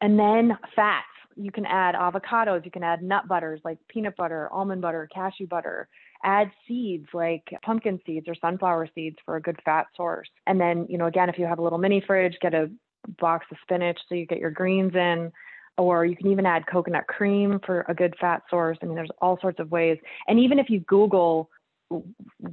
and 0.00 0.18
then 0.18 0.56
fats 0.74 1.06
you 1.36 1.50
can 1.50 1.66
add 1.66 1.94
avocados 1.94 2.64
you 2.64 2.70
can 2.70 2.82
add 2.82 3.02
nut 3.02 3.28
butters 3.28 3.60
like 3.64 3.78
peanut 3.88 4.16
butter 4.16 4.48
almond 4.52 4.82
butter 4.82 5.08
cashew 5.12 5.46
butter 5.46 5.88
add 6.22 6.50
seeds 6.66 7.06
like 7.12 7.42
pumpkin 7.64 7.98
seeds 8.04 8.26
or 8.28 8.34
sunflower 8.34 8.88
seeds 8.94 9.16
for 9.24 9.36
a 9.36 9.42
good 9.42 9.58
fat 9.64 9.86
source. 9.96 10.28
And 10.46 10.60
then, 10.60 10.86
you 10.88 10.98
know, 10.98 11.06
again, 11.06 11.28
if 11.28 11.38
you 11.38 11.46
have 11.46 11.58
a 11.58 11.62
little 11.62 11.78
mini 11.78 12.02
fridge, 12.06 12.36
get 12.40 12.54
a 12.54 12.70
box 13.18 13.46
of 13.50 13.56
spinach 13.62 13.98
so 14.08 14.14
you 14.14 14.26
get 14.26 14.38
your 14.38 14.50
greens 14.50 14.94
in. 14.94 15.32
Or 15.78 16.04
you 16.04 16.14
can 16.14 16.26
even 16.26 16.44
add 16.44 16.66
coconut 16.66 17.06
cream 17.06 17.58
for 17.64 17.86
a 17.88 17.94
good 17.94 18.14
fat 18.20 18.42
source. 18.50 18.76
I 18.82 18.86
mean, 18.86 18.96
there's 18.96 19.10
all 19.22 19.38
sorts 19.40 19.60
of 19.60 19.70
ways. 19.70 19.96
And 20.28 20.38
even 20.38 20.58
if 20.58 20.68
you 20.68 20.80
Google 20.80 21.48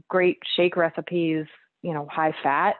great 0.07 0.37
shake 0.55 0.77
recipes, 0.77 1.45
you 1.81 1.93
know, 1.93 2.07
high 2.09 2.33
fat, 2.41 2.75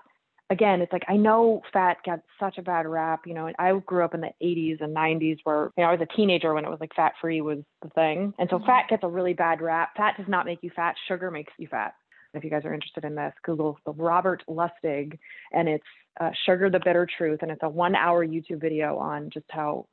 again, 0.49 0.81
it's 0.81 0.93
like 0.93 1.05
I 1.07 1.17
know 1.17 1.61
fat 1.73 1.97
got 2.05 2.21
such 2.39 2.57
a 2.57 2.61
bad 2.61 2.85
rap. 2.85 3.21
You 3.25 3.33
know, 3.33 3.51
I 3.59 3.73
grew 3.85 4.03
up 4.03 4.13
in 4.13 4.21
the 4.21 4.31
80s 4.41 4.81
and 4.81 4.95
90s 4.95 5.37
where 5.43 5.71
you 5.77 5.83
know 5.83 5.89
I 5.89 5.91
was 5.91 6.01
a 6.01 6.15
teenager 6.15 6.53
when 6.53 6.65
it 6.65 6.69
was 6.69 6.79
like 6.79 6.95
fat 6.95 7.13
free 7.19 7.41
was 7.41 7.59
the 7.81 7.89
thing, 7.89 8.33
and 8.39 8.49
so 8.49 8.57
mm-hmm. 8.57 8.65
fat 8.65 8.85
gets 8.89 9.03
a 9.03 9.07
really 9.07 9.33
bad 9.33 9.61
rap. 9.61 9.91
Fat 9.97 10.15
does 10.17 10.27
not 10.27 10.45
make 10.45 10.59
you 10.61 10.71
fat. 10.75 10.95
Sugar 11.07 11.31
makes 11.31 11.53
you 11.57 11.67
fat. 11.67 11.93
If 12.33 12.43
you 12.43 12.49
guys 12.49 12.65
are 12.65 12.73
interested 12.73 13.03
in 13.03 13.15
this, 13.15 13.33
Google 13.43 13.77
the 13.85 13.93
Robert 13.93 14.43
Lustig, 14.49 15.17
and 15.51 15.67
it's 15.67 15.85
uh, 16.19 16.31
Sugar 16.45 16.69
the 16.69 16.81
Bitter 16.83 17.07
Truth, 17.17 17.39
and 17.41 17.51
it's 17.51 17.63
a 17.63 17.69
one-hour 17.69 18.25
YouTube 18.25 18.61
video 18.61 18.97
on 18.97 19.29
just 19.33 19.45
how 19.49 19.87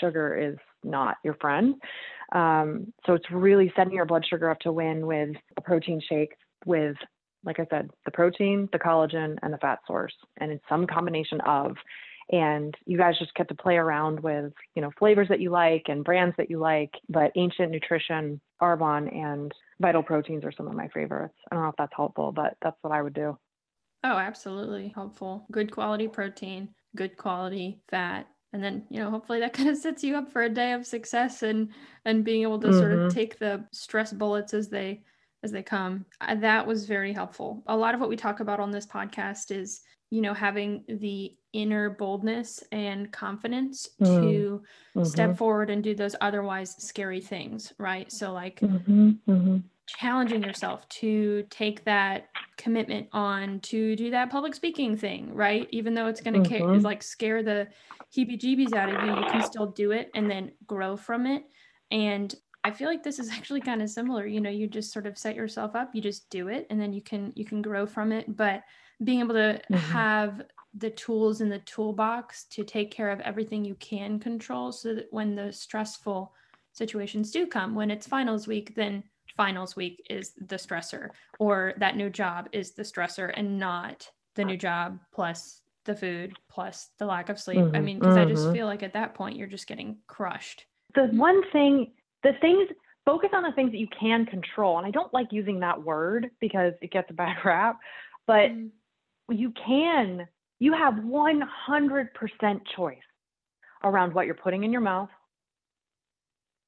sugar 0.00 0.36
is 0.36 0.56
not 0.82 1.16
your 1.22 1.34
friend. 1.34 1.74
Um, 2.32 2.92
so 3.06 3.12
it's 3.14 3.30
really 3.30 3.72
setting 3.76 3.92
your 3.92 4.06
blood 4.06 4.24
sugar 4.28 4.50
up 4.50 4.60
to 4.60 4.72
win 4.72 5.06
with 5.06 5.36
a 5.56 5.60
protein 5.60 6.00
shake 6.08 6.32
with 6.66 6.96
like 7.44 7.60
I 7.60 7.66
said, 7.70 7.90
the 8.04 8.10
protein, 8.10 8.68
the 8.72 8.78
collagen, 8.78 9.36
and 9.42 9.52
the 9.52 9.58
fat 9.58 9.80
source, 9.86 10.14
and 10.38 10.50
it's 10.50 10.64
some 10.68 10.86
combination 10.86 11.40
of. 11.42 11.76
And 12.30 12.74
you 12.86 12.96
guys 12.96 13.18
just 13.18 13.34
get 13.34 13.48
to 13.48 13.54
play 13.54 13.76
around 13.76 14.20
with, 14.20 14.52
you 14.74 14.80
know, 14.80 14.90
flavors 14.98 15.28
that 15.28 15.40
you 15.40 15.50
like 15.50 15.84
and 15.88 16.02
brands 16.02 16.34
that 16.38 16.48
you 16.48 16.58
like. 16.58 16.90
But 17.08 17.32
Ancient 17.36 17.70
Nutrition, 17.70 18.40
Arbonne, 18.62 19.14
and 19.14 19.52
Vital 19.78 20.02
Proteins 20.02 20.42
are 20.44 20.52
some 20.52 20.66
of 20.66 20.74
my 20.74 20.88
favorites. 20.88 21.34
I 21.50 21.54
don't 21.54 21.64
know 21.64 21.68
if 21.68 21.76
that's 21.76 21.92
helpful, 21.94 22.32
but 22.32 22.56
that's 22.62 22.78
what 22.80 22.94
I 22.94 23.02
would 23.02 23.12
do. 23.12 23.36
Oh, 24.04 24.16
absolutely 24.16 24.92
helpful. 24.94 25.46
Good 25.50 25.70
quality 25.70 26.08
protein, 26.08 26.70
good 26.94 27.16
quality 27.16 27.80
fat, 27.88 28.26
and 28.52 28.62
then 28.62 28.84
you 28.90 29.00
know 29.00 29.10
hopefully 29.10 29.40
that 29.40 29.52
kind 29.54 29.68
of 29.68 29.76
sets 29.76 30.04
you 30.04 30.16
up 30.16 30.30
for 30.30 30.42
a 30.42 30.48
day 30.48 30.72
of 30.72 30.86
success 30.86 31.42
and 31.42 31.70
and 32.04 32.24
being 32.24 32.42
able 32.42 32.60
to 32.60 32.68
mm-hmm. 32.68 32.78
sort 32.78 32.92
of 32.92 32.98
mm-hmm. 33.00 33.08
take 33.08 33.38
the 33.38 33.64
stress 33.72 34.12
bullets 34.12 34.54
as 34.54 34.68
they 34.68 35.02
as 35.44 35.52
they 35.52 35.62
come. 35.62 36.04
Uh, 36.20 36.34
that 36.36 36.66
was 36.66 36.86
very 36.86 37.12
helpful. 37.12 37.62
A 37.68 37.76
lot 37.76 37.94
of 37.94 38.00
what 38.00 38.08
we 38.08 38.16
talk 38.16 38.40
about 38.40 38.58
on 38.58 38.70
this 38.70 38.86
podcast 38.86 39.50
is, 39.50 39.82
you 40.10 40.22
know, 40.22 40.34
having 40.34 40.84
the 40.88 41.36
inner 41.52 41.90
boldness 41.90 42.64
and 42.72 43.12
confidence 43.12 43.90
mm. 44.00 44.06
to 44.06 44.62
mm-hmm. 44.96 45.04
step 45.04 45.36
forward 45.36 45.70
and 45.70 45.84
do 45.84 45.94
those 45.94 46.16
otherwise 46.20 46.74
scary 46.78 47.20
things, 47.20 47.72
right? 47.78 48.10
So, 48.10 48.32
like, 48.32 48.60
mm-hmm. 48.60 49.10
Mm-hmm. 49.28 49.58
challenging 49.86 50.42
yourself 50.42 50.88
to 50.88 51.44
take 51.50 51.84
that 51.84 52.28
commitment 52.56 53.08
on 53.12 53.60
to 53.60 53.94
do 53.96 54.10
that 54.10 54.30
public 54.30 54.54
speaking 54.54 54.96
thing, 54.96 55.32
right? 55.34 55.68
Even 55.70 55.94
though 55.94 56.06
it's 56.06 56.20
going 56.20 56.42
to 56.42 56.48
ca- 56.48 56.60
mm-hmm. 56.60 56.84
like 56.84 57.02
scare 57.02 57.42
the 57.42 57.68
heebie 58.16 58.40
jeebies 58.40 58.72
out 58.74 58.88
of 58.88 59.04
you, 59.04 59.14
you 59.14 59.30
can 59.30 59.42
still 59.42 59.66
do 59.66 59.90
it 59.90 60.10
and 60.14 60.30
then 60.30 60.52
grow 60.66 60.96
from 60.96 61.26
it. 61.26 61.44
And 61.90 62.34
I 62.64 62.70
feel 62.70 62.88
like 62.88 63.02
this 63.02 63.18
is 63.18 63.30
actually 63.32 63.60
kind 63.60 63.82
of 63.82 63.90
similar. 63.90 64.26
You 64.26 64.40
know, 64.40 64.50
you 64.50 64.66
just 64.66 64.92
sort 64.92 65.06
of 65.06 65.18
set 65.18 65.36
yourself 65.36 65.76
up, 65.76 65.90
you 65.94 66.00
just 66.00 66.28
do 66.30 66.48
it, 66.48 66.66
and 66.70 66.80
then 66.80 66.92
you 66.92 67.02
can 67.02 67.32
you 67.36 67.44
can 67.44 67.62
grow 67.62 67.86
from 67.86 68.10
it. 68.10 68.36
But 68.36 68.62
being 69.02 69.20
able 69.20 69.34
to 69.34 69.60
mm-hmm. 69.70 69.74
have 69.74 70.42
the 70.76 70.90
tools 70.90 71.40
in 71.40 71.48
the 71.48 71.60
toolbox 71.60 72.44
to 72.44 72.64
take 72.64 72.90
care 72.90 73.10
of 73.10 73.20
everything 73.20 73.64
you 73.64 73.76
can 73.76 74.18
control, 74.18 74.72
so 74.72 74.94
that 74.94 75.06
when 75.10 75.36
the 75.36 75.52
stressful 75.52 76.32
situations 76.72 77.30
do 77.30 77.46
come, 77.46 77.74
when 77.74 77.90
it's 77.90 78.06
finals 78.06 78.48
week, 78.48 78.74
then 78.74 79.04
finals 79.36 79.76
week 79.76 80.04
is 80.10 80.32
the 80.48 80.56
stressor, 80.56 81.10
or 81.38 81.74
that 81.76 81.96
new 81.96 82.10
job 82.10 82.48
is 82.52 82.72
the 82.72 82.82
stressor, 82.82 83.32
and 83.36 83.58
not 83.58 84.10
the 84.34 84.44
new 84.44 84.56
job 84.56 84.98
plus 85.12 85.60
the 85.84 85.94
food 85.94 86.36
plus 86.48 86.88
the 86.98 87.04
lack 87.04 87.28
of 87.28 87.38
sleep. 87.38 87.58
Mm-hmm. 87.58 87.76
I 87.76 87.80
mean, 87.80 87.98
because 87.98 88.16
mm-hmm. 88.16 88.26
I 88.26 88.30
just 88.30 88.44
mm-hmm. 88.44 88.54
feel 88.54 88.66
like 88.66 88.82
at 88.82 88.94
that 88.94 89.14
point 89.14 89.36
you're 89.36 89.46
just 89.46 89.66
getting 89.66 89.98
crushed. 90.06 90.64
The 90.94 91.06
one 91.08 91.42
thing 91.50 91.92
the 92.24 92.32
things 92.40 92.68
focus 93.04 93.30
on 93.34 93.42
the 93.42 93.52
things 93.52 93.70
that 93.70 93.78
you 93.78 93.86
can 93.98 94.26
control 94.26 94.78
and 94.78 94.86
i 94.86 94.90
don't 94.90 95.12
like 95.14 95.28
using 95.30 95.60
that 95.60 95.80
word 95.80 96.30
because 96.40 96.72
it 96.82 96.90
gets 96.90 97.08
a 97.10 97.14
bad 97.14 97.36
rap 97.44 97.78
but 98.26 98.50
mm. 98.50 98.70
you 99.30 99.52
can 99.64 100.26
you 100.60 100.72
have 100.72 100.94
100% 100.94 101.40
choice 102.76 102.96
around 103.82 104.14
what 104.14 104.24
you're 104.24 104.34
putting 104.34 104.64
in 104.64 104.72
your 104.72 104.80
mouth 104.80 105.10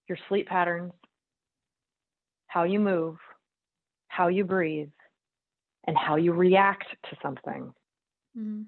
your 0.08 0.18
sleep 0.28 0.46
patterns 0.46 0.92
how 2.46 2.62
you 2.62 2.78
move 2.78 3.16
how 4.08 4.28
you 4.28 4.44
breathe 4.44 4.90
and 5.86 5.96
how 5.96 6.16
you 6.16 6.32
react 6.32 6.86
to 7.10 7.16
something 7.22 7.72
mm. 8.38 8.64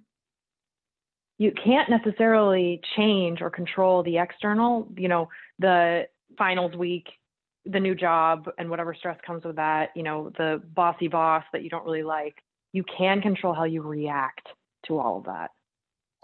you 1.36 1.52
can't 1.64 1.90
necessarily 1.90 2.80
change 2.96 3.42
or 3.42 3.50
control 3.50 4.02
the 4.02 4.16
external 4.16 4.88
you 4.96 5.08
know 5.08 5.28
the 5.58 6.06
finals 6.38 6.74
week, 6.76 7.08
the 7.66 7.80
new 7.80 7.94
job 7.94 8.48
and 8.58 8.70
whatever 8.70 8.94
stress 8.94 9.18
comes 9.26 9.44
with 9.44 9.56
that, 9.56 9.90
you 9.94 10.02
know, 10.02 10.30
the 10.38 10.62
bossy 10.74 11.08
boss 11.08 11.44
that 11.52 11.62
you 11.62 11.68
don't 11.68 11.84
really 11.84 12.02
like, 12.02 12.36
you 12.72 12.84
can 12.96 13.20
control 13.20 13.52
how 13.52 13.64
you 13.64 13.82
react 13.82 14.46
to 14.86 14.98
all 14.98 15.18
of 15.18 15.24
that. 15.24 15.50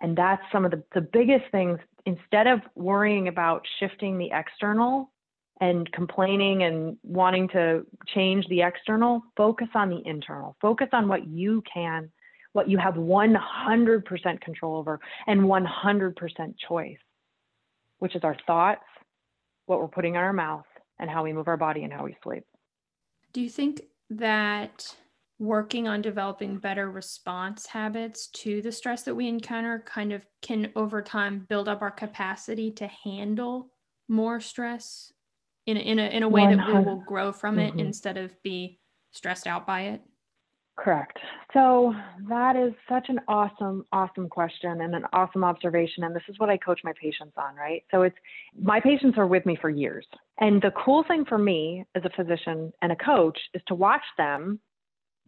And 0.01 0.17
that's 0.17 0.43
some 0.53 0.65
of 0.65 0.71
the, 0.71 0.83
the 0.95 1.01
biggest 1.01 1.45
things. 1.53 1.79
Instead 2.07 2.47
of 2.47 2.61
worrying 2.75 3.29
about 3.29 3.67
shifting 3.79 4.19
the 4.19 4.31
external 4.33 5.11
and 5.61 5.91
complaining 5.93 6.65
and 6.65 6.97
wanting 7.03 7.49
to 7.49 7.87
change 8.15 8.47
the 8.49 8.63
external, 8.63 9.23
focus 9.37 9.69
on 9.75 9.89
the 9.89 10.03
internal. 10.05 10.57
Focus 10.61 10.89
on 10.93 11.09
what 11.09 11.27
you 11.27 11.63
can, 11.73 12.11
what 12.53 12.69
you 12.69 12.77
have 12.77 12.95
100% 12.95 14.41
control 14.41 14.77
over 14.77 15.01
and 15.27 15.43
100% 15.43 16.55
choice, 16.69 16.99
which 17.99 18.17
is 18.17 18.25
our 18.25 18.37
thoughts, 18.47 18.83
what 19.67 19.81
we're 19.81 19.89
putting 19.89 20.15
in 20.15 20.21
our 20.21 20.33
mouth 20.33 20.67
and 20.99 21.11
how 21.11 21.25
we 21.25 21.33
move 21.33 21.49
our 21.49 21.57
body 21.57 21.85
and 21.85 21.93
how 21.93 22.05
we 22.05 22.17
sleep. 22.23 22.45
Do 23.33 23.41
you 23.41 23.51
think 23.51 23.83
that 24.11 24.95
working 25.39 25.89
on 25.89 26.01
developing 26.01 26.59
better 26.59 26.91
response 26.91 27.67
habits 27.67 28.29
to 28.29 28.63
the 28.63 28.71
stress 28.71 29.03
that 29.03 29.15
we 29.15 29.27
encounter 29.27 29.83
kind 29.87 30.13
of 30.13 30.25
can 30.43 30.71
over 30.77 31.03
time 31.03 31.47
build 31.49 31.69
up 31.69 31.83
our 31.83 31.91
capacity 31.91 32.71
to 32.71 32.87
handle 32.87 33.71
more 34.09 34.41
stress 34.41 35.13
in 35.67 35.77
a, 35.77 35.81
in 35.81 35.99
a, 35.99 36.05
in 36.05 36.23
a 36.23 36.29
way 36.29 36.47
that 36.47 36.67
we 36.67 36.73
will 36.75 37.03
grow 37.07 37.33
from 37.33 37.59
it 37.59 37.71
mm-hmm. 37.71 37.81
instead 37.81 38.17
of 38.17 38.41
be 38.43 38.79
stressed 39.11 39.47
out 39.47 39.67
by 39.67 39.83
it? 39.83 40.03
Correct. 40.77 41.19
So 41.53 41.95
that 42.29 42.57
is 42.57 42.73
such 42.89 43.07
an 43.09 43.21
awesome, 43.29 43.85
awesome 43.93 44.29
question 44.29 44.81
and 44.81 44.95
an 44.95 45.05
awesome 45.13 45.45
observation. 45.45 46.03
And 46.03 46.15
this 46.15 46.23
is 46.29 46.39
what 46.39 46.51
I 46.51 46.57
coach 46.57 46.81
my 46.83 46.93
patients 47.01 47.35
on, 47.37 47.55
right? 47.55 47.85
So 47.93 48.03
it's 48.03 48.17
my 48.61 48.81
patients 48.81 49.17
are 49.17 49.27
with 49.27 49.47
me 49.47 49.57
for 49.61 49.71
years. 49.71 50.05
And 50.41 50.61
the 50.61 50.73
cool 50.85 51.05
thing 51.07 51.25
for 51.27 51.39
me 51.39 51.85
as 51.95 52.03
a 52.05 52.11
physician 52.11 52.73
and 52.83 52.91
a 52.91 52.97
coach 52.97 53.39
is 53.55 53.63
to 53.69 53.75
watch 53.77 54.03
them 54.19 54.59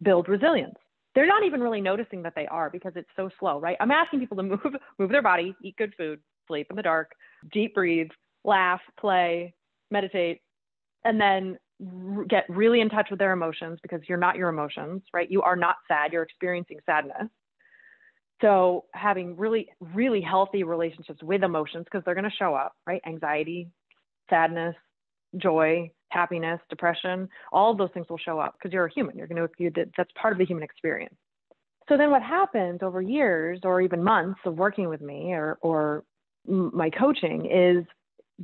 build 0.01 0.29
resilience. 0.29 0.75
They're 1.15 1.27
not 1.27 1.43
even 1.43 1.61
really 1.61 1.81
noticing 1.81 2.21
that 2.23 2.33
they 2.35 2.47
are 2.47 2.69
because 2.69 2.93
it's 2.95 3.09
so 3.15 3.29
slow, 3.39 3.59
right? 3.59 3.77
I'm 3.79 3.91
asking 3.91 4.19
people 4.19 4.37
to 4.37 4.43
move 4.43 4.59
move 4.99 5.11
their 5.11 5.21
body, 5.21 5.55
eat 5.63 5.77
good 5.77 5.93
food, 5.97 6.19
sleep 6.47 6.67
in 6.69 6.75
the 6.75 6.83
dark, 6.83 7.11
deep 7.53 7.73
breathe, 7.73 8.09
laugh, 8.43 8.81
play, 8.99 9.53
meditate, 9.91 10.41
and 11.05 11.19
then 11.19 11.57
get 12.27 12.45
really 12.49 12.81
in 12.81 12.89
touch 12.89 13.07
with 13.09 13.19
their 13.19 13.33
emotions 13.33 13.79
because 13.81 14.01
you're 14.07 14.17
not 14.17 14.35
your 14.35 14.49
emotions, 14.49 15.03
right? 15.13 15.29
You 15.29 15.41
are 15.43 15.55
not 15.55 15.75
sad, 15.87 16.11
you're 16.11 16.23
experiencing 16.23 16.79
sadness. 16.85 17.29
So, 18.41 18.85
having 18.93 19.35
really, 19.35 19.67
really 19.93 20.21
healthy 20.21 20.63
relationships 20.63 21.21
with 21.23 21.43
emotions 21.43 21.85
because 21.85 22.03
they're 22.05 22.15
going 22.15 22.29
to 22.29 22.35
show 22.37 22.53
up, 22.53 22.73
right? 22.85 23.01
Anxiety, 23.07 23.69
sadness, 24.29 24.75
joy, 25.37 25.91
happiness, 26.09 26.59
depression, 26.69 27.29
all 27.51 27.71
of 27.71 27.77
those 27.77 27.89
things 27.93 28.05
will 28.09 28.19
show 28.19 28.39
up 28.39 28.53
because 28.53 28.71
you're 28.73 28.85
a 28.85 28.93
human. 28.93 29.17
You're 29.17 29.27
going 29.27 29.41
to, 29.41 29.49
you, 29.57 29.71
that's 29.97 30.11
part 30.19 30.33
of 30.33 30.37
the 30.37 30.45
human 30.45 30.63
experience. 30.63 31.15
So, 31.89 31.97
then 31.97 32.11
what 32.11 32.21
happens 32.21 32.79
over 32.83 33.01
years 33.01 33.59
or 33.63 33.81
even 33.81 34.03
months 34.03 34.39
of 34.45 34.55
working 34.55 34.87
with 34.87 35.01
me 35.01 35.33
or, 35.33 35.57
or 35.61 36.03
my 36.45 36.89
coaching 36.91 37.49
is 37.51 37.85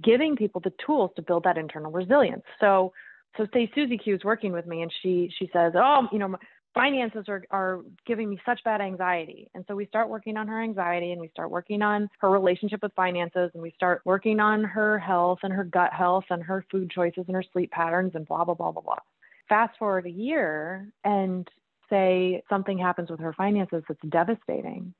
giving 0.03 0.35
people 0.35 0.59
the 0.59 0.73
tools 0.83 1.11
to 1.15 1.21
build 1.21 1.43
that 1.43 1.57
internal 1.57 1.91
resilience. 1.91 2.43
So, 2.59 2.93
so 3.37 3.47
say 3.53 3.71
Susie 3.73 3.97
Q 3.97 4.15
is 4.15 4.23
working 4.23 4.51
with 4.51 4.65
me 4.65 4.81
and 4.81 4.91
she 5.01 5.31
she 5.37 5.49
says, 5.53 5.73
oh, 5.75 6.07
you 6.11 6.19
know, 6.19 6.35
finances 6.73 7.25
are 7.27 7.43
are 7.51 7.81
giving 8.05 8.29
me 8.29 8.39
such 8.45 8.63
bad 8.63 8.81
anxiety, 8.81 9.49
and 9.53 9.63
so 9.67 9.75
we 9.75 9.85
start 9.85 10.09
working 10.09 10.37
on 10.37 10.47
her 10.47 10.61
anxiety 10.61 11.11
and 11.11 11.21
we 11.21 11.29
start 11.29 11.51
working 11.51 11.81
on 11.81 12.09
her 12.19 12.29
relationship 12.29 12.81
with 12.83 12.93
finances 12.93 13.51
and 13.53 13.63
we 13.63 13.71
start 13.71 14.01
working 14.05 14.39
on 14.39 14.63
her 14.63 14.99
health 14.99 15.39
and 15.43 15.53
her 15.53 15.63
gut 15.63 15.93
health 15.93 16.25
and 16.29 16.43
her 16.43 16.65
food 16.71 16.89
choices 16.89 17.25
and 17.27 17.35
her 17.35 17.43
sleep 17.53 17.71
patterns 17.71 18.11
and 18.15 18.27
blah 18.27 18.43
blah 18.43 18.53
blah 18.53 18.71
blah 18.71 18.81
blah. 18.81 18.99
Fast 19.49 19.77
forward 19.77 20.05
a 20.05 20.11
year 20.11 20.87
and 21.03 21.47
say 21.89 22.41
something 22.49 22.77
happens 22.77 23.09
with 23.09 23.19
her 23.19 23.33
finances 23.33 23.83
that's 23.87 23.99
devastating, 24.09 24.93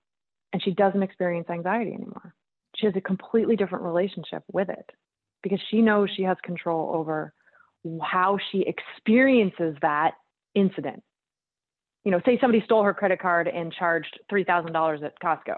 and 0.52 0.62
she 0.64 0.72
doesn't 0.72 1.04
experience 1.04 1.50
anxiety 1.50 1.94
anymore 1.94 2.34
she 2.76 2.86
has 2.86 2.96
a 2.96 3.02
completely 3.02 3.56
different 3.56 3.84
relationship 3.84 4.44
with 4.52 4.70
it 4.70 4.92
because 5.42 5.60
she 5.70 5.82
knows 5.82 6.10
she 6.16 6.24
has 6.24 6.38
control 6.44 6.96
over 6.96 7.34
how 8.02 8.38
she 8.52 8.66
experiences 8.66 9.76
that 9.82 10.12
incident. 10.56 11.04
You 12.04 12.12
know, 12.12 12.22
say 12.26 12.38
somebody 12.40 12.62
stole 12.66 12.84
her 12.84 12.94
credit 12.94 13.20
card 13.20 13.48
and 13.48 13.72
charged 13.72 14.20
$3,000 14.32 15.04
at 15.04 15.20
Costco. 15.20 15.56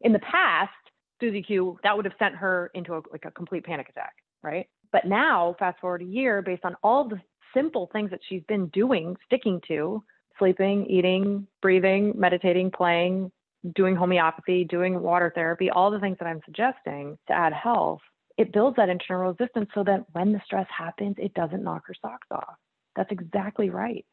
In 0.00 0.12
the 0.12 0.18
past, 0.20 0.72
Susie 1.20 1.42
Q, 1.42 1.78
that 1.82 1.96
would 1.96 2.04
have 2.04 2.14
sent 2.18 2.34
her 2.34 2.70
into 2.74 2.94
a, 2.94 3.02
like 3.12 3.24
a 3.24 3.30
complete 3.30 3.64
panic 3.64 3.88
attack, 3.88 4.14
right? 4.42 4.66
But 4.92 5.06
now, 5.06 5.54
fast 5.58 5.80
forward 5.80 6.02
a 6.02 6.06
year, 6.06 6.42
based 6.42 6.64
on 6.64 6.76
all 6.82 7.08
the 7.08 7.20
simple 7.54 7.88
things 7.92 8.10
that 8.10 8.20
she's 8.28 8.42
been 8.48 8.66
doing, 8.68 9.16
sticking 9.26 9.60
to, 9.68 10.02
sleeping, 10.38 10.86
eating, 10.86 11.46
breathing, 11.62 12.12
meditating, 12.16 12.70
playing, 12.70 13.30
doing 13.74 13.96
homeopathy, 13.96 14.64
doing 14.64 15.00
water 15.00 15.32
therapy, 15.34 15.70
all 15.70 15.90
the 15.90 16.00
things 16.00 16.16
that 16.18 16.26
I'm 16.26 16.40
suggesting 16.44 17.16
to 17.28 17.32
add 17.32 17.52
health, 17.52 18.00
it 18.36 18.52
builds 18.52 18.76
that 18.76 18.88
internal 18.88 19.32
resistance 19.32 19.70
so 19.74 19.84
that 19.84 20.04
when 20.12 20.32
the 20.32 20.40
stress 20.44 20.66
happens, 20.76 21.16
it 21.18 21.34
doesn't 21.34 21.62
knock 21.62 21.82
her 21.86 21.94
socks 22.00 22.26
off. 22.30 22.56
That's 22.96 23.12
exactly 23.12 23.70
right. 23.70 24.04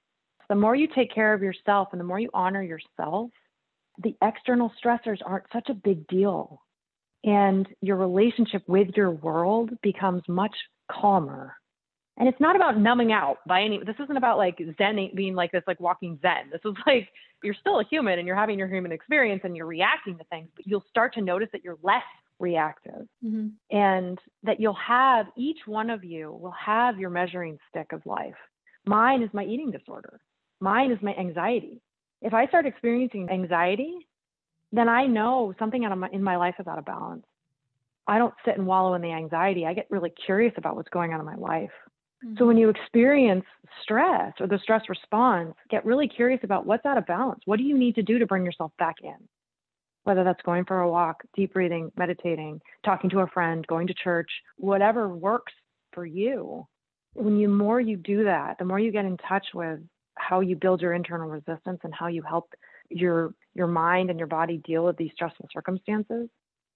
The 0.50 0.56
more 0.56 0.76
you 0.76 0.88
take 0.94 1.14
care 1.14 1.34
of 1.34 1.42
yourself 1.42 1.90
and 1.92 2.00
the 2.00 2.06
more 2.06 2.20
you 2.20 2.30
honor 2.34 2.62
yourself, 2.62 3.32
the 4.04 4.16
external 4.22 4.72
stressors 4.84 5.20
aren't 5.26 5.46
such 5.54 5.70
a 5.70 5.74
big 5.74 6.08
deal. 6.08 6.62
And 7.24 7.68
your 7.82 7.98
relationship 7.98 8.64
with 8.68 8.90
your 8.96 9.12
world 9.12 9.72
becomes 9.82 10.24
much 10.28 10.56
calmer 10.92 11.56
and 12.18 12.28
it's 12.28 12.40
not 12.40 12.56
about 12.56 12.78
numbing 12.78 13.12
out 13.12 13.38
by 13.48 13.64
any 13.64 13.80
this 13.80 13.96
isn't 14.02 14.18
about 14.18 14.38
like 14.38 14.62
zen 14.78 15.10
being 15.16 15.36
like 15.36 15.52
this 15.52 15.64
like 15.68 15.80
walking 15.80 16.20
zen 16.22 16.50
this 16.52 16.62
is 16.66 16.74
like 16.86 17.10
you're 17.44 17.56
still 17.60 17.80
a 17.80 17.84
human 17.90 18.20
and 18.20 18.28
you're 18.28 18.36
having 18.36 18.60
your 18.60 18.68
human 18.68 18.92
experience 18.92 19.42
and 19.44 19.56
you're 19.56 19.66
reacting 19.66 20.18
to 20.18 20.24
things 20.26 20.48
but 20.56 20.66
you'll 20.68 20.86
start 20.90 21.14
to 21.14 21.22
notice 21.22 21.50
that 21.52 21.64
you're 21.64 21.78
less 21.82 22.04
reactive 22.42 23.08
mm-hmm. 23.24 23.48
and 23.70 24.20
that 24.44 24.60
you'll 24.60 24.74
have 24.74 25.28
each 25.38 25.60
one 25.66 25.90
of 25.90 26.04
you 26.04 26.32
will 26.32 26.54
have 26.54 27.00
your 27.00 27.10
measuring 27.10 27.58
stick 27.70 27.92
of 27.94 28.06
life 28.06 28.36
mine 28.86 29.22
is 29.22 29.30
my 29.34 29.46
eating 29.46 29.72
disorder 29.72 30.20
mine 30.60 30.92
is 30.92 30.98
my 31.02 31.14
anxiety 31.16 31.82
if 32.22 32.34
i 32.34 32.46
start 32.48 32.66
experiencing 32.66 33.30
anxiety 33.30 34.08
then 34.72 34.90
i 34.90 35.06
know 35.06 35.54
something 35.60 35.86
out 35.86 35.92
of 35.92 35.98
my, 35.98 36.10
in 36.12 36.24
my 36.24 36.36
life 36.36 36.56
is 36.60 36.68
out 36.68 36.80
of 36.80 36.86
balance 36.86 37.26
i 38.08 38.18
don't 38.18 38.34
sit 38.44 38.58
and 38.58 38.66
wallow 38.66 38.94
in 38.96 39.02
the 39.02 39.12
anxiety 39.12 39.66
i 39.66 39.74
get 39.74 39.88
really 39.90 40.12
curious 40.26 40.54
about 40.58 40.76
what's 40.76 40.90
going 40.90 41.14
on 41.14 41.20
in 41.20 41.26
my 41.26 41.36
life 41.36 41.72
Mm-hmm. 42.24 42.36
So 42.38 42.46
when 42.46 42.58
you 42.58 42.70
experience 42.70 43.46
stress 43.82 44.34
or 44.40 44.48
the 44.48 44.60
stress 44.62 44.84
response, 44.90 45.56
get 45.70 45.86
really 45.86 46.08
curious 46.08 46.40
about 46.44 46.66
what's 46.66 46.86
out 46.86 46.98
of 46.98 47.06
balance. 47.06 47.42
What 47.46 47.58
do 47.58 47.64
you 47.64 47.78
need 47.78 47.96
to 47.96 48.04
do 48.04 48.20
to 48.20 48.26
bring 48.26 48.46
yourself 48.46 48.72
back 48.78 48.98
in? 49.04 49.16
Whether 50.04 50.24
that's 50.24 50.42
going 50.42 50.66
for 50.66 50.82
a 50.82 50.90
walk, 50.90 51.24
deep 51.36 51.54
breathing, 51.54 51.92
meditating, 51.96 52.60
talking 52.84 53.10
to 53.12 53.20
a 53.20 53.28
friend, 53.28 53.66
going 53.68 53.88
to 53.88 53.94
church, 53.94 54.30
whatever 54.58 55.08
works 55.10 55.54
for 55.94 56.06
you. 56.06 56.68
When 57.14 57.38
you 57.38 57.50
more 57.50 57.80
you 57.80 57.98
do 57.98 58.24
that, 58.24 58.58
the 58.58 58.66
more 58.66 58.80
you 58.80 58.92
get 58.92 59.06
in 59.06 59.18
touch 59.18 59.46
with 59.54 59.80
how 60.16 60.40
you 60.40 60.56
build 60.56 60.82
your 60.82 60.94
internal 60.94 61.30
resistance 61.30 61.80
and 61.84 61.94
how 61.94 62.08
you 62.08 62.24
help 62.24 62.54
your 62.90 63.34
your 63.54 63.68
mind 63.68 64.10
and 64.10 64.18
your 64.18 64.28
body 64.28 64.62
deal 64.66 64.86
with 64.86 64.98
these 64.98 65.12
stressful 65.14 65.48
circumstances, 65.54 66.30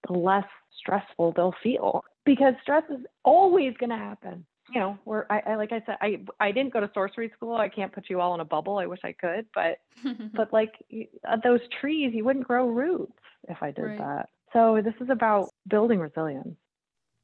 the 0.08 0.14
less 0.14 0.46
stressful 0.78 1.34
they'll 1.36 1.56
feel. 1.64 2.04
Because 2.26 2.54
stress 2.62 2.84
is 2.90 3.06
always 3.24 3.74
going 3.78 3.92
to 3.92 3.98
happen 3.98 4.46
you 4.74 4.80
know, 4.80 4.98
we're 5.06 5.26
I, 5.30 5.42
I 5.46 5.56
like 5.56 5.72
I 5.72 5.82
said, 5.86 5.98
I 6.02 6.22
I 6.40 6.52
didn't 6.52 6.74
go 6.74 6.80
to 6.80 6.90
sorcery 6.94 7.32
school. 7.36 7.56
I 7.56 7.70
can't 7.70 7.92
put 7.92 8.10
you 8.10 8.20
all 8.20 8.34
in 8.34 8.40
a 8.40 8.46
bubble. 8.46 8.78
I 8.78 8.88
wish 8.88 9.00
I 9.04 9.14
could, 9.14 9.46
but 9.54 9.80
but 10.34 10.52
like 10.52 10.74
uh, 11.28 11.38
those 11.44 11.62
trees, 11.80 12.14
you 12.14 12.26
wouldn't 12.26 12.48
grow 12.48 12.68
roots 12.68 13.14
if 13.48 13.58
I 13.62 13.72
did 13.72 13.84
right. 13.84 13.98
that. 14.00 14.30
So 14.54 14.82
this 14.84 14.96
is 15.02 15.10
about 15.10 15.50
building 15.68 16.00
resilience. 16.00 16.58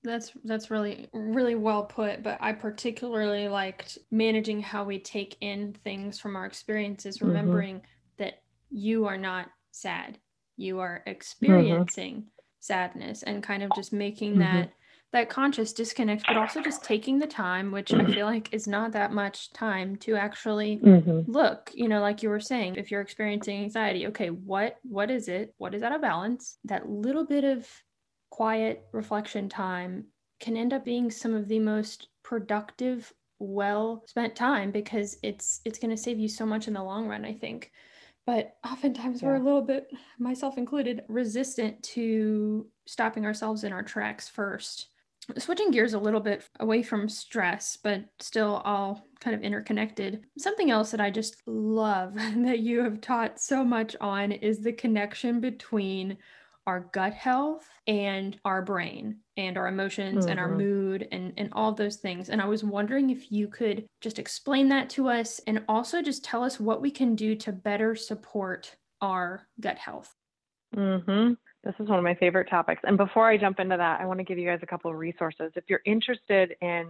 That's 0.04 0.32
that's 0.44 0.72
really 0.72 1.10
really 1.14 1.56
well 1.56 1.84
put, 1.84 2.24
but 2.24 2.38
I 2.42 2.54
particularly 2.54 3.48
liked 3.48 3.98
managing 4.12 4.62
how 4.62 4.84
we 4.84 5.00
take 5.00 5.38
in 5.42 5.76
things 5.84 6.20
from 6.20 6.36
our 6.36 6.46
experiences, 6.46 7.18
mm-hmm. 7.18 7.28
remembering 7.28 7.76
mm-hmm. 7.78 8.24
that 8.24 8.42
you 8.70 9.06
are 9.06 9.18
not 9.18 9.48
sad. 9.72 10.18
You 10.58 10.80
are 10.80 11.00
mm-hmm. 11.00 11.12
experiencing 11.12 12.16
mm-hmm. 12.16 12.28
sadness 12.60 13.24
and 13.24 13.44
kind 13.44 13.64
of 13.64 13.72
just 13.76 13.94
making 13.94 14.32
mm-hmm. 14.32 14.42
that 14.42 14.74
that 15.14 15.30
conscious 15.30 15.74
disconnect, 15.74 16.26
but 16.26 16.38
also 16.38 16.62
just 16.62 16.84
taking 16.84 17.20
the 17.20 17.28
time, 17.28 17.72
which 17.72 17.94
I 17.94 18.06
feel 18.06 18.26
like 18.26 18.54
is 18.54 18.66
not 18.66 18.94
that 18.94 19.12
much 19.12 19.52
time 19.52 19.98
to 19.98 20.16
actually 20.16 20.78
mm-hmm. 20.78 21.30
look, 21.30 21.70
you 21.74 21.90
know, 21.90 22.00
like 22.00 22.24
you 22.24 22.30
were 22.30 22.40
saying, 22.40 22.76
if 22.76 22.92
you're 22.92 23.02
experiencing 23.02 23.62
anxiety, 23.64 24.08
okay, 24.08 24.30
what 24.30 24.78
what 24.84 25.12
is 25.12 25.28
it? 25.28 25.54
What 25.58 25.76
is 25.76 25.84
out 25.84 25.94
of 25.94 26.02
balance? 26.02 26.58
That 26.64 26.88
little 26.90 27.26
bit 27.26 27.44
of 27.44 27.68
quiet 28.30 28.86
reflection 28.94 29.50
time 29.50 30.06
can 30.40 30.56
end 30.56 30.72
up 30.74 30.86
being 30.86 31.12
some 31.12 31.34
of 31.34 31.48
the 31.48 31.60
most 31.60 32.08
productive 32.24 33.14
well 33.40 34.04
spent 34.06 34.36
time 34.36 34.72
because 34.72 35.18
it's 35.24 35.62
it's 35.66 35.80
going 35.80 35.90
to 35.90 36.02
save 36.02 36.20
you 36.20 36.28
so 36.28 36.46
much 36.46 36.68
in 36.68 36.74
the 36.76 36.84
long 36.84 37.08
run 37.08 37.26
i 37.26 37.34
think 37.34 37.72
but 38.28 38.56
oftentimes 38.64 39.22
yeah. 39.22 39.30
we're 39.30 39.36
a 39.36 39.44
little 39.44 39.64
bit 39.64 39.88
myself 40.20 40.60
included 40.60 41.04
resistant 41.08 41.82
to 41.82 42.68
stopping 42.86 43.26
ourselves 43.26 43.64
in 43.64 43.74
our 43.74 43.82
tracks 43.82 44.30
first 44.30 44.91
switching 45.38 45.72
gears 45.72 45.94
a 45.94 46.00
little 46.00 46.20
bit 46.20 46.48
away 46.60 46.84
from 46.84 47.08
stress, 47.08 47.78
but 47.82 48.04
still 48.20 48.62
all 48.66 49.08
kind 49.20 49.36
of 49.36 49.42
interconnected. 49.42 50.24
Something 50.38 50.72
else 50.72 50.92
that 50.92 51.02
I 51.02 51.10
just 51.12 51.42
love 51.46 52.16
that 52.16 52.60
you 52.60 52.84
have 52.84 53.02
taught 53.02 53.40
so 53.40 53.64
much 53.64 53.96
on 54.02 54.32
is 54.32 54.60
the 54.60 54.74
connection 54.74 55.40
between 55.40 56.18
our 56.68 56.82
gut 56.94 57.14
health 57.14 57.68
and 57.88 58.40
our 58.46 58.62
brain 58.62 59.18
and 59.36 59.58
our 59.58 59.68
emotions 59.68 60.26
mm-hmm. 60.26 60.32
and 60.32 60.40
our 60.40 60.48
mm-hmm. 60.50 60.58
mood 60.58 61.08
and, 61.12 61.34
and 61.38 61.50
all 61.54 61.74
those 61.74 61.96
things. 61.96 62.30
And 62.30 62.40
I 62.40 62.46
was 62.46 62.64
wondering 62.64 63.10
if 63.10 63.32
you 63.32 63.48
could 63.48 63.86
just 64.00 64.20
explain 64.20 64.70
that 64.70 64.90
to 64.92 65.10
us 65.10 65.40
and 65.48 65.64
also 65.68 66.02
just 66.02 66.24
tell 66.24 66.44
us 66.44 66.60
what 66.60 66.82
we 66.82 66.92
can 66.92 67.16
do 67.16 67.36
to 67.38 67.52
better 67.52 67.96
support 67.96 68.76
our 69.02 69.48
gut 69.60 69.80
health. 69.80 70.14
Mm-hmm. 70.76 71.34
This 71.64 71.76
is 71.80 71.88
one 71.88 71.98
of 71.98 72.04
my 72.04 72.16
favorite 72.16 72.50
topics. 72.50 72.82
And 72.84 72.98
before 72.98 73.30
I 73.30 73.38
jump 73.38 73.60
into 73.60 73.78
that, 73.78 74.02
I 74.02 74.06
want 74.06 74.20
to 74.20 74.24
give 74.24 74.38
you 74.38 74.48
guys 74.48 74.60
a 74.64 74.68
couple 74.68 74.90
of 74.90 74.98
resources. 74.98 75.52
If 75.56 75.66
you're 75.68 75.82
interested 75.86 76.56
in, 76.62 76.88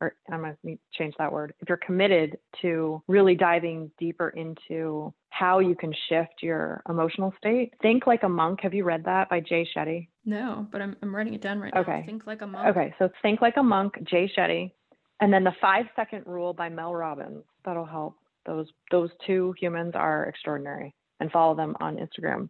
or 0.00 0.14
I'm 0.30 0.40
going 0.40 0.56
to 0.64 0.78
change 0.96 1.14
that 1.18 1.30
word, 1.30 1.54
if 1.60 1.68
you're 1.68 1.78
committed 1.78 2.38
to 2.62 3.02
really 3.06 3.34
diving 3.34 3.90
deeper 3.98 4.30
into 4.30 5.12
how 5.28 5.58
you 5.58 5.74
can 5.74 5.92
shift 6.08 6.42
your 6.42 6.82
emotional 6.88 7.34
state, 7.38 7.74
Think 7.82 8.06
Like 8.06 8.22
a 8.22 8.28
Monk. 8.28 8.60
Have 8.62 8.72
you 8.72 8.84
read 8.84 9.04
that 9.04 9.28
by 9.28 9.40
Jay 9.40 9.68
Shetty? 9.76 10.08
No, 10.24 10.66
but 10.72 10.80
I'm, 10.80 10.96
I'm 11.02 11.14
writing 11.14 11.34
it 11.34 11.42
down 11.42 11.60
right 11.60 11.74
okay. 11.74 11.90
now. 11.90 11.96
Okay. 11.98 12.06
Think 12.06 12.26
Like 12.26 12.40
a 12.40 12.46
Monk. 12.46 12.68
Okay, 12.68 12.94
so 12.98 13.10
Think 13.20 13.42
Like 13.42 13.56
a 13.58 13.62
Monk, 13.62 13.94
Jay 14.04 14.30
Shetty. 14.36 14.72
And 15.20 15.32
then 15.32 15.44
the 15.44 15.54
five 15.60 15.86
second 15.96 16.24
rule 16.26 16.52
by 16.52 16.68
Mel 16.68 16.94
Robbins. 16.94 17.44
That'll 17.64 17.84
help. 17.84 18.16
Those 18.46 18.66
those 18.90 19.10
two 19.26 19.54
humans 19.58 19.92
are 19.94 20.26
extraordinary 20.26 20.94
and 21.20 21.30
follow 21.30 21.54
them 21.54 21.76
on 21.80 21.96
Instagram. 21.96 22.48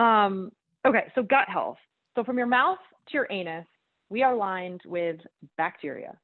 Um, 0.00 0.50
Okay, 0.86 1.10
so 1.14 1.22
gut 1.22 1.48
health. 1.48 1.78
So 2.14 2.22
from 2.22 2.38
your 2.38 2.46
mouth 2.46 2.78
to 3.08 3.14
your 3.14 3.26
anus, 3.30 3.66
we 4.08 4.22
are 4.22 4.36
lined 4.36 4.80
with 4.86 5.16
bacteria. 5.56 6.16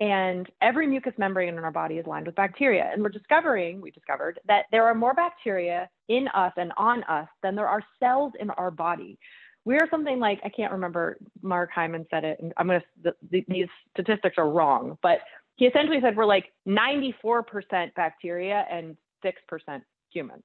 And 0.00 0.50
every 0.60 0.86
mucous 0.86 1.12
membrane 1.18 1.50
in 1.50 1.58
our 1.58 1.70
body 1.70 1.96
is 1.96 2.06
lined 2.06 2.26
with 2.26 2.34
bacteria. 2.34 2.90
And 2.92 3.02
we're 3.02 3.10
discovering, 3.10 3.80
we 3.80 3.90
discovered 3.90 4.40
that 4.46 4.64
there 4.72 4.84
are 4.86 4.94
more 4.94 5.14
bacteria 5.14 5.88
in 6.08 6.28
us 6.34 6.52
and 6.56 6.72
on 6.76 7.04
us 7.04 7.28
than 7.42 7.54
there 7.54 7.68
are 7.68 7.82
cells 8.00 8.32
in 8.40 8.50
our 8.50 8.70
body. 8.70 9.18
We're 9.64 9.88
something 9.90 10.18
like, 10.18 10.40
I 10.44 10.48
can't 10.48 10.72
remember, 10.72 11.18
Mark 11.42 11.70
Hyman 11.72 12.06
said 12.10 12.24
it, 12.24 12.38
and 12.40 12.52
I'm 12.56 12.66
going 12.66 12.80
to, 12.80 13.14
the, 13.30 13.44
these 13.48 13.68
statistics 13.92 14.36
are 14.36 14.50
wrong, 14.50 14.98
but 15.00 15.20
he 15.56 15.66
essentially 15.66 16.00
said 16.02 16.16
we're 16.16 16.26
like 16.26 16.52
94% 16.66 17.94
bacteria 17.94 18.66
and 18.70 18.96
6% 19.24 19.82
human. 20.10 20.42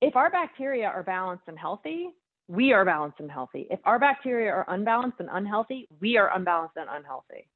If 0.00 0.16
our 0.16 0.30
bacteria 0.30 0.86
are 0.86 1.02
balanced 1.02 1.44
and 1.48 1.58
healthy, 1.58 2.10
we 2.48 2.72
are 2.72 2.84
balanced 2.84 3.20
and 3.20 3.30
healthy. 3.30 3.66
If 3.70 3.80
our 3.84 3.98
bacteria 3.98 4.50
are 4.50 4.66
unbalanced 4.68 5.20
and 5.20 5.28
unhealthy, 5.32 5.88
we 6.00 6.16
are 6.16 6.34
unbalanced 6.34 6.76
and 6.76 6.88
unhealthy. 6.90 7.48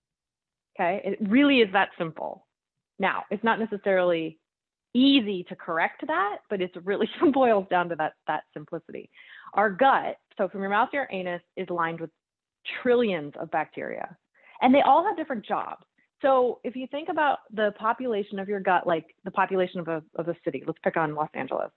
Okay, 0.79 1.03
it 1.05 1.19
really 1.29 1.59
is 1.59 1.73
that 1.73 1.91
simple. 1.99 2.47
Now, 2.99 3.25
it's 3.31 3.45
not 3.45 3.59
necessarily 3.59 4.39
easy 4.95 5.45
to 5.49 5.57
correct 5.57 6.07
that, 6.07 6.39
but 6.49 6.61
it's 6.61 6.75
really 6.85 7.09
boils 7.33 7.67
down 7.71 7.89
to 7.91 7.97
that 7.97 8.15
that 8.27 8.45
simplicity. 8.55 9.11
Our 9.55 9.71
gut, 9.71 10.19
so 10.37 10.49
from 10.49 10.61
your 10.61 10.71
mouth 10.71 10.91
to 10.91 10.97
your 10.97 11.09
anus, 11.11 11.43
is 11.57 11.69
lined 11.69 12.01
with 12.01 12.11
trillions 12.83 13.33
of 13.39 13.51
bacteria, 13.51 14.17
and 14.63 14.75
they 14.75 14.83
all 14.83 15.05
have 15.05 15.17
different 15.17 15.45
jobs. 15.45 15.85
So 16.23 16.61
if 16.65 16.75
you 16.75 16.87
think 16.91 17.09
about 17.09 17.41
the 17.53 17.73
population 17.79 18.39
of 18.39 18.49
your 18.49 18.61
gut, 18.61 18.87
like 18.87 19.15
the 19.25 19.31
population 19.31 19.81
of 19.81 19.89
a 19.89 20.03
of 20.17 20.29
a 20.29 20.37
city, 20.45 20.63
let's 20.67 20.79
pick 20.83 20.97
on 20.97 21.15
Los 21.15 21.31
Angeles. 21.35 21.71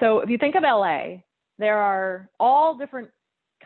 So 0.00 0.20
if 0.20 0.30
you 0.30 0.38
think 0.38 0.54
of 0.54 0.62
LA, 0.62 1.18
there 1.58 1.78
are 1.78 2.28
all 2.38 2.76
different 2.76 3.08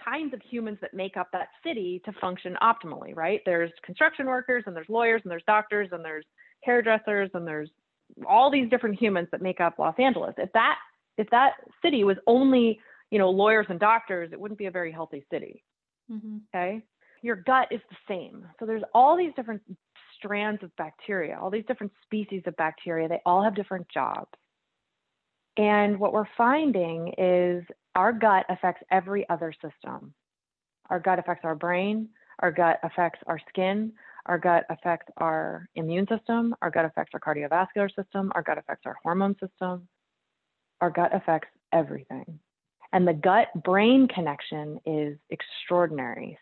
kinds 0.04 0.32
of 0.34 0.40
humans 0.48 0.78
that 0.80 0.94
make 0.94 1.16
up 1.16 1.28
that 1.32 1.48
city 1.64 2.00
to 2.04 2.12
function 2.20 2.56
optimally, 2.62 3.14
right? 3.14 3.40
There's 3.44 3.70
construction 3.84 4.26
workers 4.26 4.64
and 4.66 4.74
there's 4.74 4.88
lawyers 4.88 5.20
and 5.24 5.30
there's 5.30 5.44
doctors 5.46 5.88
and 5.92 6.04
there's 6.04 6.24
hairdressers 6.62 7.30
and 7.34 7.46
there's 7.46 7.70
all 8.26 8.50
these 8.50 8.68
different 8.70 8.98
humans 8.98 9.28
that 9.32 9.42
make 9.42 9.60
up 9.60 9.78
Los 9.78 9.94
Angeles. 9.98 10.34
If 10.38 10.52
that 10.52 10.76
if 11.18 11.28
that 11.30 11.52
city 11.82 12.04
was 12.04 12.16
only, 12.26 12.80
you 13.10 13.18
know, 13.18 13.30
lawyers 13.30 13.66
and 13.68 13.78
doctors, 13.78 14.30
it 14.32 14.40
wouldn't 14.40 14.58
be 14.58 14.66
a 14.66 14.70
very 14.70 14.90
healthy 14.90 15.24
city. 15.30 15.62
Mm-hmm. 16.10 16.38
Okay? 16.54 16.82
Your 17.22 17.36
gut 17.36 17.68
is 17.70 17.80
the 17.90 17.96
same. 18.08 18.46
So 18.58 18.66
there's 18.66 18.82
all 18.94 19.16
these 19.16 19.32
different 19.36 19.62
strands 20.16 20.62
of 20.62 20.74
bacteria, 20.76 21.38
all 21.38 21.50
these 21.50 21.66
different 21.66 21.92
species 22.02 22.42
of 22.46 22.56
bacteria. 22.56 23.08
They 23.08 23.20
all 23.26 23.42
have 23.42 23.54
different 23.54 23.86
jobs. 23.92 24.30
And 25.56 25.98
what 25.98 26.12
we're 26.12 26.24
finding 26.36 27.12
is 27.18 27.64
our 27.94 28.12
gut 28.12 28.46
affects 28.48 28.82
every 28.90 29.28
other 29.28 29.52
system. 29.52 30.14
Our 30.88 30.98
gut 30.98 31.18
affects 31.18 31.44
our 31.44 31.54
brain, 31.54 32.08
our 32.40 32.50
gut 32.50 32.78
affects 32.82 33.20
our 33.26 33.38
skin, 33.48 33.92
our 34.26 34.38
gut 34.38 34.64
affects 34.70 35.06
our 35.18 35.68
immune 35.74 36.06
system, 36.06 36.54
our 36.62 36.70
gut 36.70 36.84
affects 36.84 37.12
our 37.14 37.20
cardiovascular 37.20 37.88
system, 37.94 38.32
our 38.34 38.42
gut 38.42 38.58
affects 38.58 38.86
our 38.86 38.96
hormone 39.02 39.34
system. 39.40 39.88
Our 40.80 40.90
gut 40.90 41.14
affects 41.14 41.48
everything. 41.72 42.38
And 42.92 43.06
the 43.06 43.14
gut 43.14 43.48
brain 43.62 44.08
connection 44.08 44.80
is 44.84 45.16
extraordinary. 45.30 46.38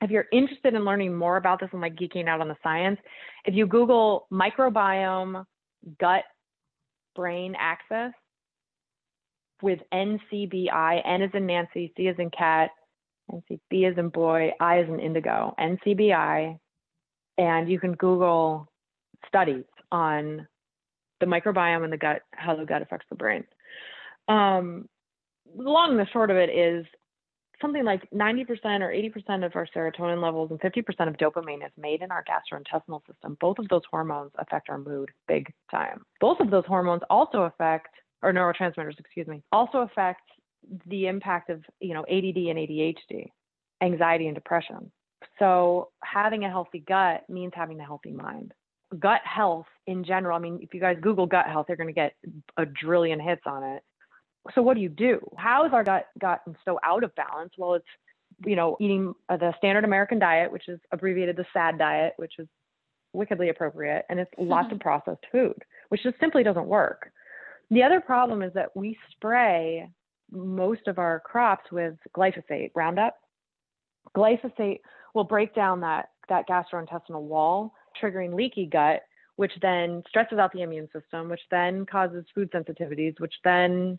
If 0.00 0.10
you're 0.10 0.26
interested 0.32 0.74
in 0.74 0.84
learning 0.84 1.14
more 1.16 1.36
about 1.36 1.60
this 1.60 1.68
and 1.72 1.80
like 1.80 1.96
geeking 1.96 2.28
out 2.28 2.40
on 2.40 2.48
the 2.48 2.56
science, 2.62 2.98
if 3.44 3.54
you 3.54 3.66
Google 3.66 4.26
microbiome 4.32 5.44
gut 6.00 6.24
brain 7.14 7.54
axis, 7.58 8.12
with 9.62 9.80
NCBI. 9.92 11.02
N 11.04 11.22
is 11.22 11.30
in 11.34 11.46
Nancy, 11.46 11.92
C 11.96 12.08
is 12.08 12.16
in 12.18 12.30
cat, 12.30 12.70
NC, 13.30 13.60
B 13.70 13.84
is 13.84 13.98
in 13.98 14.08
boy, 14.08 14.52
I 14.60 14.80
is 14.80 14.88
in 14.88 15.00
indigo, 15.00 15.54
NCBI. 15.58 16.58
And 17.38 17.70
you 17.70 17.78
can 17.78 17.92
Google 17.92 18.68
studies 19.26 19.64
on 19.92 20.46
the 21.20 21.26
microbiome 21.26 21.84
and 21.84 21.92
the 21.92 21.96
gut, 21.96 22.22
how 22.32 22.56
the 22.56 22.64
gut 22.64 22.82
affects 22.82 23.06
the 23.10 23.16
brain. 23.16 23.44
Um, 24.28 24.88
long 25.56 25.92
and 25.92 25.98
the 25.98 26.06
short 26.12 26.30
of 26.30 26.36
it 26.36 26.50
is 26.50 26.86
something 27.60 27.84
like 27.84 28.08
90% 28.10 28.48
or 28.80 28.92
80% 28.92 29.44
of 29.44 29.56
our 29.56 29.66
serotonin 29.74 30.22
levels 30.22 30.50
and 30.50 30.60
50% 30.60 31.08
of 31.08 31.16
dopamine 31.16 31.64
is 31.64 31.72
made 31.76 32.02
in 32.02 32.10
our 32.10 32.24
gastrointestinal 32.24 33.00
system. 33.06 33.36
Both 33.40 33.58
of 33.58 33.68
those 33.68 33.82
hormones 33.90 34.30
affect 34.38 34.68
our 34.68 34.78
mood 34.78 35.10
big 35.26 35.52
time. 35.70 36.04
Both 36.20 36.40
of 36.40 36.50
those 36.50 36.64
hormones 36.66 37.02
also 37.10 37.42
affect 37.42 37.88
or 38.22 38.32
neurotransmitters, 38.32 38.98
excuse 38.98 39.26
me, 39.26 39.42
also 39.52 39.78
affect 39.78 40.22
the 40.86 41.06
impact 41.06 41.50
of, 41.50 41.62
you 41.80 41.94
know, 41.94 42.02
ADD 42.02 42.36
and 42.36 42.58
ADHD, 42.58 43.30
anxiety 43.82 44.26
and 44.26 44.34
depression. 44.34 44.90
So 45.38 45.90
having 46.02 46.44
a 46.44 46.50
healthy 46.50 46.80
gut 46.86 47.24
means 47.28 47.52
having 47.54 47.80
a 47.80 47.84
healthy 47.84 48.12
mind. 48.12 48.52
Gut 48.98 49.20
health 49.24 49.66
in 49.86 50.04
general, 50.04 50.36
I 50.36 50.40
mean, 50.40 50.58
if 50.62 50.72
you 50.72 50.80
guys 50.80 50.96
Google 51.00 51.26
gut 51.26 51.46
health, 51.46 51.66
you're 51.68 51.76
going 51.76 51.88
to 51.88 51.92
get 51.92 52.14
a 52.56 52.64
trillion 52.66 53.20
hits 53.20 53.42
on 53.46 53.62
it. 53.62 53.82
So 54.54 54.62
what 54.62 54.74
do 54.74 54.80
you 54.80 54.88
do? 54.88 55.20
How 55.36 55.66
is 55.66 55.72
our 55.72 55.84
gut 55.84 56.06
gotten 56.18 56.56
so 56.64 56.78
out 56.84 57.04
of 57.04 57.14
balance? 57.14 57.52
Well, 57.58 57.74
it's, 57.74 57.86
you 58.46 58.56
know, 58.56 58.76
eating 58.80 59.14
uh, 59.28 59.36
the 59.36 59.52
standard 59.58 59.84
American 59.84 60.18
diet, 60.18 60.50
which 60.50 60.68
is 60.68 60.80
abbreviated 60.92 61.36
the 61.36 61.44
SAD 61.52 61.78
diet, 61.78 62.14
which 62.16 62.34
is 62.38 62.48
wickedly 63.12 63.48
appropriate, 63.50 64.04
and 64.08 64.18
it's 64.18 64.30
lots 64.38 64.72
of 64.72 64.80
processed 64.80 65.24
food, 65.30 65.62
which 65.88 66.02
just 66.02 66.18
simply 66.20 66.42
doesn't 66.42 66.66
work. 66.66 67.10
The 67.70 67.82
other 67.82 68.00
problem 68.00 68.42
is 68.42 68.52
that 68.54 68.74
we 68.74 68.96
spray 69.10 69.88
most 70.30 70.88
of 70.88 70.98
our 70.98 71.20
crops 71.20 71.70
with 71.70 71.94
glyphosate, 72.16 72.70
Roundup. 72.74 73.14
Glyphosate 74.16 74.80
will 75.14 75.24
break 75.24 75.54
down 75.54 75.80
that, 75.80 76.10
that 76.28 76.48
gastrointestinal 76.48 77.22
wall, 77.22 77.74
triggering 78.00 78.34
leaky 78.34 78.66
gut, 78.66 79.02
which 79.36 79.52
then 79.60 80.02
stresses 80.08 80.38
out 80.38 80.52
the 80.52 80.62
immune 80.62 80.88
system, 80.92 81.28
which 81.28 81.40
then 81.50 81.84
causes 81.84 82.24
food 82.34 82.50
sensitivities, 82.52 83.20
which 83.20 83.34
then 83.44 83.98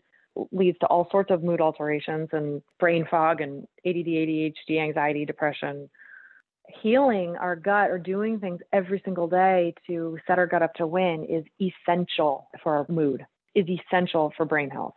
leads 0.52 0.78
to 0.78 0.86
all 0.86 1.08
sorts 1.10 1.30
of 1.30 1.42
mood 1.42 1.60
alterations 1.60 2.28
and 2.32 2.62
brain 2.78 3.06
fog 3.08 3.40
and 3.40 3.66
ADD, 3.86 4.06
ADHD, 4.06 4.80
anxiety, 4.80 5.24
depression. 5.24 5.88
Healing 6.82 7.36
our 7.36 7.56
gut 7.56 7.90
or 7.90 7.98
doing 7.98 8.38
things 8.38 8.60
every 8.72 9.00
single 9.04 9.28
day 9.28 9.74
to 9.86 10.18
set 10.26 10.38
our 10.38 10.46
gut 10.46 10.62
up 10.62 10.74
to 10.74 10.86
win 10.86 11.24
is 11.24 11.44
essential 11.60 12.48
for 12.62 12.76
our 12.76 12.86
mood 12.88 13.24
is 13.54 13.66
essential 13.68 14.32
for 14.36 14.44
brain 14.44 14.70
health. 14.70 14.94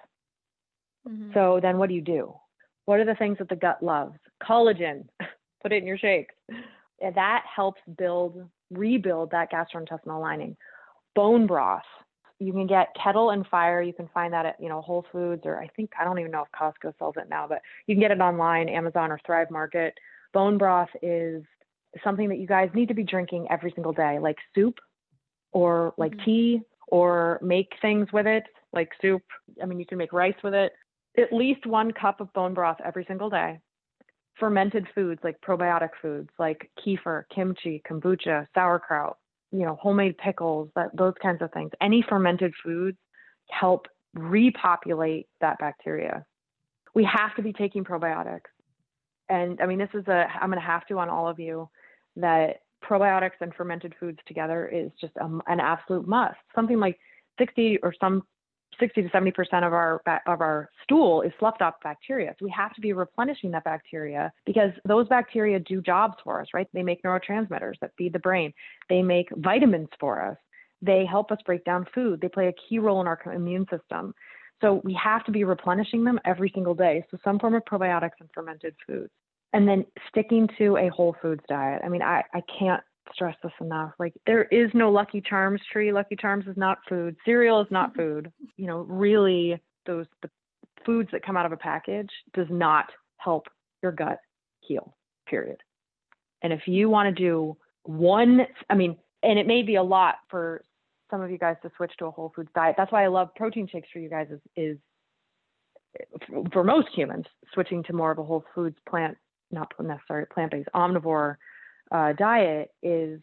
Mm-hmm. 1.08 1.32
So 1.34 1.60
then 1.62 1.78
what 1.78 1.90
do 1.90 1.96
you 1.96 2.02
do? 2.02 2.34
What 2.86 3.00
are 3.00 3.06
the 3.06 3.16
things 3.16 3.38
that 3.40 3.50
the 3.50 3.56
gut 3.56 3.82
loves? 3.82 4.18
Collagen, 4.42 5.08
put 5.62 5.72
it 5.72 5.78
in 5.78 5.88
your 5.88 5.98
shakes. 5.98 6.34
That 7.02 7.44
helps 7.54 7.82
build, 7.98 8.48
rebuild 8.72 9.32
that 9.32 9.52
gastrointestinal 9.52 10.22
lining. 10.22 10.56
Bone 11.16 11.48
broth. 11.48 11.82
You 12.40 12.52
can 12.52 12.68
get 12.68 12.94
Kettle 13.02 13.30
and 13.30 13.46
Fire. 13.48 13.82
You 13.82 13.94
can 13.94 14.10
find 14.14 14.34
that 14.34 14.46
at, 14.46 14.56
you 14.60 14.68
know, 14.68 14.82
Whole 14.82 15.06
Foods 15.12 15.44
or 15.46 15.62
I 15.62 15.68
think, 15.76 15.92
I 16.00 16.04
don't 16.04 16.20
even 16.20 16.32
know 16.32 16.44
if 16.44 16.52
Costco 16.60 16.94
sells 16.98 17.16
it 17.18 17.30
now, 17.30 17.48
but 17.48 17.62
you 17.88 17.96
can 17.96 18.02
get 18.02 18.12
it 18.12 18.20
online, 18.20 18.70
Amazon 18.70 19.12
or 19.12 19.20
Thrive 19.26 19.52
Market. 19.52 19.94
Bone 20.34 20.58
broth 20.58 20.90
is 21.02 21.44
something 22.04 22.28
that 22.30 22.40
you 22.40 22.48
guys 22.48 22.70
need 22.74 22.88
to 22.88 22.94
be 22.94 23.04
drinking 23.04 23.48
every 23.50 23.72
single 23.76 23.94
day, 23.94 24.20
like 24.20 24.38
soup 24.56 24.80
or 25.52 25.94
like 25.98 26.12
mm-hmm. 26.14 26.26
tea 26.26 26.62
or 26.94 27.40
make 27.42 27.74
things 27.82 28.08
with 28.14 28.28
it, 28.28 28.44
like 28.72 28.92
soup. 29.02 29.24
I 29.60 29.66
mean, 29.66 29.80
you 29.80 29.86
can 29.88 29.98
make 29.98 30.14
rice 30.14 30.36
with 30.44 30.54
it. 30.54 30.74
At 31.18 31.34
least 31.34 31.66
one 31.66 31.92
cup 31.92 32.22
of 32.22 32.32
bone 32.34 32.54
broth 32.54 32.78
every 32.86 33.04
single 33.08 33.32
day. 33.32 33.60
Fermented 34.40 34.86
foods 34.94 35.20
like 35.24 35.42
probiotic 35.42 35.90
foods 36.04 36.30
like 36.38 36.70
kefir, 36.86 37.24
kimchi, 37.34 37.82
kombucha, 37.90 38.46
sauerkraut, 38.54 39.18
you 39.52 39.66
know, 39.66 39.76
homemade 39.82 40.20
pickles, 40.20 40.70
that 40.76 40.96
those 40.96 41.16
kinds 41.20 41.42
of 41.42 41.52
things. 41.52 41.72
Any 41.82 42.06
fermented 42.08 42.54
foods 42.64 42.98
help 43.50 43.88
repopulate 44.14 45.26
that 45.42 45.58
bacteria. 45.58 46.24
We 46.94 47.06
have 47.06 47.36
to 47.38 47.42
be 47.42 47.54
taking 47.54 47.84
probiotics. 47.84 48.52
And 49.30 49.60
I 49.60 49.66
mean, 49.66 49.80
this 49.80 49.90
is 49.96 50.08
a, 50.08 50.28
I'm 50.40 50.52
going 50.52 50.62
to 50.62 50.68
have 50.68 50.86
to 50.90 51.00
on 51.00 51.10
all 51.10 51.28
of 51.28 51.40
you 51.40 51.72
that 52.18 52.58
probiotics 52.88 53.42
and 53.42 53.54
fermented 53.54 53.94
foods 54.00 54.20
together 54.28 54.68
is 54.68 54.92
just 55.00 55.14
a, 55.18 55.26
an 55.48 55.60
absolute 55.60 56.08
must. 56.08 56.38
Something 56.56 56.80
like 56.80 57.00
60 57.40 57.80
or 57.84 57.94
some 58.00 58.24
60 58.80 59.04
to 59.04 59.10
70 59.10 59.32
percent 59.32 59.66
of 59.66 59.74
our 59.74 60.02
of 60.28 60.42
our 60.42 60.70
stool 60.84 61.22
is 61.22 61.32
sloughed 61.40 61.62
off 61.62 61.76
bacteria. 61.84 62.36
So 62.40 62.46
we 62.46 62.52
have 62.52 62.74
to 62.74 62.82
be 62.82 62.94
replenishing 62.94 63.52
that 63.52 63.64
bacteria 63.64 64.32
because 64.46 64.72
those 64.86 65.08
bacteria 65.08 65.60
do 65.60 65.82
jobs 65.82 66.16
for 66.24 66.42
us, 66.42 66.48
right? 66.54 66.68
They 66.74 66.84
make 66.84 67.04
neurotransmitters 67.04 67.76
that 67.82 67.92
feed 67.98 68.14
the 68.14 68.20
brain. 68.20 68.54
They 68.90 69.02
make 69.02 69.28
vitamins 69.38 69.90
for 70.00 70.22
us. 70.22 70.38
They 70.82 71.06
help 71.06 71.32
us 71.32 71.38
break 71.46 71.64
down 71.64 71.86
food. 71.94 72.20
They 72.22 72.30
play 72.30 72.48
a 72.48 72.54
key 72.68 72.80
role 72.80 73.00
in 73.02 73.08
our 73.08 73.20
immune 73.34 73.66
system. 73.72 74.14
So 74.62 74.82
we 74.84 74.94
have 75.02 75.24
to 75.26 75.32
be 75.32 75.44
replenishing 75.44 76.04
them 76.04 76.20
every 76.26 76.52
single 76.54 76.74
day. 76.74 77.06
So 77.12 77.18
some 77.24 77.40
form 77.40 77.56
of 77.56 77.64
probiotics 77.66 78.20
and 78.20 78.30
fermented 78.34 78.76
foods 78.88 79.12
and 79.54 79.68
then 79.68 79.86
sticking 80.10 80.50
to 80.58 80.78
a 80.78 80.90
whole 80.90 81.16
foods 81.22 81.44
diet. 81.48 81.82
I 81.86 81.90
mean, 81.90 82.02
I, 82.02 82.24
I 82.34 82.42
can't 82.60 82.82
stress 83.14 83.36
this 83.44 83.52
enough. 83.62 83.92
Like 84.00 84.14
there 84.26 84.46
is 84.46 84.70
no 84.74 84.92
Lucky 84.92 85.22
Charms 85.22 85.62
tree. 85.72 85.94
Lucky 85.94 86.16
Charms 86.16 86.46
is 86.48 86.58
not 86.58 86.80
food. 86.90 87.16
Cereal 87.24 87.62
is 87.62 87.68
not 87.70 87.96
food. 87.96 88.32
You 88.58 88.68
know, 88.68 88.80
really 88.80 89.62
those 89.86 90.06
the 90.22 90.30
foods 90.86 91.10
that 91.12 91.26
come 91.26 91.38
out 91.38 91.46
of 91.46 91.52
a 91.52 91.58
package 91.58 92.10
does 92.34 92.48
not 92.50 92.86
help 93.18 93.48
your 93.82 93.92
gut 93.92 94.20
heal. 94.62 94.96
Period. 95.28 95.58
And 96.42 96.52
if 96.52 96.62
you 96.66 96.90
want 96.90 97.16
to 97.16 97.24
do 97.24 97.56
one, 97.84 98.42
I 98.70 98.76
mean, 98.76 98.98
and 99.22 99.40
it 99.40 99.48
may 99.48 99.62
be 99.62 99.76
a 99.76 99.84
lot 99.84 100.16
for 100.30 100.62
some 101.10 101.22
of 101.22 101.32
you 101.32 101.38
guys 101.38 101.56
to 101.62 101.72
switch 101.78 101.94
to 102.00 102.06
a 102.06 102.12
whole 102.12 102.34
foods 102.36 102.50
diet. 102.54 102.76
That's 102.78 102.92
why 102.92 103.04
I 103.04 103.08
love 103.08 103.30
protein 103.36 103.68
shakes 103.72 103.88
for 103.94 104.00
you 104.00 104.10
guys 104.10 104.28
is, 104.30 104.40
is 104.58 104.78
for 106.52 106.64
most 106.64 106.88
humans, 106.94 107.26
switching 107.54 107.84
to 107.84 107.94
more 107.94 108.12
of 108.12 108.18
a 108.18 108.24
whole 108.24 108.44
foods 108.54 108.76
plant, 108.90 109.16
not 109.52 109.72
necessarily 109.80 110.28
plant-based 110.34 110.70
omnivore 110.76 111.36
uh, 111.92 112.14
diet 112.14 112.72
is 112.82 113.20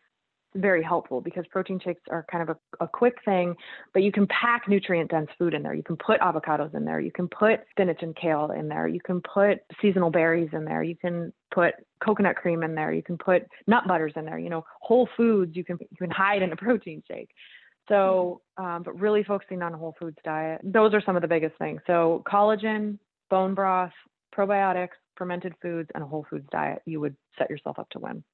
very 0.54 0.82
helpful 0.82 1.20
because 1.20 1.44
protein 1.50 1.78
shakes 1.82 2.02
are 2.10 2.26
kind 2.30 2.48
of 2.48 2.56
a, 2.56 2.84
a 2.84 2.88
quick 2.88 3.16
thing, 3.24 3.54
but 3.94 4.02
you 4.02 4.10
can 4.10 4.26
pack 4.26 4.68
nutrient 4.68 5.10
dense 5.10 5.30
food 5.38 5.54
in 5.54 5.62
there. 5.62 5.74
You 5.74 5.82
can 5.82 5.96
put 5.96 6.20
avocados 6.20 6.74
in 6.74 6.84
there. 6.84 7.00
You 7.00 7.12
can 7.12 7.28
put 7.28 7.60
spinach 7.70 8.02
and 8.02 8.16
kale 8.16 8.50
in 8.50 8.68
there. 8.68 8.88
You 8.88 9.00
can 9.00 9.20
put 9.20 9.58
seasonal 9.80 10.10
berries 10.10 10.50
in 10.52 10.64
there. 10.64 10.82
You 10.82 10.96
can 10.96 11.32
put 11.54 11.74
coconut 12.04 12.36
cream 12.36 12.62
in 12.62 12.74
there. 12.74 12.92
You 12.92 13.02
can 13.02 13.16
put 13.16 13.46
nut 13.66 13.84
butters 13.86 14.12
in 14.16 14.24
there. 14.24 14.38
You 14.38 14.50
know, 14.50 14.64
whole 14.80 15.08
foods 15.16 15.54
you 15.54 15.64
can 15.64 15.78
you 15.80 15.96
can 15.96 16.10
hide 16.10 16.42
in 16.42 16.52
a 16.52 16.56
protein 16.64 17.02
shake. 17.06 17.30
So, 17.88 18.40
um, 18.56 18.82
but 18.84 18.98
really 19.00 19.24
focusing 19.24 19.62
on 19.62 19.74
a 19.74 19.76
whole 19.76 19.96
foods 19.98 20.18
diet. 20.24 20.60
Those 20.62 20.94
are 20.94 21.02
some 21.04 21.16
of 21.16 21.22
the 21.22 21.28
biggest 21.28 21.56
things. 21.58 21.80
So 21.86 22.22
collagen, 22.26 22.98
bone 23.30 23.54
broth, 23.54 23.92
probiotics, 24.36 24.90
fermented 25.16 25.54
foods, 25.61 25.90
and 25.94 26.02
a 26.02 26.06
whole 26.06 26.26
foods 26.28 26.46
diet. 26.50 26.82
You 26.86 27.00
would 27.00 27.16
set 27.38 27.50
yourself 27.50 27.78
up 27.78 27.88
to 27.90 27.98
win. 27.98 28.24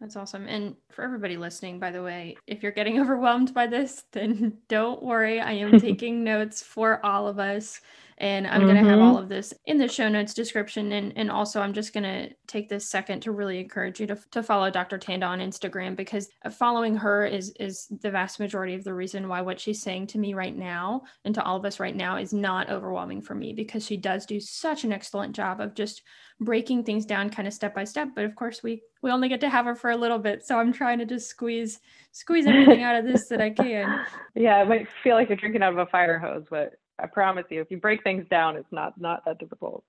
That's 0.00 0.16
awesome. 0.16 0.46
And 0.46 0.76
for 0.92 1.02
everybody 1.02 1.36
listening, 1.36 1.80
by 1.80 1.90
the 1.90 2.02
way, 2.02 2.36
if 2.46 2.62
you're 2.62 2.72
getting 2.72 3.00
overwhelmed 3.00 3.52
by 3.52 3.66
this, 3.66 4.04
then 4.12 4.58
don't 4.68 5.02
worry. 5.02 5.40
I 5.40 5.52
am 5.52 5.80
taking 5.80 6.22
notes 6.22 6.62
for 6.62 7.04
all 7.04 7.26
of 7.26 7.38
us. 7.38 7.80
And 8.18 8.46
I'm 8.46 8.60
mm-hmm. 8.60 8.70
going 8.70 8.84
to 8.84 8.90
have 8.90 9.00
all 9.00 9.16
of 9.16 9.28
this 9.28 9.54
in 9.66 9.78
the 9.78 9.88
show 9.88 10.08
notes 10.08 10.34
description. 10.34 10.92
And, 10.92 11.12
and 11.16 11.30
also, 11.30 11.60
I'm 11.60 11.72
just 11.72 11.92
going 11.92 12.04
to 12.04 12.34
take 12.48 12.68
this 12.68 12.88
second 12.88 13.20
to 13.20 13.32
really 13.32 13.60
encourage 13.60 14.00
you 14.00 14.08
to, 14.08 14.18
to 14.32 14.42
follow 14.42 14.70
Dr. 14.70 14.98
Tanda 14.98 15.26
on 15.26 15.38
Instagram 15.38 15.94
because 15.94 16.28
following 16.50 16.96
her 16.96 17.24
is, 17.24 17.54
is 17.60 17.86
the 18.02 18.10
vast 18.10 18.40
majority 18.40 18.74
of 18.74 18.82
the 18.82 18.94
reason 18.94 19.28
why 19.28 19.40
what 19.40 19.60
she's 19.60 19.80
saying 19.80 20.08
to 20.08 20.18
me 20.18 20.34
right 20.34 20.56
now 20.56 21.02
and 21.24 21.34
to 21.36 21.44
all 21.44 21.56
of 21.56 21.64
us 21.64 21.78
right 21.78 21.94
now 21.94 22.16
is 22.16 22.32
not 22.32 22.70
overwhelming 22.70 23.22
for 23.22 23.36
me 23.36 23.52
because 23.52 23.86
she 23.86 23.96
does 23.96 24.26
do 24.26 24.40
such 24.40 24.82
an 24.82 24.92
excellent 24.92 25.34
job 25.34 25.60
of 25.60 25.74
just 25.74 26.02
breaking 26.40 26.84
things 26.84 27.04
down 27.04 27.30
kind 27.30 27.48
of 27.48 27.54
step 27.54 27.74
by 27.74 27.84
step. 27.84 28.08
But 28.14 28.24
of 28.24 28.34
course, 28.34 28.62
we 28.62 28.82
we 29.02 29.10
only 29.10 29.28
get 29.28 29.40
to 29.40 29.48
have 29.48 29.64
her 29.64 29.74
for 29.74 29.90
a 29.90 29.96
little 29.96 30.18
bit, 30.18 30.44
so 30.44 30.58
I'm 30.58 30.72
trying 30.72 30.98
to 30.98 31.04
just 31.04 31.28
squeeze 31.28 31.80
squeeze 32.12 32.46
everything 32.46 32.82
out 32.82 32.96
of 32.96 33.04
this 33.04 33.28
that 33.28 33.40
I 33.40 33.50
can. 33.50 34.04
Yeah, 34.34 34.62
it 34.62 34.68
might 34.68 34.86
feel 35.02 35.16
like 35.16 35.28
you're 35.28 35.36
drinking 35.36 35.62
out 35.62 35.72
of 35.72 35.78
a 35.78 35.86
fire 35.86 36.18
hose, 36.18 36.44
but 36.48 36.74
I 36.98 37.06
promise 37.06 37.46
you, 37.50 37.60
if 37.60 37.70
you 37.70 37.78
break 37.78 38.02
things 38.02 38.26
down, 38.28 38.56
it's 38.56 38.72
not 38.72 39.00
not 39.00 39.24
that 39.24 39.38
difficult. 39.38 39.84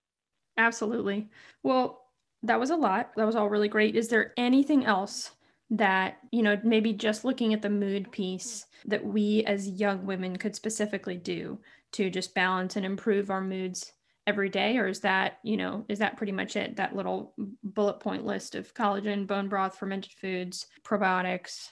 Absolutely. 0.57 1.29
Well, 1.63 2.01
that 2.43 2.59
was 2.59 2.69
a 2.69 2.75
lot. 2.75 3.11
That 3.15 3.25
was 3.25 3.35
all 3.35 3.49
really 3.49 3.67
great. 3.67 3.95
Is 3.95 4.07
there 4.07 4.33
anything 4.37 4.85
else 4.85 5.31
that, 5.71 6.17
you 6.31 6.41
know, 6.41 6.59
maybe 6.63 6.93
just 6.93 7.23
looking 7.23 7.53
at 7.53 7.61
the 7.61 7.69
mood 7.69 8.11
piece 8.11 8.65
that 8.85 9.05
we 9.05 9.43
as 9.45 9.69
young 9.69 10.05
women 10.05 10.35
could 10.35 10.55
specifically 10.55 11.17
do 11.17 11.59
to 11.93 12.09
just 12.09 12.33
balance 12.33 12.75
and 12.75 12.85
improve 12.85 13.29
our 13.29 13.41
moods 13.41 13.93
every 14.27 14.49
day 14.49 14.77
or 14.77 14.85
is 14.87 14.99
that 14.99 15.39
you 15.41 15.57
know 15.57 15.83
is 15.89 15.97
that 15.97 16.15
pretty 16.15 16.31
much 16.31 16.55
it 16.55 16.75
that 16.75 16.95
little 16.95 17.33
bullet 17.63 17.99
point 17.99 18.23
list 18.23 18.53
of 18.53 18.71
collagen 18.75 19.25
bone 19.25 19.49
broth 19.49 19.75
fermented 19.75 20.11
foods 20.11 20.67
probiotics 20.85 21.69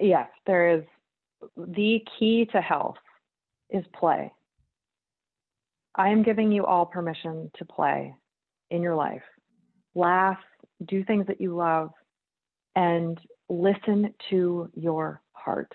yes 0.00 0.28
there 0.44 0.76
is 0.76 0.82
the 1.56 2.04
key 2.18 2.48
to 2.50 2.60
health 2.60 2.96
is 3.70 3.84
play 3.94 4.32
i 5.96 6.08
am 6.08 6.22
giving 6.22 6.52
you 6.52 6.64
all 6.64 6.86
permission 6.86 7.50
to 7.56 7.64
play 7.64 8.14
in 8.70 8.82
your 8.82 8.94
life 8.94 9.22
laugh 9.94 10.38
do 10.86 11.04
things 11.04 11.26
that 11.26 11.40
you 11.40 11.54
love 11.54 11.90
and 12.76 13.18
listen 13.48 14.12
to 14.30 14.68
your 14.74 15.22
heart 15.32 15.72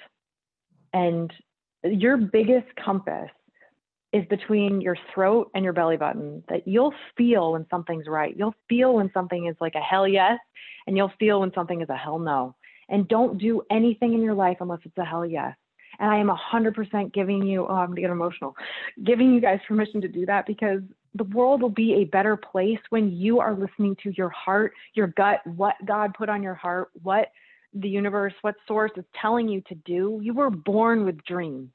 and 0.93 1.31
your 1.83 2.17
biggest 2.17 2.67
compass 2.83 3.29
is 4.11 4.25
between 4.25 4.81
your 4.81 4.97
throat 5.13 5.51
and 5.53 5.63
your 5.63 5.73
belly 5.73 5.97
button 5.97 6.43
that 6.49 6.67
you'll 6.67 6.93
feel 7.15 7.53
when 7.53 7.65
something's 7.69 8.07
right. 8.07 8.35
You'll 8.35 8.55
feel 8.67 8.95
when 8.95 9.11
something 9.13 9.47
is 9.47 9.55
like 9.61 9.75
a 9.75 9.79
hell 9.79 10.07
yes, 10.07 10.39
and 10.87 10.97
you'll 10.97 11.11
feel 11.19 11.41
when 11.41 11.53
something 11.53 11.81
is 11.81 11.89
a 11.89 11.95
hell 11.95 12.17
no. 12.17 12.55
And 12.89 13.07
don't 13.07 13.37
do 13.37 13.61
anything 13.69 14.13
in 14.13 14.21
your 14.21 14.33
life 14.33 14.57
unless 14.61 14.79
it's 14.83 14.97
a 14.97 15.05
hell 15.05 15.25
yes. 15.25 15.55
And 15.99 16.09
I 16.09 16.17
am 16.17 16.29
100% 16.29 17.13
giving 17.13 17.45
you, 17.45 17.67
oh, 17.67 17.73
I'm 17.73 17.87
going 17.87 17.97
to 17.97 18.01
get 18.01 18.09
emotional, 18.09 18.55
giving 19.03 19.33
you 19.33 19.41
guys 19.41 19.59
permission 19.67 20.01
to 20.01 20.07
do 20.07 20.25
that 20.25 20.45
because 20.47 20.81
the 21.15 21.25
world 21.25 21.61
will 21.61 21.69
be 21.69 21.95
a 21.95 22.05
better 22.05 22.37
place 22.37 22.79
when 22.89 23.11
you 23.11 23.39
are 23.39 23.55
listening 23.55 23.95
to 24.03 24.11
your 24.15 24.29
heart, 24.29 24.73
your 24.93 25.07
gut, 25.07 25.45
what 25.45 25.75
God 25.85 26.13
put 26.13 26.29
on 26.29 26.41
your 26.41 26.55
heart, 26.55 26.89
what 27.01 27.27
the 27.73 27.89
universe, 27.89 28.33
what 28.41 28.55
source 28.67 28.91
is 28.95 29.05
telling 29.19 29.47
you 29.47 29.61
to 29.67 29.75
do. 29.75 30.19
You 30.23 30.33
were 30.33 30.49
born 30.49 31.05
with 31.05 31.23
dreams. 31.25 31.69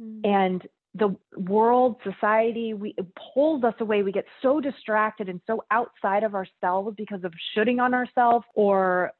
Mm. 0.00 0.20
And 0.24 0.68
the 0.94 1.16
world, 1.36 1.96
society, 2.02 2.74
we 2.74 2.94
it 2.96 3.06
pulls 3.34 3.62
us 3.62 3.74
away. 3.80 4.02
We 4.02 4.10
get 4.10 4.24
so 4.42 4.60
distracted 4.60 5.28
and 5.28 5.40
so 5.46 5.64
outside 5.70 6.24
of 6.24 6.34
ourselves 6.34 6.94
because 6.96 7.24
of 7.24 7.32
shooting 7.54 7.78
on 7.78 7.94
ourselves 7.94 8.44
or 8.54 9.12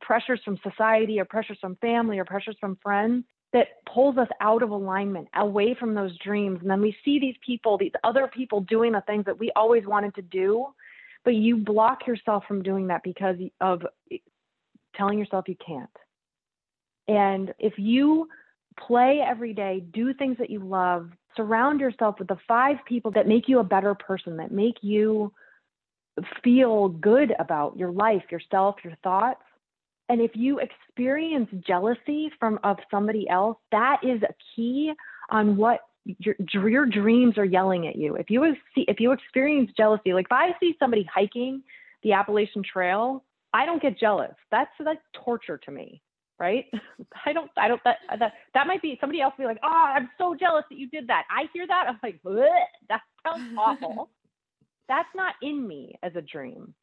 pressures 0.00 0.40
from 0.44 0.58
society 0.62 1.20
or 1.20 1.24
pressures 1.24 1.58
from 1.60 1.76
family 1.76 2.18
or 2.18 2.24
pressures 2.24 2.56
from 2.60 2.76
friends 2.82 3.24
that 3.52 3.84
pulls 3.92 4.16
us 4.16 4.28
out 4.40 4.62
of 4.62 4.70
alignment, 4.70 5.28
away 5.36 5.74
from 5.78 5.94
those 5.94 6.16
dreams. 6.18 6.58
And 6.62 6.70
then 6.70 6.80
we 6.80 6.96
see 7.04 7.18
these 7.18 7.36
people, 7.44 7.76
these 7.76 7.92
other 8.02 8.26
people 8.26 8.60
doing 8.62 8.92
the 8.92 9.02
things 9.02 9.24
that 9.26 9.38
we 9.38 9.52
always 9.54 9.84
wanted 9.86 10.14
to 10.14 10.22
do, 10.22 10.66
but 11.24 11.34
you 11.34 11.56
block 11.56 12.06
yourself 12.06 12.44
from 12.48 12.62
doing 12.62 12.86
that 12.86 13.02
because 13.02 13.36
of 13.60 13.82
telling 14.96 15.18
yourself 15.18 15.48
you 15.48 15.56
can't. 15.64 15.90
And 17.08 17.52
if 17.58 17.74
you 17.76 18.28
play 18.78 19.20
every 19.26 19.52
day, 19.52 19.84
do 19.92 20.14
things 20.14 20.38
that 20.38 20.50
you 20.50 20.60
love, 20.60 21.10
surround 21.36 21.80
yourself 21.80 22.18
with 22.18 22.28
the 22.28 22.38
five 22.48 22.76
people 22.86 23.10
that 23.12 23.28
make 23.28 23.48
you 23.48 23.58
a 23.58 23.64
better 23.64 23.94
person, 23.94 24.36
that 24.38 24.50
make 24.50 24.76
you 24.82 25.32
feel 26.42 26.88
good 26.88 27.34
about 27.38 27.76
your 27.76 27.90
life, 27.90 28.22
yourself, 28.30 28.76
your 28.84 28.94
thoughts. 29.02 29.42
And 30.12 30.20
if 30.20 30.32
you 30.34 30.58
experience 30.58 31.48
jealousy 31.66 32.30
from 32.38 32.60
of 32.64 32.76
somebody 32.90 33.26
else, 33.30 33.56
that 33.70 33.96
is 34.02 34.22
a 34.22 34.34
key 34.54 34.92
on 35.30 35.56
what 35.56 35.80
your 36.04 36.34
your 36.52 36.84
dreams 36.84 37.38
are 37.38 37.46
yelling 37.46 37.86
at 37.86 37.96
you. 37.96 38.16
If 38.16 38.28
you 38.28 38.44
see 38.74 38.84
if 38.88 39.00
you 39.00 39.12
experience 39.12 39.70
jealousy, 39.74 40.12
like 40.12 40.26
if 40.26 40.32
I 40.32 40.50
see 40.60 40.74
somebody 40.78 41.08
hiking 41.10 41.62
the 42.02 42.12
Appalachian 42.12 42.62
Trail, 42.62 43.24
I 43.54 43.64
don't 43.64 43.80
get 43.80 43.98
jealous. 43.98 44.34
That's 44.50 44.70
like 44.84 44.98
torture 45.24 45.56
to 45.56 45.70
me 45.70 46.02
right? 46.38 46.66
I 47.24 47.32
don't, 47.32 47.50
I 47.56 47.68
don't, 47.68 47.80
that, 47.84 47.98
that, 48.18 48.32
that 48.52 48.66
might 48.66 48.82
be 48.82 48.98
somebody 49.00 49.20
else 49.20 49.32
be 49.38 49.44
like, 49.44 49.60
oh, 49.62 49.92
I'm 49.96 50.10
so 50.18 50.34
jealous 50.34 50.64
that 50.70 50.76
you 50.76 50.88
did 50.88 51.06
that. 51.06 51.22
I 51.30 51.44
hear 51.52 51.68
that. 51.68 51.84
I'm 51.88 52.00
like, 52.02 52.20
that 52.88 53.00
sounds 53.24 53.54
awful. 53.56 54.10
That's 54.88 55.08
not 55.14 55.34
in 55.40 55.68
me 55.68 55.94
as 56.02 56.16
a 56.16 56.20
dream. 56.20 56.74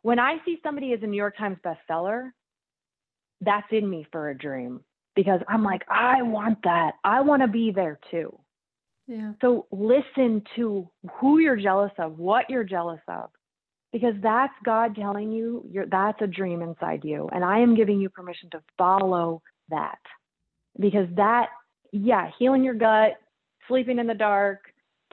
When 0.00 0.18
I 0.18 0.36
see 0.46 0.60
somebody 0.62 0.94
as 0.94 1.00
a 1.02 1.06
New 1.06 1.18
York 1.18 1.36
Times 1.36 1.58
bestseller, 1.62 2.30
that's 3.42 3.66
in 3.70 3.88
me 3.88 4.06
for 4.10 4.30
a 4.30 4.38
dream 4.38 4.80
because 5.14 5.40
I'm 5.48 5.62
like, 5.62 5.82
I 5.88 6.22
want 6.22 6.58
that. 6.64 6.92
I 7.04 7.20
want 7.20 7.42
to 7.42 7.48
be 7.48 7.70
there 7.70 7.98
too. 8.10 8.38
Yeah. 9.06 9.32
So 9.40 9.66
listen 9.70 10.42
to 10.56 10.88
who 11.14 11.38
you're 11.38 11.56
jealous 11.56 11.92
of, 11.98 12.18
what 12.18 12.48
you're 12.48 12.64
jealous 12.64 13.00
of, 13.08 13.30
because 13.92 14.14
that's 14.22 14.54
God 14.64 14.94
telling 14.94 15.32
you 15.32 15.66
you're, 15.70 15.86
that's 15.86 16.20
a 16.22 16.26
dream 16.26 16.62
inside 16.62 17.04
you. 17.04 17.28
And 17.32 17.44
I 17.44 17.58
am 17.58 17.74
giving 17.74 18.00
you 18.00 18.08
permission 18.08 18.48
to 18.50 18.62
follow 18.78 19.42
that 19.68 19.98
because 20.78 21.08
that, 21.16 21.48
yeah, 21.92 22.30
healing 22.38 22.64
your 22.64 22.74
gut, 22.74 23.12
sleeping 23.68 23.98
in 23.98 24.06
the 24.06 24.14
dark, 24.14 24.60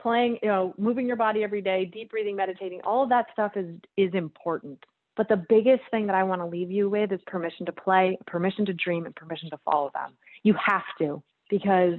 playing, 0.00 0.38
you 0.42 0.48
know, 0.48 0.74
moving 0.78 1.06
your 1.06 1.16
body 1.16 1.42
every 1.42 1.60
day, 1.60 1.84
deep 1.84 2.10
breathing, 2.10 2.36
meditating, 2.36 2.80
all 2.84 3.02
of 3.02 3.10
that 3.10 3.26
stuff 3.32 3.52
is, 3.56 3.66
is 3.96 4.14
important. 4.14 4.78
But 5.20 5.28
the 5.28 5.44
biggest 5.50 5.82
thing 5.90 6.06
that 6.06 6.14
I 6.14 6.22
want 6.22 6.40
to 6.40 6.46
leave 6.46 6.70
you 6.70 6.88
with 6.88 7.12
is 7.12 7.20
permission 7.26 7.66
to 7.66 7.72
play, 7.72 8.16
permission 8.26 8.64
to 8.64 8.72
dream, 8.72 9.04
and 9.04 9.14
permission 9.14 9.50
to 9.50 9.58
follow 9.66 9.90
them. 9.92 10.16
You 10.44 10.54
have 10.66 10.80
to, 10.98 11.22
because 11.50 11.98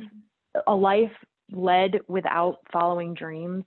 a 0.66 0.74
life 0.74 1.12
led 1.52 2.00
without 2.08 2.58
following 2.74 3.14
dreams 3.14 3.64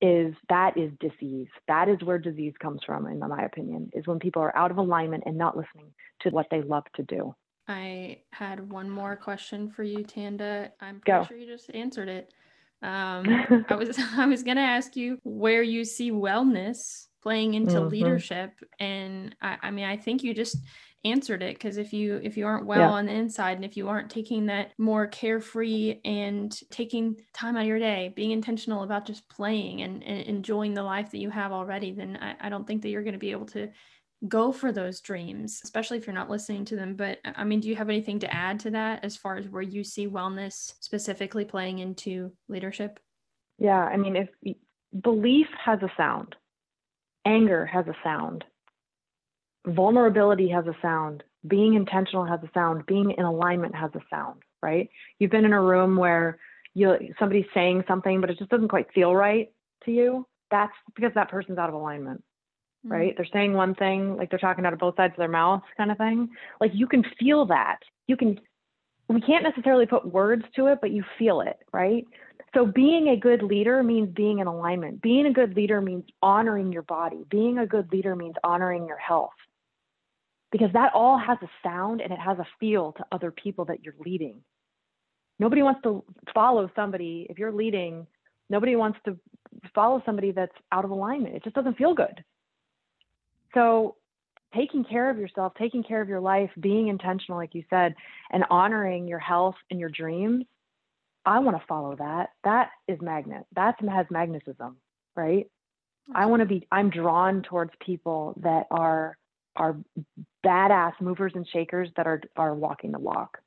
is 0.00 0.32
that 0.48 0.78
is 0.78 0.90
disease. 1.00 1.48
That 1.68 1.90
is 1.90 1.98
where 2.02 2.16
disease 2.16 2.54
comes 2.62 2.80
from, 2.86 3.06
in 3.06 3.18
my 3.18 3.44
opinion, 3.44 3.90
is 3.92 4.06
when 4.06 4.20
people 4.20 4.40
are 4.40 4.56
out 4.56 4.70
of 4.70 4.78
alignment 4.78 5.24
and 5.26 5.36
not 5.36 5.54
listening 5.54 5.92
to 6.22 6.30
what 6.30 6.46
they 6.50 6.62
love 6.62 6.84
to 6.96 7.02
do. 7.02 7.34
I 7.68 8.22
had 8.30 8.72
one 8.72 8.88
more 8.88 9.16
question 9.16 9.68
for 9.68 9.82
you, 9.82 10.02
Tanda. 10.02 10.72
I'm 10.80 11.00
pretty 11.00 11.18
Go. 11.20 11.26
sure 11.26 11.36
you 11.36 11.46
just 11.46 11.70
answered 11.74 12.08
it. 12.08 12.32
Um, 12.80 13.26
I 13.68 13.74
was 13.74 13.98
I 14.16 14.24
was 14.24 14.42
gonna 14.42 14.62
ask 14.62 14.96
you 14.96 15.18
where 15.24 15.62
you 15.62 15.84
see 15.84 16.10
wellness 16.10 17.08
playing 17.24 17.54
into 17.54 17.74
mm-hmm. 17.74 17.88
leadership, 17.88 18.52
and 18.78 19.34
I, 19.42 19.56
I 19.62 19.70
mean 19.70 19.86
I 19.86 19.96
think 19.96 20.22
you 20.22 20.34
just 20.34 20.58
answered 21.04 21.42
it 21.42 21.56
because 21.56 21.76
if 21.76 21.92
you 21.92 22.20
if 22.22 22.36
you 22.36 22.46
aren't 22.46 22.66
well 22.66 22.78
yeah. 22.78 22.90
on 22.90 23.06
the 23.06 23.12
inside 23.12 23.56
and 23.56 23.64
if 23.64 23.76
you 23.76 23.88
aren't 23.88 24.10
taking 24.10 24.46
that 24.46 24.72
more 24.78 25.06
carefree 25.06 26.00
and 26.04 26.58
taking 26.70 27.16
time 27.34 27.56
out 27.56 27.62
of 27.62 27.68
your 27.68 27.78
day 27.78 28.10
being 28.16 28.30
intentional 28.30 28.84
about 28.84 29.04
just 29.04 29.28
playing 29.28 29.82
and, 29.82 30.02
and 30.02 30.22
enjoying 30.22 30.72
the 30.72 30.82
life 30.82 31.10
that 31.10 31.18
you 31.18 31.28
have 31.28 31.52
already 31.52 31.92
then 31.92 32.18
I, 32.22 32.46
I 32.46 32.48
don't 32.48 32.66
think 32.66 32.80
that 32.80 32.88
you're 32.88 33.02
going 33.02 33.12
to 33.12 33.18
be 33.18 33.32
able 33.32 33.44
to 33.48 33.68
go 34.28 34.52
for 34.52 34.72
those 34.72 35.00
dreams, 35.00 35.60
especially 35.64 35.98
if 35.98 36.06
you're 36.06 36.14
not 36.14 36.30
listening 36.30 36.64
to 36.66 36.76
them. 36.76 36.94
But 36.94 37.18
I 37.24 37.44
mean, 37.44 37.60
do 37.60 37.68
you 37.68 37.76
have 37.76 37.88
anything 37.88 38.18
to 38.20 38.34
add 38.34 38.58
to 38.60 38.70
that 38.70 39.04
as 39.04 39.16
far 39.16 39.36
as 39.36 39.48
where 39.48 39.62
you 39.62 39.84
see 39.84 40.08
wellness 40.08 40.72
specifically 40.80 41.44
playing 41.44 41.80
into 41.80 42.32
leadership? 42.48 42.98
Yeah, 43.58 43.82
I 43.82 43.96
mean, 43.96 44.16
if 44.16 44.28
belief 45.02 45.46
has 45.62 45.80
a 45.82 45.90
sound, 45.96 46.36
anger 47.24 47.66
has 47.66 47.86
a 47.86 47.94
sound, 48.02 48.44
vulnerability 49.66 50.48
has 50.48 50.66
a 50.66 50.76
sound, 50.82 51.22
being 51.46 51.74
intentional 51.74 52.24
has 52.24 52.40
a 52.42 52.50
sound, 52.54 52.86
being 52.86 53.12
in 53.12 53.24
alignment 53.24 53.74
has 53.74 53.90
a 53.94 54.00
sound, 54.10 54.42
right? 54.62 54.88
You've 55.18 55.30
been 55.30 55.44
in 55.44 55.52
a 55.52 55.60
room 55.60 55.96
where 55.96 56.38
you 56.74 56.96
somebody's 57.18 57.46
saying 57.54 57.84
something, 57.86 58.20
but 58.20 58.30
it 58.30 58.38
just 58.38 58.50
doesn't 58.50 58.68
quite 58.68 58.92
feel 58.94 59.14
right 59.14 59.52
to 59.84 59.90
you. 59.90 60.26
That's 60.50 60.72
because 60.94 61.12
that 61.14 61.30
person's 61.30 61.58
out 61.58 61.68
of 61.68 61.74
alignment 61.74 62.22
mm-hmm. 62.84 62.92
right? 62.92 63.14
They're 63.16 63.26
saying 63.32 63.54
one 63.54 63.74
thing, 63.74 64.16
like 64.16 64.30
they're 64.30 64.38
talking 64.38 64.64
out 64.66 64.72
of 64.72 64.78
both 64.78 64.96
sides 64.96 65.12
of 65.12 65.18
their 65.18 65.28
mouth, 65.28 65.62
kind 65.76 65.90
of 65.90 65.98
thing. 65.98 66.28
Like 66.60 66.72
you 66.74 66.86
can 66.86 67.04
feel 67.18 67.46
that. 67.46 67.78
You 68.06 68.16
can, 68.16 68.38
we 69.08 69.20
can't 69.20 69.44
necessarily 69.44 69.86
put 69.86 70.06
words 70.06 70.44
to 70.56 70.66
it, 70.66 70.78
but 70.80 70.90
you 70.90 71.04
feel 71.18 71.40
it, 71.40 71.58
right? 71.72 72.04
So 72.54 72.64
being 72.64 73.08
a 73.08 73.16
good 73.16 73.42
leader 73.42 73.82
means 73.82 74.14
being 74.14 74.38
in 74.38 74.46
alignment. 74.46 75.02
Being 75.02 75.26
a 75.26 75.32
good 75.32 75.56
leader 75.56 75.80
means 75.80 76.04
honoring 76.22 76.72
your 76.72 76.82
body. 76.82 77.24
Being 77.28 77.58
a 77.58 77.66
good 77.66 77.90
leader 77.92 78.14
means 78.14 78.36
honoring 78.44 78.86
your 78.86 78.96
health. 78.96 79.32
Because 80.52 80.72
that 80.72 80.92
all 80.94 81.18
has 81.18 81.36
a 81.42 81.48
sound 81.64 82.00
and 82.00 82.12
it 82.12 82.18
has 82.18 82.38
a 82.38 82.46
feel 82.60 82.92
to 82.92 83.04
other 83.10 83.32
people 83.32 83.64
that 83.66 83.82
you're 83.84 83.96
leading. 83.98 84.40
Nobody 85.40 85.62
wants 85.62 85.80
to 85.82 86.04
follow 86.32 86.70
somebody, 86.76 87.26
if 87.28 87.38
you're 87.38 87.50
leading, 87.50 88.06
nobody 88.48 88.76
wants 88.76 89.00
to 89.04 89.18
follow 89.74 90.00
somebody 90.06 90.30
that's 90.30 90.54
out 90.70 90.84
of 90.84 90.92
alignment. 90.92 91.34
It 91.34 91.42
just 91.42 91.56
doesn't 91.56 91.76
feel 91.76 91.92
good. 91.92 92.22
So 93.52 93.96
taking 94.54 94.84
care 94.84 95.10
of 95.10 95.18
yourself, 95.18 95.54
taking 95.58 95.82
care 95.82 96.00
of 96.00 96.08
your 96.08 96.20
life, 96.20 96.50
being 96.60 96.86
intentional, 96.86 97.36
like 97.36 97.54
you 97.54 97.64
said, 97.68 97.96
and 98.30 98.44
honoring 98.48 99.08
your 99.08 99.18
health 99.18 99.56
and 99.72 99.80
your 99.80 99.88
dreams, 99.88 100.44
I 101.26 101.38
want 101.38 101.56
to 101.56 101.66
follow 101.66 101.96
that. 101.96 102.30
That 102.44 102.70
is 102.86 103.00
magnet. 103.00 103.44
That 103.54 103.76
has 103.88 104.06
magnetism, 104.10 104.76
right? 105.16 105.46
I 106.14 106.26
want 106.26 106.40
to 106.40 106.46
be, 106.46 106.66
I'm 106.70 106.90
drawn 106.90 107.42
towards 107.42 107.72
people 107.84 108.34
that 108.42 108.66
are 108.70 109.16
are 109.56 109.76
badass 110.44 110.92
movers 111.00 111.32
and 111.34 111.46
shakers 111.46 111.88
that 111.96 112.06
are 112.06 112.20
are 112.36 112.54
walking 112.54 112.92
the 112.92 112.98
walk. 112.98 113.38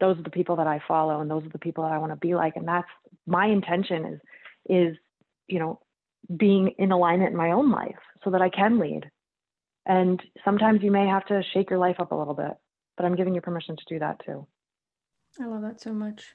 Those 0.00 0.18
are 0.18 0.22
the 0.22 0.30
people 0.30 0.56
that 0.56 0.66
I 0.66 0.80
follow 0.86 1.20
and 1.20 1.30
those 1.30 1.44
are 1.44 1.50
the 1.50 1.58
people 1.58 1.84
that 1.84 1.92
I 1.92 1.98
want 1.98 2.12
to 2.12 2.16
be 2.16 2.34
like. 2.34 2.56
And 2.56 2.66
that's 2.66 2.88
my 3.26 3.46
intention 3.46 4.04
is 4.04 4.20
is, 4.68 4.96
you 5.48 5.58
know, 5.58 5.80
being 6.34 6.68
in 6.78 6.92
alignment 6.92 7.32
in 7.32 7.36
my 7.36 7.50
own 7.50 7.70
life 7.70 7.98
so 8.22 8.30
that 8.30 8.40
I 8.40 8.48
can 8.48 8.78
lead. 8.78 9.10
And 9.86 10.22
sometimes 10.44 10.82
you 10.82 10.90
may 10.90 11.06
have 11.06 11.26
to 11.26 11.42
shake 11.52 11.68
your 11.68 11.78
life 11.78 11.96
up 11.98 12.12
a 12.12 12.14
little 12.14 12.34
bit, 12.34 12.52
but 12.96 13.04
I'm 13.04 13.16
giving 13.16 13.34
you 13.34 13.42
permission 13.42 13.76
to 13.76 13.84
do 13.86 13.98
that 13.98 14.24
too. 14.24 14.46
I 15.40 15.46
love 15.46 15.62
that 15.62 15.80
so 15.80 15.92
much. 15.92 16.34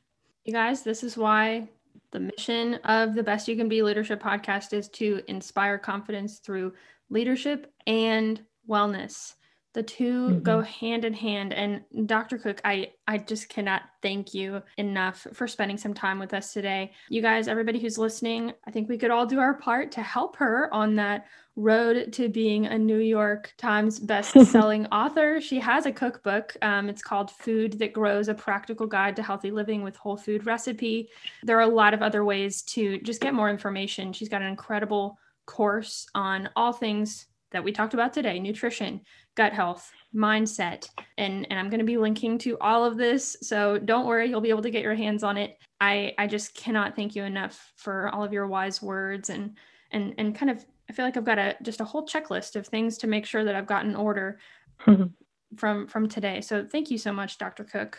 You 0.50 0.54
guys, 0.54 0.82
this 0.82 1.04
is 1.04 1.16
why 1.16 1.70
the 2.10 2.20
mission 2.20 2.74
of 2.84 3.14
the 3.14 3.22
Best 3.22 3.48
You 3.48 3.56
Can 3.56 3.70
Be 3.70 3.84
Leadership 3.84 4.20
podcast 4.20 4.74
is 4.74 4.90
to 4.94 5.22
inspire 5.28 5.78
confidence 5.78 6.40
through 6.40 6.74
leadership 7.12 7.72
and 7.86 8.42
wellness 8.68 9.36
the 9.74 9.84
2 9.84 10.04
mm-hmm. 10.04 10.40
go 10.40 10.62
hand 10.62 11.06
in 11.06 11.14
hand. 11.14 11.54
And 11.54 11.82
dr 12.08 12.38
cook 12.40 12.62
i 12.64 12.92
i 13.08 13.18
just 13.18 13.50
cannot 13.50 13.84
thank 14.02 14.34
you 14.34 14.62
enough 14.78 15.28
for 15.34 15.48
spending 15.48 15.78
some 15.78 15.94
time 15.94 16.20
with 16.20 16.34
us 16.34 16.54
today. 16.54 16.92
You 17.10 17.22
guys 17.22 17.48
everybody 17.48 17.80
who's 17.80 17.98
listening 17.98 18.54
i 18.68 18.72
think 18.72 18.90
we 18.90 18.98
could 18.98 19.12
all 19.12 19.26
do 19.26 19.40
our 19.40 19.56
part 19.56 19.92
to 19.94 20.02
help 20.02 20.36
her 20.38 20.74
on 20.74 20.96
that 20.96 21.26
road 21.56 22.14
to 22.14 22.30
being 22.30 22.68
a 22.68 22.78
new 22.78 23.00
york 23.00 23.54
times 23.58 24.00
best-selling 24.00 24.86
author. 24.92 25.42
She 25.42 25.60
has 25.60 25.86
a 25.86 25.92
cookbook. 25.92 26.56
Um, 26.62 26.90
it's 26.90 27.02
called 27.02 27.32
food 27.32 27.80
that 27.80 27.94
grows 27.94 28.30
a 28.30 28.34
practical 28.34 28.88
guide 28.88 29.16
to 29.18 29.24
healthy 29.24 29.52
living 29.52 29.84
with 29.84 29.98
whole 29.98 30.16
food 30.16 30.46
recipe. 30.46 31.10
There 31.44 31.58
are 31.58 31.70
a 31.70 31.76
lot 31.76 31.94
of 31.94 32.02
other 32.02 32.24
ways 32.24 32.62
to 32.64 33.00
just 33.00 33.22
get 33.22 33.34
more 33.34 33.50
information. 33.50 34.14
She's 34.14 34.30
got 34.30 34.42
an 34.42 34.48
incredible 34.48 35.18
course 35.46 36.08
on 36.14 36.50
all 36.56 36.72
things 36.72 37.26
that 37.52 37.64
we 37.64 37.72
talked 37.72 37.94
about 37.94 38.14
today 38.14 38.40
nutrition 38.40 39.02
gut 39.36 39.54
health 39.54 39.92
mindset 40.16 40.88
and 41.18 41.48
and 41.50 41.60
i'm 41.60 41.70
going 41.70 41.80
to 41.80 41.86
be 41.86 41.98
linking 41.98 42.38
to 42.38 42.58
all 42.60 42.86
of 42.86 42.98
this 42.98 43.38
so 43.42 43.78
don't 43.78 44.06
worry 44.06 44.30
you'll 44.30 44.42
be 44.42 44.50
able 44.50 44.62
to 44.62 44.72
get 44.72 44.84
your 44.84 44.96
hands 44.96 45.24
on 45.24 45.38
it. 45.38 45.58
I 45.82 46.14
i 46.18 46.28
just 46.28 46.56
cannot 46.56 46.96
thank 46.96 47.16
you 47.16 47.24
enough 47.24 47.74
for 47.76 48.10
all 48.10 48.24
of 48.24 48.34
your 48.34 48.48
wise 48.48 48.82
words 48.82 49.30
and 49.30 49.58
and 49.92 50.14
and 50.18 50.36
kind 50.36 50.50
of 50.50 50.66
i 50.90 50.94
feel 50.94 51.06
like 51.06 51.18
i've 51.18 51.26
got 51.26 51.40
a 51.40 51.56
just 51.62 51.82
a 51.82 51.86
whole 51.86 52.06
checklist 52.06 52.56
of 52.56 52.68
things 52.68 52.98
to 53.00 53.08
make 53.08 53.26
sure 53.26 53.44
that 53.44 53.56
i've 53.56 53.68
got 53.68 53.86
in 53.86 53.96
order 53.96 54.40
from 55.58 55.88
from 55.88 56.08
today. 56.08 56.42
So 56.42 56.66
thank 56.66 56.92
you 56.92 56.98
so 56.98 57.12
much 57.12 57.38
dr 57.38 57.64
cook. 57.66 57.98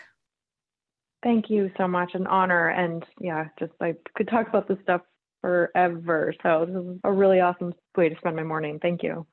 Thank 1.22 1.50
you 1.50 1.70
so 1.76 1.86
much 1.86 2.14
an 2.14 2.26
honor 2.26 2.68
and 2.68 3.04
yeah 3.20 3.48
just 3.58 3.72
i 3.80 3.94
could 4.14 4.28
talk 4.28 4.48
about 4.48 4.68
this 4.68 4.78
stuff 4.82 5.02
forever. 5.40 6.34
So 6.42 6.66
this 6.66 6.76
is 6.76 7.00
a 7.04 7.12
really 7.12 7.40
awesome 7.40 7.72
way 7.96 8.10
to 8.10 8.16
spend 8.16 8.36
my 8.36 8.42
morning. 8.42 8.78
Thank 8.80 9.02
you 9.02 9.26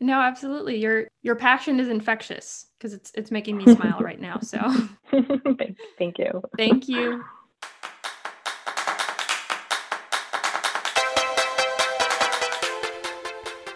no, 0.00 0.20
absolutely. 0.20 0.78
Your 0.78 1.08
your 1.22 1.36
passion 1.36 1.78
is 1.78 1.88
infectious 1.88 2.66
because 2.78 2.94
it's 2.94 3.12
it's 3.14 3.30
making 3.30 3.56
me 3.56 3.66
smile 3.74 4.00
right 4.00 4.20
now. 4.20 4.40
So 4.40 4.58
thank 5.98 6.18
you. 6.18 6.42
Thank 6.56 6.88
you. 6.88 7.24